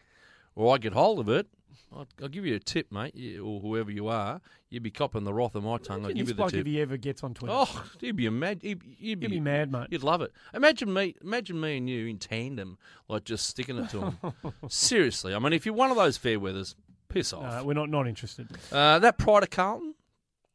[0.54, 1.48] or I get hold of it,
[1.92, 4.40] I'll, I'll give you a tip, mate, you, or whoever you are.
[4.68, 6.04] You'd be copping the wrath of my tongue.
[6.04, 6.60] I'll give you the bloke tip.
[6.60, 7.54] if he ever gets on Twitter.
[7.56, 8.60] Oh, you'd be mad.
[8.62, 9.86] You'd, you'd, You'd be mad, mate.
[9.90, 10.32] You'd love it.
[10.52, 12.76] Imagine me, imagine me and you in tandem,
[13.08, 14.18] like just sticking it to him.
[14.68, 16.74] Seriously, I mean, if you're one of those fair weathers,
[17.08, 17.44] piss off.
[17.44, 18.46] Uh, we're not not interested.
[18.70, 19.94] Uh, that Pride of Carlton,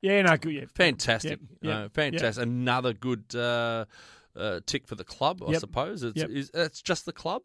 [0.02, 0.54] Yeah, no, good.
[0.54, 2.44] Yeah, fantastic, Yep, yep, Uh, fantastic.
[2.44, 3.86] Another good uh,
[4.36, 5.60] uh, tick for the club, I Yep.
[5.62, 6.04] suppose.
[6.04, 6.30] It's, Yep.
[6.30, 7.42] is that's just the club,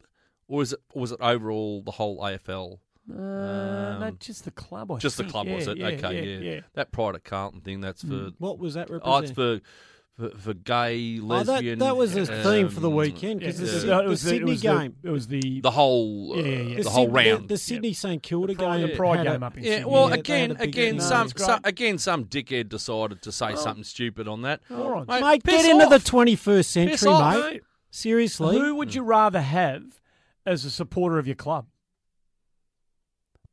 [0.47, 0.79] or is it?
[0.93, 2.77] Or was it overall the whole AFL?
[3.11, 4.91] Uh, no, Um, just the club.
[4.91, 5.31] I just the think.
[5.31, 5.77] club, was Yeah, it?
[5.77, 6.51] yeah, okay, yeah, yeah.
[6.55, 6.61] yeah.
[6.73, 7.81] That Pride of Carlton thing.
[7.81, 8.31] That's for.
[8.37, 9.35] What was that Oh, it's representing?
[9.35, 11.79] for, for for gay, Oh, lesbian.
[11.79, 13.65] that, that was a theme for the um, weekend because Yeah.
[13.65, 15.71] the, Syd- no, it the was the- Sydney was the- game, It was the The
[15.71, 16.83] whole, uh, Yeah, yeah, yeah.
[16.83, 17.43] the whole Syd- round.
[17.43, 19.63] the, the Sydney St Kilda The Pride- game, the Pride had game a- up in
[19.63, 19.91] Yeah, Sydney.
[19.91, 21.01] well, Yeah, they again, had a big again, event.
[21.03, 21.45] some, it's great.
[21.45, 24.59] some, again, some dickhead decided to say something stupid on that.
[24.69, 25.07] All right.
[25.07, 26.03] Mate, Mate, piss get into the off.
[26.03, 27.51] 21st century, off, mate.
[27.53, 27.61] Mate,
[27.91, 29.99] Seriously, Who would you rather have
[30.45, 31.65] as a supporter of your club?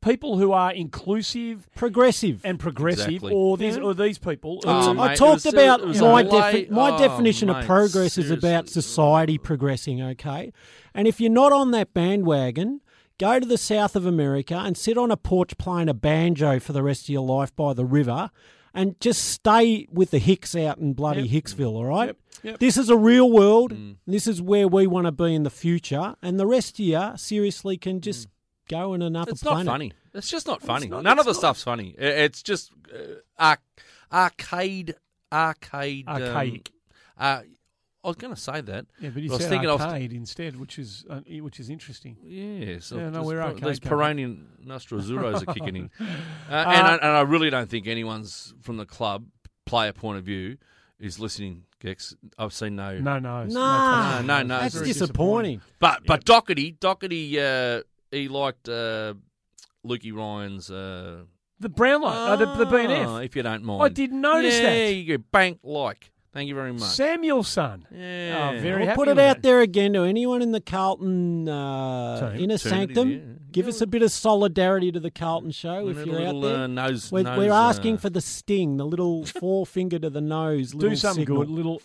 [0.01, 2.41] People who are inclusive progressive.
[2.43, 3.33] and progressive, Exactly.
[3.33, 3.83] or these Yeah.
[3.83, 4.59] or these people.
[4.63, 6.71] who- Oh, I mate, it talked was a- about it was my, a lay- defi-
[6.71, 8.81] my oh, definition of mate, progress is about seriously.
[8.83, 10.53] society progressing, okay?
[10.93, 12.81] And if you're not on that bandwagon,
[13.19, 16.73] go to the south of America and sit on a porch playing a banjo for
[16.73, 18.29] the rest of your life by the river
[18.75, 21.43] and just stay with the Hicks out in bloody Yep.
[21.43, 22.07] Hicksville, all right?
[22.09, 22.59] Yep, yep.
[22.59, 23.73] This is a real world.
[23.73, 23.95] Mm.
[24.05, 26.15] This is where we want to be in the future.
[26.21, 28.27] And the rest of you, seriously, can just
[28.67, 29.65] go in another It's planet.
[29.65, 29.93] not funny.
[30.13, 30.87] It's just not funny.
[30.87, 31.55] not- None of the it's not.
[31.57, 31.95] stuff's funny.
[31.99, 32.97] I- It's just uh,
[33.37, 33.59] arc,
[34.11, 34.95] arcade,
[35.31, 36.71] arcade, um, Archaic.
[37.19, 37.41] uh,
[38.03, 38.85] I was going to say that.
[39.01, 41.69] Yeah, but you I was said thinking of- arcade instead, which is uh, which is
[41.69, 42.15] interesting.
[42.23, 43.95] Yeah, so Yeah, no, we're per- okay, These Coco.
[43.95, 46.03] Peranian Nostrozuros are kicking in, uh,
[46.53, 49.25] and, I, and I really don't think anyone's from the club
[49.65, 50.57] player point of view
[50.99, 51.63] is listening.
[51.79, 55.61] Gex, I've seen no, No, no, it's- Nah, No, no, no, That's it's very disappointing.
[55.79, 59.13] but but Docherty, Docherty, uh, he liked uh,
[59.85, 60.69] Lukey Ryan's.
[60.71, 61.23] Uh,
[61.59, 63.25] The Brownlow, uh, the, the oh, BNF.
[63.25, 63.81] if you don't mind.
[63.83, 64.91] I didn't notice yeah, that.
[64.93, 66.11] you go bank like.
[66.33, 66.89] Thank you very much.
[66.89, 67.87] Samuelson.
[67.91, 69.41] yeah, Oh, very I'll happy put it out that.
[69.41, 72.43] there again to anyone in the Carlton uh, Team.
[72.43, 73.09] inner Team, sanctum.
[73.11, 73.19] yeah.
[73.51, 76.63] Give us a bit of solidarity to the Carlton show if you're little, out there.
[76.65, 80.21] uh, nose, we're, nose, we're asking uh, for the sting, the little forefinger to the
[80.21, 80.73] nose.
[80.73, 81.39] Do something signal.
[81.39, 81.49] good.
[81.49, 81.81] Little,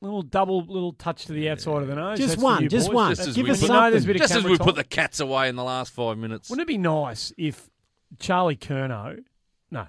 [0.00, 2.18] little double, little touch to the outside of the nose.
[2.18, 2.94] Just That's one, you just boys.
[2.94, 3.14] one.
[3.16, 4.12] Just as Give we us put- You know, there's a something.
[4.12, 4.64] bit Just as we time.
[4.66, 6.48] put the cats away in the last five minutes.
[6.50, 7.68] Wouldn't it be nice if
[8.18, 9.24] Charlie Curnow,
[9.70, 9.86] no,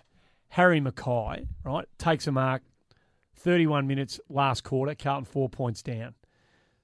[0.50, 2.64] Harry McKay, right, takes a mark,
[3.36, 6.16] 31 minutes last quarter, Carlton four points down.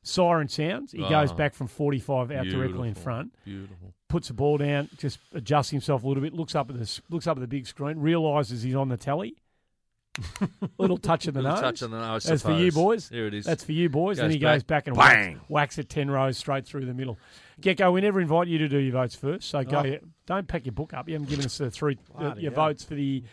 [0.03, 0.91] Siren sounds.
[0.91, 1.35] He goes Ah.
[1.35, 3.93] back from 45 out directly in front, Beautiful.
[4.07, 7.25] puts the ball down, just adjusts himself a little bit, looks up at the looks
[7.25, 9.35] up at the big screen, realizes he's on the telly.
[10.77, 11.61] little touch of the Little nose.
[11.61, 12.23] touch on the nose.
[12.23, 13.09] That's for you, boys.
[13.09, 13.45] Here it is.
[13.45, 14.17] That's for you boys.
[14.17, 14.85] then Goes he goes back.
[14.85, 15.33] back and Bang.
[15.35, 17.17] whacks, whacks it 10 rows straight through the middle.
[17.61, 19.79] Gecko, we never invite you to do your votes first, so go.
[19.79, 19.97] Oh.
[20.25, 21.07] Don't pack your book up.
[21.07, 22.67] You haven't given us the three uh, your hell.
[22.67, 23.23] votes for the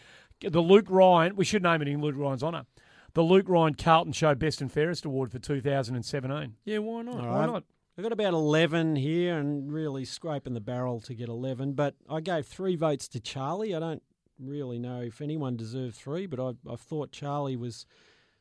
[0.40, 1.36] the Luke Ryan.
[1.36, 2.66] We should name it in Luke Ryan's honour.
[3.14, 6.54] The Luke Ryan Carlton Show Best and Fairest Award for 2017.
[6.64, 7.14] yeah, why not?
[7.16, 7.46] All Why right.
[7.46, 7.64] not?
[7.98, 12.20] I've got about 11 here and really scraping the barrel to get 11, but I
[12.20, 13.74] gave three votes to Charlie.
[13.74, 14.02] I don't
[14.38, 17.86] really know if anyone deserved three, but I, I thought Charlie was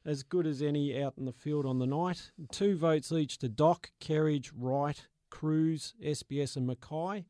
[0.05, 2.31] as good as any out in the field on the night.
[2.51, 7.25] Two votes each to Doc, Kerridge, Wright, Cruz, SPS, and McKay,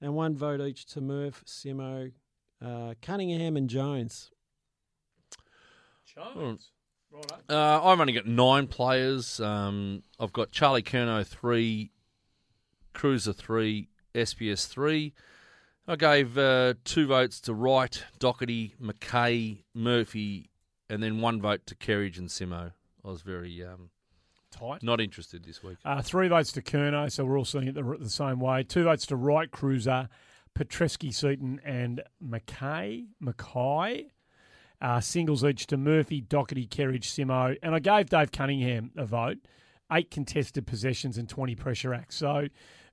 [0.00, 2.12] and one vote each to Murph, Simo,
[2.64, 4.30] uh, Cunningham, and Jones.
[6.04, 6.72] Jones.
[7.48, 9.40] Uh, I've only got nine players.
[9.40, 11.90] Um, I've got Charlie Curnow three,
[12.92, 15.14] Cruiser three, SPS three.
[15.90, 20.48] I gave uh, two votes to Wright, Docherty, McKay, Murphy,
[20.88, 22.70] and then one vote to Kerridge and Simo.
[23.04, 23.90] I was very um,
[24.52, 24.84] Tight.
[24.84, 25.78] not interested this week.
[25.84, 28.62] Uh, three votes to Curnow, so we're all seeing it the, the same way.
[28.62, 30.08] Two votes to Wright, Cruiser,
[30.56, 33.06] Petrevski-Seton, and McKay.
[33.20, 34.10] McKay.
[34.80, 37.56] Uh, singles each to Murphy, Docherty, Kerridge, Simo.
[37.64, 39.38] And I gave Dave Cunningham a vote.
[39.90, 42.14] Eight contested possessions and 20 pressure acts.
[42.14, 42.46] So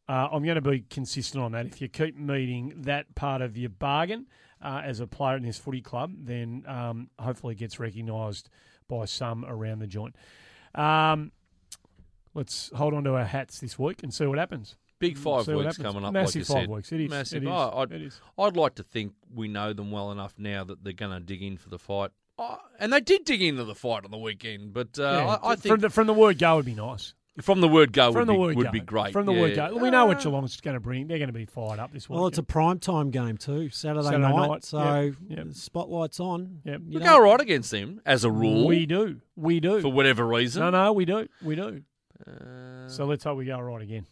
[0.10, 1.66] uh, I'm going to be consistent on that.
[1.66, 4.28] If you keep meeting that part of your bargain
[4.62, 8.50] uh, as a player in this footy club, then um, hopefully it gets recognised
[8.88, 10.16] by some around the joint.
[10.76, 11.32] Um,
[12.34, 14.76] let's hold on to our hats this week and see what happens.
[15.00, 16.12] Big five See weeks coming up.
[16.14, 16.70] Massive like you five said.
[16.70, 16.92] weeks.
[16.92, 17.10] It is.
[17.10, 17.44] Massive.
[17.44, 17.52] It is.
[17.54, 18.20] Oh, I'd, it is.
[18.40, 21.44] I'd like to think we know them well enough now that they're going to dig
[21.44, 22.12] in for the fight.
[22.40, 25.52] Oh, and they did dig into the fight on the weekend, but uh, Yeah, I,
[25.52, 27.14] I from think the, from the word go would be nice.
[27.42, 28.72] From the word go From would, the be, word would go.
[28.72, 29.14] be great.
[29.14, 29.76] From the word go.
[29.78, 31.08] We know what Uh, Geelong's going to bring.
[31.08, 32.18] They're going to be fired up this week.
[32.18, 35.48] Well, it's a prime time game too, Saturday, Saturday night, night, so yep, yep.
[35.54, 36.62] spotlight's on.
[36.66, 36.82] Yep.
[36.88, 39.22] We know, go right against them as a rule We do.
[39.36, 39.82] We do.
[39.82, 40.62] for whatever reason.
[40.64, 41.28] no, no, we do.
[41.42, 41.82] We do.
[42.26, 44.06] Uh, So let's hope we go right again.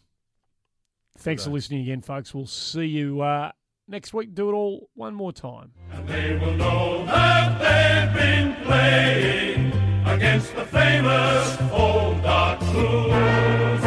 [1.18, 2.34] Thanks for listening again, folks.
[2.34, 3.50] We'll see you uh,
[3.88, 5.72] next week, do it all one more time
[10.16, 13.85] against the famous old dark blue.